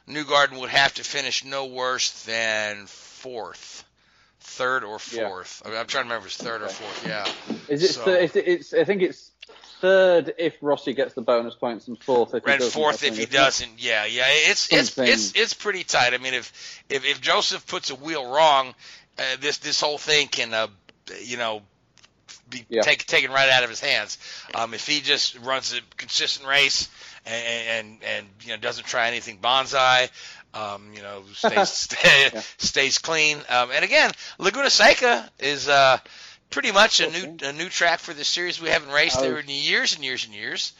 Newgarden 0.09 0.59
would 0.59 0.71
have 0.71 0.93
to 0.95 1.05
finish 1.05 1.45
no 1.45 1.67
worse 1.67 2.25
than 2.25 2.85
fourth, 2.87 3.80
third 4.41 4.83
or 4.83 4.99
fourth. 4.99 5.61
Yeah. 5.65 5.71
I 5.73 5.79
am 5.79 5.87
trying 5.87 6.03
to 6.03 6.09
remember 6.09 6.27
if 6.27 6.33
it's 6.33 6.43
third 6.43 6.61
okay. 6.61 6.71
or 6.71 6.73
fourth. 6.73 7.07
Yeah. 7.07 7.73
Is 7.73 7.83
it? 7.83 7.93
So, 7.93 8.05
th- 8.05 8.35
it's, 8.35 8.73
I 8.73 8.83
think 8.83 9.01
it's 9.01 9.31
third 9.81 10.33
if 10.37 10.55
Rossi 10.61 10.93
gets 10.93 11.13
the 11.13 11.21
bonus 11.21 11.55
points, 11.55 11.87
and 11.87 12.01
fourth 12.01 12.33
if 12.33 12.45
he 12.45 12.51
and 12.51 12.63
fourth 12.63 13.03
if 13.03 13.17
he 13.17 13.25
doesn't. 13.25 13.71
Yeah, 13.77 14.05
yeah. 14.05 14.25
It's 14.27 14.71
it's 14.71 14.97
it's 14.97 15.33
it's 15.35 15.53
pretty 15.53 15.83
tight. 15.83 16.13
I 16.13 16.17
mean, 16.17 16.33
if 16.33 16.83
if 16.89 17.05
if 17.05 17.21
Josef 17.21 17.65
puts 17.67 17.89
a 17.89 17.95
wheel 17.95 18.31
wrong, 18.31 18.73
uh, 19.17 19.23
this 19.39 19.57
this 19.57 19.81
whole 19.81 19.97
thing 19.97 20.27
can, 20.27 20.53
uh, 20.53 20.67
you 21.23 21.37
know, 21.37 21.61
be 22.49 22.65
yeah. 22.69 22.81
take, 22.81 23.05
taken 23.05 23.31
right 23.31 23.49
out 23.49 23.63
of 23.63 23.69
his 23.69 23.79
hands. 23.79 24.17
Um, 24.53 24.73
if 24.73 24.85
he 24.87 25.01
just 25.01 25.39
runs 25.39 25.73
a 25.73 25.79
consistent 25.97 26.47
race 26.47 26.89
and 27.25 27.67
and, 27.67 27.97
and 28.03 28.27
you 28.41 28.49
know 28.49 28.57
doesn't 28.57 28.85
try 28.85 29.07
anything 29.07 29.39
bonsai, 29.39 30.09
um, 30.53 30.91
you 30.95 31.01
know 31.01 31.23
stays 31.33 31.69
stay, 31.69 32.29
yeah. 32.33 32.41
stays 32.57 32.97
clean. 32.97 33.37
Um, 33.49 33.71
and 33.71 33.83
again, 33.83 34.11
Laguna 34.37 34.69
Seca 34.69 35.29
is 35.39 35.67
uh, 35.67 35.97
pretty 36.49 36.71
much 36.71 36.99
a 36.99 37.09
new 37.09 37.37
a 37.43 37.53
new 37.53 37.69
track 37.69 37.99
for 37.99 38.13
this 38.13 38.27
series. 38.27 38.61
We 38.61 38.69
haven't 38.69 38.91
raced 38.91 39.19
there 39.19 39.37
in 39.37 39.47
years 39.47 39.95
and 39.95 40.03
years 40.03 40.25
and 40.25 40.33
years. 40.33 40.73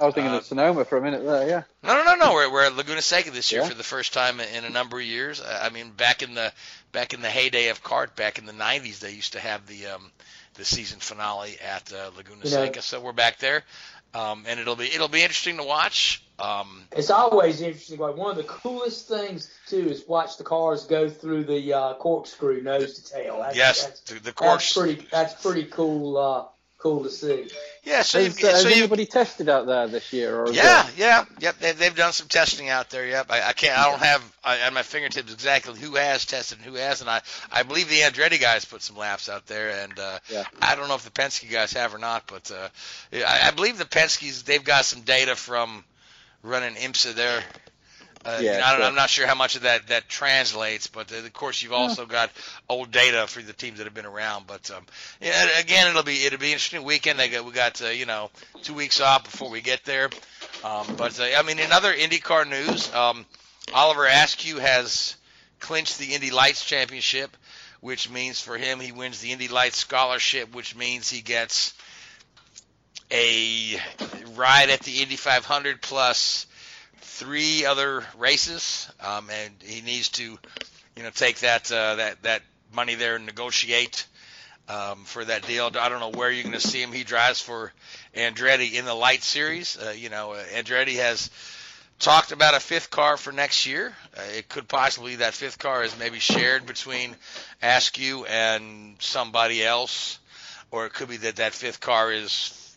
I 0.00 0.06
was 0.06 0.14
thinking 0.14 0.32
uh, 0.32 0.38
of 0.38 0.44
Sonoma 0.44 0.84
for 0.84 0.96
a 0.96 1.02
minute 1.02 1.24
there, 1.24 1.48
yeah. 1.48 1.62
No, 1.82 1.94
no, 1.96 2.04
no, 2.04 2.26
no. 2.26 2.32
We're, 2.32 2.52
we're 2.52 2.66
at 2.66 2.76
Laguna 2.76 3.02
Seca 3.02 3.32
this 3.32 3.50
year 3.50 3.62
yeah. 3.62 3.68
for 3.68 3.74
the 3.74 3.82
first 3.82 4.12
time 4.12 4.38
in 4.38 4.64
a 4.64 4.70
number 4.70 4.96
of 4.98 5.04
years. 5.04 5.42
I 5.44 5.70
mean, 5.70 5.90
back 5.90 6.22
in 6.22 6.34
the 6.34 6.52
back 6.92 7.14
in 7.14 7.20
the 7.20 7.28
heyday 7.28 7.68
of 7.68 7.82
CART, 7.82 8.14
back 8.14 8.38
in 8.38 8.46
the 8.46 8.52
'90s, 8.52 9.00
they 9.00 9.12
used 9.12 9.32
to 9.32 9.40
have 9.40 9.66
the 9.66 9.86
um, 9.86 10.12
the 10.54 10.64
season 10.64 11.00
finale 11.00 11.56
at 11.60 11.92
uh, 11.92 12.10
Laguna 12.16 12.44
you 12.44 12.50
know, 12.50 12.64
Seca. 12.64 12.82
So 12.82 13.00
we're 13.00 13.12
back 13.12 13.38
there, 13.38 13.64
um, 14.14 14.44
and 14.48 14.58
it'll 14.60 14.76
be 14.76 14.86
it'll 14.86 15.08
be 15.08 15.22
interesting 15.22 15.56
to 15.58 15.64
watch. 15.64 16.22
Um, 16.38 16.82
it's 16.92 17.10
always 17.10 17.60
interesting. 17.60 17.98
Like 17.98 18.16
one 18.16 18.30
of 18.30 18.36
the 18.36 18.44
coolest 18.44 19.08
things 19.08 19.50
too 19.66 19.88
is 19.88 20.06
watch 20.06 20.36
the 20.38 20.44
cars 20.44 20.86
go 20.86 21.08
through 21.08 21.44
the 21.44 21.72
uh, 21.72 21.94
corkscrew 21.94 22.62
nose 22.62 23.00
to 23.00 23.12
tail. 23.12 23.38
That's, 23.40 23.56
yes, 23.56 23.84
that's, 23.86 24.20
the 24.20 24.32
course. 24.32 24.74
That's 24.74 24.86
pretty. 24.86 25.08
That's 25.10 25.34
pretty 25.34 25.64
cool. 25.64 26.16
Uh, 26.16 26.44
cool 26.78 27.02
to 27.02 27.10
see. 27.10 27.48
Yeah, 27.88 28.02
so 28.02 28.22
has, 28.22 28.44
uh, 28.44 28.56
so 28.58 28.68
anybody 28.68 29.06
tested 29.06 29.48
out 29.48 29.66
there 29.66 29.88
this 29.88 30.12
year? 30.12 30.42
Or 30.42 30.52
yeah, 30.52 30.86
yeah, 30.98 31.24
yep. 31.40 31.58
They, 31.58 31.72
have 31.72 31.96
done 31.96 32.12
some 32.12 32.28
testing 32.28 32.68
out 32.68 32.90
there. 32.90 33.06
Yep. 33.06 33.26
I, 33.30 33.48
I 33.48 33.52
can't. 33.54 33.78
I 33.78 33.90
don't 33.90 34.00
have 34.00 34.36
I, 34.44 34.58
at 34.58 34.74
my 34.74 34.82
fingertips 34.82 35.32
exactly 35.32 35.80
who 35.80 35.96
has 35.96 36.26
tested 36.26 36.58
and 36.58 36.66
who 36.66 36.74
hasn't. 36.74 37.08
I 37.08 37.22
I 37.50 37.62
believe 37.62 37.88
the 37.88 38.00
Andretti 38.00 38.38
guys 38.38 38.66
put 38.66 38.82
some 38.82 38.96
laps 38.96 39.30
out 39.30 39.46
there, 39.46 39.70
and 39.70 39.98
uh, 39.98 40.18
yeah. 40.30 40.44
I 40.60 40.76
don't 40.76 40.88
know 40.88 40.96
if 40.96 41.04
the 41.04 41.10
Penske 41.10 41.50
guys 41.50 41.72
have 41.72 41.94
or 41.94 41.98
not, 41.98 42.24
but 42.26 42.50
uh, 42.50 42.68
I, 43.26 43.48
I 43.48 43.50
believe 43.52 43.78
the 43.78 43.86
Penske's 43.86 44.42
they've 44.42 44.62
got 44.62 44.84
some 44.84 45.00
data 45.00 45.34
from 45.34 45.82
running 46.42 46.74
IMSA 46.74 47.14
there 47.14 47.42
uh, 48.24 48.38
yeah, 48.40 48.52
you 48.72 48.78
know, 48.78 48.84
I 48.84 48.88
am 48.88 48.94
not 48.94 49.10
sure 49.10 49.26
how 49.26 49.34
much 49.34 49.56
of 49.56 49.62
that 49.62 49.88
that 49.88 50.08
translates, 50.08 50.86
but 50.86 51.12
uh, 51.12 51.16
of 51.16 51.32
course 51.32 51.62
you've 51.62 51.72
also 51.72 52.06
got 52.06 52.30
old 52.68 52.90
data 52.90 53.26
for 53.26 53.42
the 53.42 53.52
teams 53.52 53.78
that 53.78 53.84
have 53.84 53.94
been 53.94 54.06
around. 54.06 54.46
But 54.46 54.70
um, 54.70 54.84
yeah, 55.20 55.58
again, 55.58 55.88
it'll 55.88 56.02
be 56.02 56.24
it'll 56.24 56.38
be 56.38 56.46
an 56.46 56.52
interesting 56.52 56.84
weekend. 56.84 57.18
They 57.18 57.28
got, 57.28 57.44
we 57.44 57.52
got 57.52 57.82
uh, 57.82 57.88
you 57.88 58.06
know 58.06 58.30
two 58.62 58.74
weeks 58.74 59.00
off 59.00 59.24
before 59.24 59.50
we 59.50 59.60
get 59.60 59.84
there. 59.84 60.10
Um, 60.64 60.86
but 60.96 61.18
uh, 61.20 61.26
I 61.36 61.42
mean, 61.42 61.58
in 61.58 61.72
other 61.72 61.92
IndyCar 61.92 62.48
news, 62.48 62.92
um, 62.94 63.24
Oliver 63.72 64.06
Askew 64.06 64.58
has 64.58 65.16
clinched 65.60 65.98
the 65.98 66.14
Indy 66.14 66.30
Lights 66.30 66.64
Championship, 66.64 67.36
which 67.80 68.10
means 68.10 68.40
for 68.40 68.56
him 68.56 68.80
he 68.80 68.92
wins 68.92 69.20
the 69.20 69.32
Indy 69.32 69.48
Lights 69.48 69.78
Scholarship, 69.78 70.54
which 70.54 70.74
means 70.74 71.08
he 71.08 71.20
gets 71.20 71.74
a 73.10 73.80
ride 74.34 74.70
at 74.70 74.80
the 74.80 75.02
Indy 75.02 75.16
500 75.16 75.80
plus 75.80 76.46
three 77.18 77.66
other 77.66 78.04
races, 78.16 78.88
um, 79.00 79.28
and 79.30 79.52
he 79.60 79.80
needs 79.80 80.10
to, 80.10 80.38
you 80.96 81.02
know, 81.02 81.10
take 81.10 81.40
that 81.40 81.70
uh, 81.72 81.96
that 81.96 82.22
that 82.22 82.42
money 82.72 82.94
there 82.94 83.16
and 83.16 83.26
negotiate 83.26 84.06
um, 84.68 85.04
for 85.04 85.24
that 85.24 85.46
deal. 85.46 85.66
I 85.78 85.88
don't 85.88 85.98
know 85.98 86.16
where 86.16 86.30
you're 86.30 86.44
going 86.44 86.52
to 86.52 86.60
see 86.60 86.80
him. 86.80 86.92
He 86.92 87.02
drives 87.02 87.40
for 87.40 87.72
Andretti 88.14 88.74
in 88.74 88.84
the 88.84 88.94
light 88.94 89.22
series. 89.24 89.76
Uh, 89.76 89.90
you 89.90 90.10
know, 90.10 90.32
uh, 90.32 90.44
Andretti 90.54 90.96
has 90.96 91.30
talked 91.98 92.30
about 92.30 92.54
a 92.54 92.60
fifth 92.60 92.90
car 92.90 93.16
for 93.16 93.32
next 93.32 93.66
year. 93.66 93.96
Uh, 94.16 94.22
it 94.36 94.48
could 94.48 94.68
possibly 94.68 95.16
that 95.16 95.34
fifth 95.34 95.58
car 95.58 95.82
is 95.82 95.98
maybe 95.98 96.20
shared 96.20 96.66
between 96.66 97.16
Askew 97.60 98.26
and 98.26 98.94
somebody 99.00 99.64
else, 99.64 100.20
or 100.70 100.86
it 100.86 100.92
could 100.92 101.08
be 101.08 101.16
that 101.16 101.36
that 101.36 101.52
fifth 101.52 101.80
car 101.80 102.12
is 102.12 102.76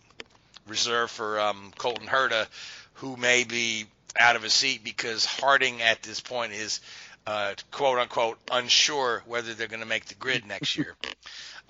reserved 0.67 1.11
for 1.11 1.39
um, 1.39 1.71
Colton 1.77 2.07
Herta, 2.07 2.47
who 2.95 3.17
may 3.17 3.43
be 3.43 3.85
out 4.19 4.35
of 4.35 4.43
his 4.43 4.53
seat 4.53 4.83
because 4.83 5.25
Harding 5.25 5.81
at 5.81 6.03
this 6.03 6.19
point 6.19 6.53
is 6.53 6.81
uh, 7.27 7.53
quote 7.71 7.99
unquote 7.99 8.39
unsure 8.51 9.23
whether 9.25 9.53
they're 9.53 9.67
going 9.67 9.81
to 9.81 9.85
make 9.85 10.05
the 10.05 10.15
grid 10.15 10.45
next 10.45 10.77
year. 10.77 10.95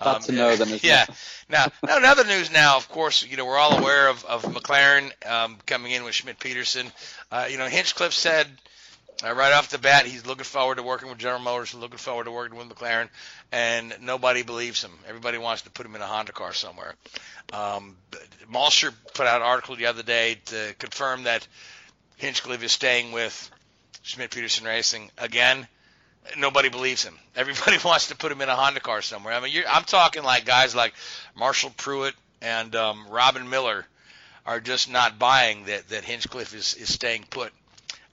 Um, 0.00 0.20
a 0.28 0.32
no, 0.32 0.56
then. 0.56 0.80
Yeah. 0.82 1.06
now, 1.48 1.66
now, 1.86 1.96
another 1.96 2.24
news. 2.24 2.50
Now, 2.50 2.76
of 2.76 2.88
course, 2.88 3.24
you 3.24 3.36
know 3.36 3.44
we're 3.44 3.58
all 3.58 3.78
aware 3.78 4.08
of, 4.08 4.24
of 4.24 4.42
McLaren 4.42 5.12
um, 5.30 5.58
coming 5.64 5.92
in 5.92 6.02
with 6.02 6.14
Schmidt 6.14 6.40
Peterson. 6.40 6.90
Uh, 7.30 7.46
you 7.48 7.56
know, 7.56 7.68
Hinchcliffe 7.68 8.12
said 8.12 8.48
uh, 9.24 9.32
right 9.32 9.52
off 9.52 9.68
the 9.70 9.78
bat 9.78 10.06
he's 10.06 10.26
looking 10.26 10.44
forward 10.44 10.76
to 10.76 10.82
working 10.82 11.08
with 11.08 11.18
General 11.18 11.40
Motors 11.40 11.72
and 11.72 11.82
looking 11.82 11.98
forward 11.98 12.24
to 12.24 12.32
working 12.32 12.58
with 12.58 12.68
McLaren, 12.68 13.08
and 13.52 13.94
nobody 14.00 14.42
believes 14.42 14.82
him. 14.82 14.92
Everybody 15.06 15.38
wants 15.38 15.62
to 15.62 15.70
put 15.70 15.86
him 15.86 15.94
in 15.94 16.02
a 16.02 16.06
Honda 16.06 16.32
car 16.32 16.52
somewhere. 16.52 16.94
Um, 17.52 17.96
Malsher 18.50 18.92
put 19.14 19.26
out 19.26 19.40
an 19.40 19.46
article 19.46 19.76
the 19.76 19.86
other 19.86 20.02
day 20.02 20.38
to 20.46 20.74
confirm 20.78 21.24
that 21.24 21.46
Hinchcliffe 22.22 22.62
is 22.62 22.70
staying 22.70 23.10
with 23.10 23.50
Schmidt 24.02 24.30
Peterson 24.30 24.64
Racing 24.64 25.10
again. 25.18 25.66
Nobody 26.38 26.68
believes 26.68 27.02
him. 27.02 27.18
Everybody 27.36 27.78
wants 27.84 28.08
to 28.08 28.16
put 28.16 28.30
him 28.30 28.40
in 28.40 28.48
a 28.48 28.54
Honda 28.54 28.78
car 28.78 29.02
somewhere. 29.02 29.34
I 29.34 29.40
mean, 29.40 29.64
I'm 29.68 29.82
talking 29.82 30.22
like 30.22 30.44
guys 30.44 30.72
like 30.72 30.94
Marshall 31.34 31.70
Pruett 31.70 32.12
and 32.40 32.76
um, 32.76 33.08
Robin 33.10 33.50
Miller 33.50 33.84
are 34.46 34.60
just 34.60 34.88
not 34.88 35.18
buying 35.18 35.64
that 35.64 35.88
that 35.88 36.04
Hinchcliffe 36.04 36.54
is 36.54 36.74
is 36.74 36.92
staying 36.92 37.24
put 37.28 37.52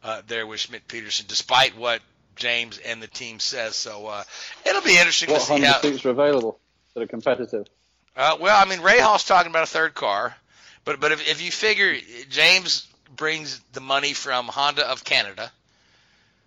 uh, 0.03 0.23
there 0.27 0.47
with 0.47 0.59
Schmidt 0.59 0.87
Peterson, 0.87 1.27
despite 1.29 1.77
what 1.77 2.01
James 2.35 2.79
and 2.79 3.03
the 3.03 3.07
team 3.07 3.39
says. 3.39 3.75
So 3.75 4.07
uh, 4.07 4.23
it'll 4.65 4.81
be 4.81 4.97
interesting 4.97 5.29
what 5.29 5.41
to 5.41 5.45
see 5.45 5.53
Honda 5.53 5.67
how. 5.67 5.81
seats 5.81 6.03
are 6.03 6.09
available 6.09 6.59
that 6.95 7.03
are 7.03 7.07
competitive. 7.07 7.67
Uh, 8.15 8.37
well, 8.41 8.59
I 8.59 8.67
mean, 8.67 8.81
Ray 8.81 8.97
Rahal's 8.97 9.23
talking 9.23 9.51
about 9.51 9.63
a 9.63 9.71
third 9.71 9.93
car, 9.93 10.35
but 10.83 10.99
but 10.99 11.11
if, 11.11 11.29
if 11.29 11.43
you 11.43 11.51
figure 11.51 11.95
James 12.31 12.87
brings 13.15 13.59
the 13.73 13.81
money 13.81 14.13
from 14.13 14.47
Honda 14.47 14.87
of 14.87 15.03
Canada. 15.03 15.51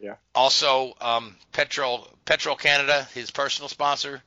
Yeah. 0.00 0.14
Also, 0.34 0.94
um, 1.00 1.36
Petrol 1.52 2.08
Petrol 2.24 2.56
Canada, 2.56 3.06
his 3.14 3.30
personal 3.30 3.68
sponsor. 3.68 4.22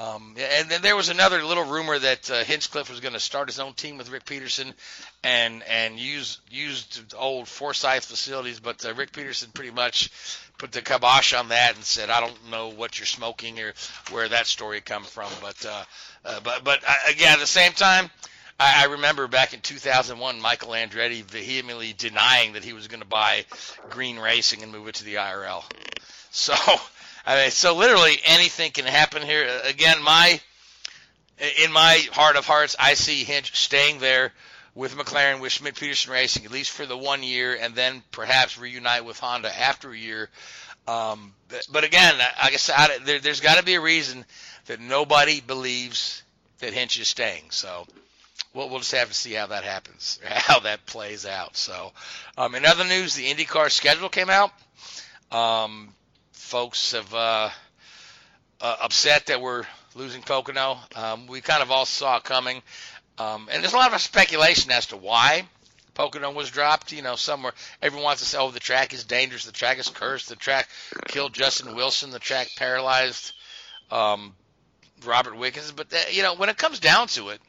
Um, 0.00 0.36
and 0.38 0.70
then 0.70 0.80
there 0.80 0.94
was 0.94 1.08
another 1.08 1.42
little 1.42 1.64
rumor 1.64 1.98
that 1.98 2.30
uh, 2.30 2.44
Hinchcliffe 2.44 2.88
was 2.88 3.00
going 3.00 3.14
to 3.14 3.20
start 3.20 3.48
his 3.48 3.58
own 3.58 3.72
team 3.72 3.98
with 3.98 4.10
Ric 4.10 4.24
Peterson, 4.26 4.72
and 5.24 5.64
and 5.64 5.98
use 5.98 6.38
used 6.50 7.14
old 7.16 7.48
Forsyth 7.48 8.04
facilities, 8.04 8.60
but 8.60 8.84
uh, 8.84 8.94
Ric 8.94 9.12
Peterson 9.12 9.50
pretty 9.52 9.72
much 9.72 10.10
put 10.56 10.70
the 10.70 10.82
kibosh 10.82 11.34
on 11.34 11.48
that 11.48 11.74
and 11.74 11.84
said, 11.84 12.10
I 12.10 12.20
don't 12.20 12.50
know 12.50 12.68
what 12.68 12.98
you're 12.98 13.06
smoking 13.06 13.58
or 13.60 13.72
where 14.10 14.28
that 14.28 14.46
story 14.46 14.80
come 14.80 15.02
from, 15.02 15.30
but 15.40 15.66
uh, 15.66 15.84
uh, 16.24 16.40
but 16.44 16.62
but 16.62 16.84
uh, 16.86 16.94
again 17.08 17.32
at 17.32 17.40
the 17.40 17.46
same 17.46 17.72
time, 17.72 18.08
I, 18.58 18.82
I 18.82 18.84
remember 18.86 19.28
back 19.28 19.54
in 19.54 19.60
2001, 19.60 20.40
Michael 20.40 20.70
Andretti 20.70 21.22
vehemently 21.22 21.92
denying 21.92 22.54
that 22.54 22.64
he 22.64 22.72
was 22.72 22.88
going 22.88 23.00
to 23.00 23.06
buy 23.06 23.44
Green 23.90 24.18
Racing 24.18 24.62
and 24.62 24.72
move 24.72 24.88
it 24.88 24.96
to 24.96 25.04
the 25.04 25.16
IRL. 25.16 25.64
So, 26.30 26.54
I 27.26 27.36
mean, 27.36 27.50
so 27.50 27.74
literally 27.74 28.20
anything 28.26 28.70
can 28.70 28.84
happen 28.84 29.22
here. 29.22 29.48
Again, 29.64 30.02
my 30.02 30.38
in 31.64 31.72
my 31.72 32.06
heart 32.12 32.36
of 32.36 32.46
hearts, 32.46 32.76
I 32.78 32.94
see 32.94 33.24
Hinch 33.24 33.56
staying 33.56 33.98
there 33.98 34.32
with 34.74 34.94
McLaren, 34.94 35.40
with 35.40 35.52
Schmidt 35.52 35.74
Peterson 35.74 36.12
Racing, 36.12 36.44
at 36.44 36.50
least 36.50 36.70
for 36.70 36.86
the 36.86 36.96
one 36.96 37.22
year, 37.22 37.56
and 37.60 37.74
then 37.74 38.02
perhaps 38.12 38.58
reunite 38.58 39.04
with 39.04 39.18
Honda 39.18 39.48
after 39.58 39.90
a 39.90 39.96
year. 39.96 40.28
Um, 40.86 41.32
but, 41.70 41.84
again, 41.84 42.14
I 42.40 42.50
said, 42.52 42.98
there, 43.04 43.18
has 43.18 43.40
got 43.40 43.58
to 43.58 43.64
be 43.64 43.74
a 43.74 43.80
reason 43.80 44.24
that 44.66 44.80
nobody 44.80 45.40
believes 45.40 46.22
that 46.60 46.72
Hinch 46.72 47.00
is 47.00 47.08
staying. 47.08 47.50
So 47.50 47.86
we'll, 48.54 48.68
we'll 48.68 48.78
just 48.78 48.92
have 48.92 49.08
to 49.08 49.14
see 49.14 49.32
how 49.32 49.46
that 49.46 49.64
happens, 49.64 50.18
how 50.24 50.60
that 50.60 50.86
plays 50.86 51.26
out. 51.26 51.56
So, 51.56 51.92
um, 52.36 52.54
in 52.54 52.64
other 52.64 52.84
news, 52.84 53.14
the 53.14 53.32
IndyCar 53.32 53.70
schedule 53.70 54.08
came 54.08 54.30
out. 54.30 54.50
Um, 55.30 55.94
folks 56.32 56.92
have 56.92 57.12
uh, 57.12 57.50
uh, 58.60 58.76
upset 58.82 59.26
that 59.26 59.40
we're 59.40 59.64
losing 59.94 60.22
Pocono. 60.22 60.78
Um, 60.94 61.26
we 61.26 61.40
kind 61.40 61.62
of 61.62 61.70
all 61.70 61.86
saw 61.86 62.20
coming, 62.20 62.62
um, 63.18 63.48
and 63.52 63.62
there's 63.62 63.74
a 63.74 63.76
lot 63.76 63.92
of 63.92 64.00
speculation 64.00 64.70
as 64.70 64.86
to 64.86 64.96
why. 64.96 65.46
Pocono 65.94 66.30
was 66.30 66.50
dropped. 66.50 66.92
You 66.92 67.02
know, 67.02 67.16
somewhere 67.16 67.52
everyone 67.82 68.04
wants 68.04 68.22
to 68.22 68.28
say, 68.28 68.38
"Oh, 68.38 68.50
the 68.50 68.60
track 68.60 68.94
is 68.94 69.04
dangerous. 69.04 69.44
The 69.44 69.52
track 69.52 69.78
is 69.78 69.88
cursed. 69.88 70.28
The 70.28 70.36
track 70.36 70.68
killed 71.08 71.34
Justin 71.34 71.74
Wilson. 71.74 72.10
The 72.10 72.20
track 72.20 72.48
paralyzed 72.56 73.32
um, 73.90 74.34
Robert 75.04 75.36
Wickens." 75.36 75.72
But 75.72 75.90
the, 75.90 75.98
uh, 75.98 76.10
you 76.10 76.22
know, 76.22 76.36
when 76.36 76.48
it 76.48 76.56
comes 76.56 76.78
down 76.78 77.08
to 77.08 77.30
it, 77.30 77.40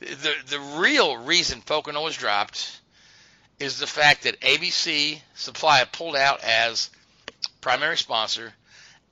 the 0.00 0.34
the 0.46 0.60
real 0.78 1.16
reason 1.16 1.60
Pocono 1.60 2.04
was 2.04 2.16
dropped 2.16 2.80
is 3.58 3.78
the 3.78 3.86
fact 3.86 4.22
that 4.22 4.40
ABC 4.40 5.20
Supply 5.34 5.84
pulled 5.84 6.16
out 6.16 6.42
as 6.42 6.90
primary 7.60 7.96
sponsor, 7.96 8.52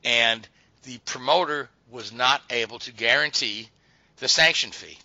and 0.04 0.46
the 0.84 0.98
promoter 0.98 1.68
was 1.90 2.12
not 2.12 2.42
able 2.50 2.78
to 2.80 2.92
guarantee 2.92 3.68
the 4.18 4.28
sanction 4.28 4.70
fee. 4.70 4.98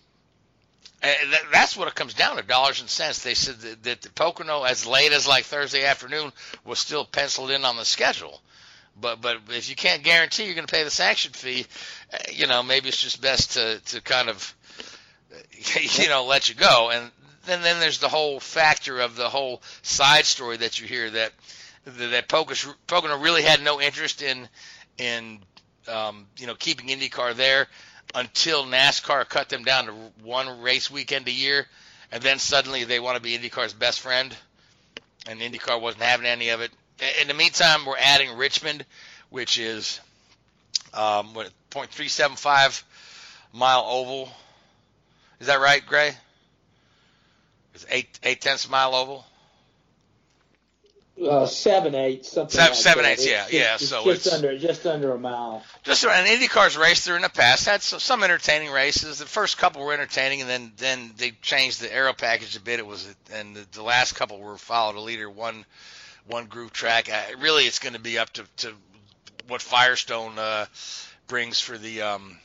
And 1.03 1.34
that's 1.51 1.75
what 1.75 1.88
it 1.88 1.95
comes 1.95 2.13
down 2.13 2.38
to, 2.38 2.43
dollars 2.43 2.79
and 2.79 2.89
cents. 2.89 3.23
They 3.23 3.34
said 3.34 3.59
that, 3.61 3.84
that 3.84 4.01
the 4.03 4.09
Pocono, 4.09 4.63
as 4.63 4.86
late 4.86 5.11
as 5.11 5.27
like 5.27 5.45
Thursday 5.45 5.86
afternoon, 5.86 6.32
was 6.63 6.77
still 6.77 7.05
penciled 7.05 7.49
in 7.49 7.65
on 7.65 7.75
the 7.75 7.86
schedule. 7.86 8.39
But 8.99 9.19
but 9.19 9.38
if 9.49 9.69
you 9.69 9.75
can't 9.75 10.03
guarantee 10.03 10.45
you're 10.45 10.53
going 10.53 10.67
to 10.67 10.71
pay 10.71 10.84
the 10.84 10.91
sanction 10.91 11.32
fee, 11.32 11.65
uh, 12.13 12.17
you 12.32 12.45
know 12.45 12.61
maybe 12.61 12.89
it's 12.89 13.01
just 13.01 13.21
best 13.21 13.53
to 13.53 13.79
to 13.79 14.01
kind 14.01 14.29
of 14.29 14.55
you 15.82 16.09
know 16.09 16.26
let 16.26 16.49
you 16.49 16.55
go. 16.55 16.89
And 16.91 17.12
then 17.45 17.62
then 17.62 17.80
there's 17.80 17.99
the 17.99 18.09
whole 18.09 18.39
factor 18.39 18.99
of 18.99 19.16
the 19.16 19.30
whole 19.30 19.62
side 19.82 20.26
story 20.26 20.57
that 20.57 20.80
you 20.80 20.88
hear 20.88 21.09
that 21.09 21.32
that 21.86 22.28
Pocono 22.28 23.20
really 23.20 23.41
had 23.41 23.64
no 23.64 23.82
interest 23.82 24.22
in 24.22 24.47
in 24.97 25.39
um, 25.88 26.28
you 26.38 26.47
know 26.47 26.55
keeping 26.55 26.88
IndyCar 26.88 27.36
there 27.36 27.68
until 28.14 28.66
NASCAR 28.66 29.28
cut 29.28 29.49
them 29.49 29.64
down 29.64 29.86
to 29.86 29.93
one 30.24 30.62
race 30.62 30.91
weekend 30.91 31.28
a 31.28 31.32
year, 31.32 31.66
and 32.12 32.22
then 32.22 32.39
suddenly 32.39 32.84
they 32.84 32.99
want 32.99 33.16
to 33.16 33.22
be 33.22 33.38
IndyCar's 33.38 33.74
best 33.74 34.01
friend, 34.01 34.36
and 35.28 35.39
IndyCar 35.39 35.80
wasn't 35.82 36.03
having 36.03 36.26
any 36.26 36.49
of 36.49 36.62
it. 36.62 36.72
In 37.22 37.28
the 37.28 37.34
meantime, 37.34 37.86
we're 37.86 37.97
adding 37.97 38.38
Richmond, 38.38 38.86
which 39.30 39.57
is 39.57 39.99
um, 40.93 41.34
what 41.34 41.49
0.375 41.72 42.84
mile 43.53 43.86
oval. 43.88 44.30
Is 45.42 45.48
that 45.48 45.60
right, 45.60 45.84
Gray? 45.84 46.12
It's 47.74 47.86
eight 47.89 48.20
eight 48.22 48.42
tenths 48.42 48.70
mile 48.70 48.94
oval. 48.94 49.26
Uh, 51.20 51.48
seven 51.48 51.96
eight 51.96 52.28
something. 52.28 52.52
Seven, 52.52 52.70
like 52.70 52.78
seven 52.78 53.06
eighths, 53.06 53.28
yeah, 53.28 53.46
it's, 53.46 53.54
yeah. 53.54 53.74
It's 53.74 53.88
so 53.89 54.04
just 54.04 54.28
it's 54.28 54.36
under 54.36 54.56
just 54.60 54.86
under 54.86 55.12
a 55.12 55.18
mile. 55.18 55.64
Just 55.84 56.04
an 56.04 56.28
IndyCar's 56.28 56.78
race 56.78 57.06
there 57.06 57.16
in 57.16 57.24
the 57.24 57.30
past 57.30 57.66
had 57.66 57.82
some 57.82 58.00
some 58.00 58.24
entertaining 58.24 58.72
races. 58.72 59.18
The 59.18 59.26
first 59.26 59.58
couple 59.58 59.84
were 59.84 59.94
entertaining, 59.94 60.42
and 60.42 60.50
then 60.50 60.72
then 60.78 61.12
they 61.18 61.32
changed 61.42 61.82
the 61.82 61.92
aero 61.92 62.14
package 62.14 62.56
a 62.56 62.62
bit. 62.62 62.78
It 62.80 62.86
was 62.86 63.08
and 63.34 63.56
the, 63.56 63.66
the 63.72 63.84
last 63.84 64.14
couple 64.14 64.39
were 64.39 64.58
followed 64.58 64.96
a 64.96 65.02
leader 65.02 65.28
one 65.28 65.66
one 66.28 66.46
group 66.46 66.72
track. 66.72 67.10
Uh, 67.12 67.20
really, 67.39 67.64
it's 67.64 67.80
going 67.80 67.94
to 67.94 68.00
be 68.00 68.20
up 68.20 68.30
to 68.34 68.44
to 68.58 68.74
what 69.48 69.64
Firestone 69.64 70.38
uh, 70.38 70.68
brings 71.28 71.60
for 71.60 71.80
the 71.80 72.04
um, 72.04 72.38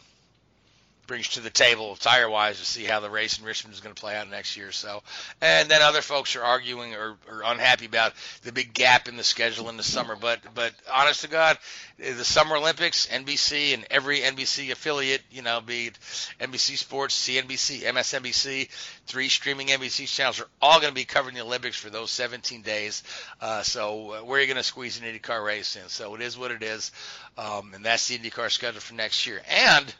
brings 1.06 1.28
to 1.30 1.40
the 1.40 1.50
table 1.50 1.96
tire 1.96 2.28
wise 2.28 2.58
to 2.58 2.64
see 2.64 2.84
how 2.84 3.00
the 3.00 3.10
race 3.10 3.38
in 3.38 3.44
Richmond 3.44 3.74
is 3.74 3.80
going 3.80 3.94
to 3.94 4.00
play 4.00 4.16
out 4.16 4.30
next 4.30 4.56
year. 4.56 4.68
or 4.68 4.72
So, 4.72 5.02
and 5.40 5.68
then 5.68 5.82
other 5.82 6.02
folks 6.02 6.36
are 6.36 6.42
arguing 6.42 6.94
or, 6.94 7.16
or 7.28 7.42
unhappy 7.44 7.86
about 7.86 8.12
the 8.42 8.52
big 8.52 8.74
gap 8.74 9.08
in 9.08 9.16
the 9.16 9.24
schedule 9.24 9.68
in 9.68 9.76
the 9.76 9.82
summer. 9.82 10.16
But 10.16 10.40
but 10.54 10.72
honest 10.92 11.22
to 11.22 11.28
God, 11.28 11.58
the 11.98 12.24
Summer 12.24 12.56
Olympics, 12.56 13.06
NBC 13.06 13.74
and 13.74 13.86
every 13.90 14.20
NBC 14.20 14.70
affiliate, 14.70 15.22
you 15.30 15.42
know, 15.42 15.60
be 15.60 15.86
it 15.86 15.98
NBC 16.40 16.76
Sports, 16.76 17.28
CNBC, 17.28 17.82
MSNBC, 17.82 18.68
three 19.06 19.28
streaming 19.28 19.68
NBC 19.68 20.06
channels 20.06 20.40
are 20.40 20.48
all 20.60 20.80
going 20.80 20.90
to 20.90 20.94
be 20.94 21.04
covering 21.04 21.34
the 21.34 21.42
Olympics 21.42 21.76
for 21.76 21.90
those 21.90 22.10
17 22.10 22.62
days. 22.62 23.02
Uh, 23.40 23.62
so 23.62 24.12
uh, 24.12 24.24
where 24.24 24.38
are 24.38 24.40
you 24.40 24.46
going 24.46 24.56
to 24.56 24.62
squeeze 24.62 25.00
an 25.00 25.06
IndyCar 25.06 25.44
race 25.44 25.76
in? 25.76 25.88
So 25.88 26.14
it 26.14 26.20
is 26.20 26.36
what 26.36 26.50
it 26.50 26.62
is, 26.62 26.92
um, 27.38 27.72
and 27.74 27.84
that's 27.84 28.08
the 28.08 28.18
IndyCar 28.18 28.50
schedule 28.50 28.80
for 28.80 28.94
next 28.94 29.26
year. 29.26 29.40
And 29.48 29.94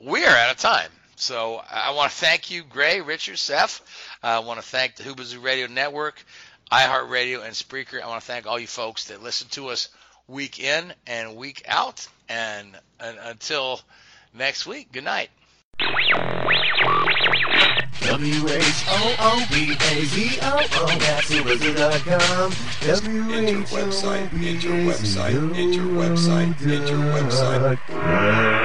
we 0.00 0.24
are 0.24 0.34
out 0.36 0.50
of 0.50 0.56
time. 0.56 0.90
So 1.16 1.60
I 1.70 1.92
want 1.92 2.10
to 2.10 2.16
thank 2.16 2.50
you, 2.50 2.64
Gray, 2.64 3.00
Richard, 3.02 3.38
Seth. 3.38 3.82
I 4.22 4.38
want 4.38 4.58
to 4.60 4.66
thank 4.66 4.96
the 4.96 5.02
Whoobazoo 5.02 5.42
Radio 5.42 5.66
Network, 5.66 6.24
iHeartRadio, 6.72 7.44
and 7.44 7.52
Spreaker. 7.52 8.00
I 8.02 8.06
want 8.08 8.22
to 8.22 8.26
thank 8.26 8.46
all 8.46 8.58
you 8.58 8.66
folks 8.66 9.04
that 9.08 9.22
listen 9.22 9.48
to 9.50 9.68
us 9.68 9.90
week 10.28 10.58
in 10.60 10.94
and 11.06 11.36
week 11.36 11.62
out. 11.68 12.08
And, 12.28 12.74
and 12.98 13.18
until 13.22 13.80
next 14.32 14.66
week, 14.66 14.92
good 14.92 15.04
night. 15.04 15.28
W-H-O-O-B-A-Z-O-O 18.00 18.56
That's 20.98 21.30
Whoobazoo.com 21.30 22.52
Enter 22.82 23.60
website, 23.76 24.32
enter 24.42 24.70
website, 24.70 25.54
enter 25.56 25.82
website, 25.82 26.66
enter 26.66 26.96
website. 26.96 28.59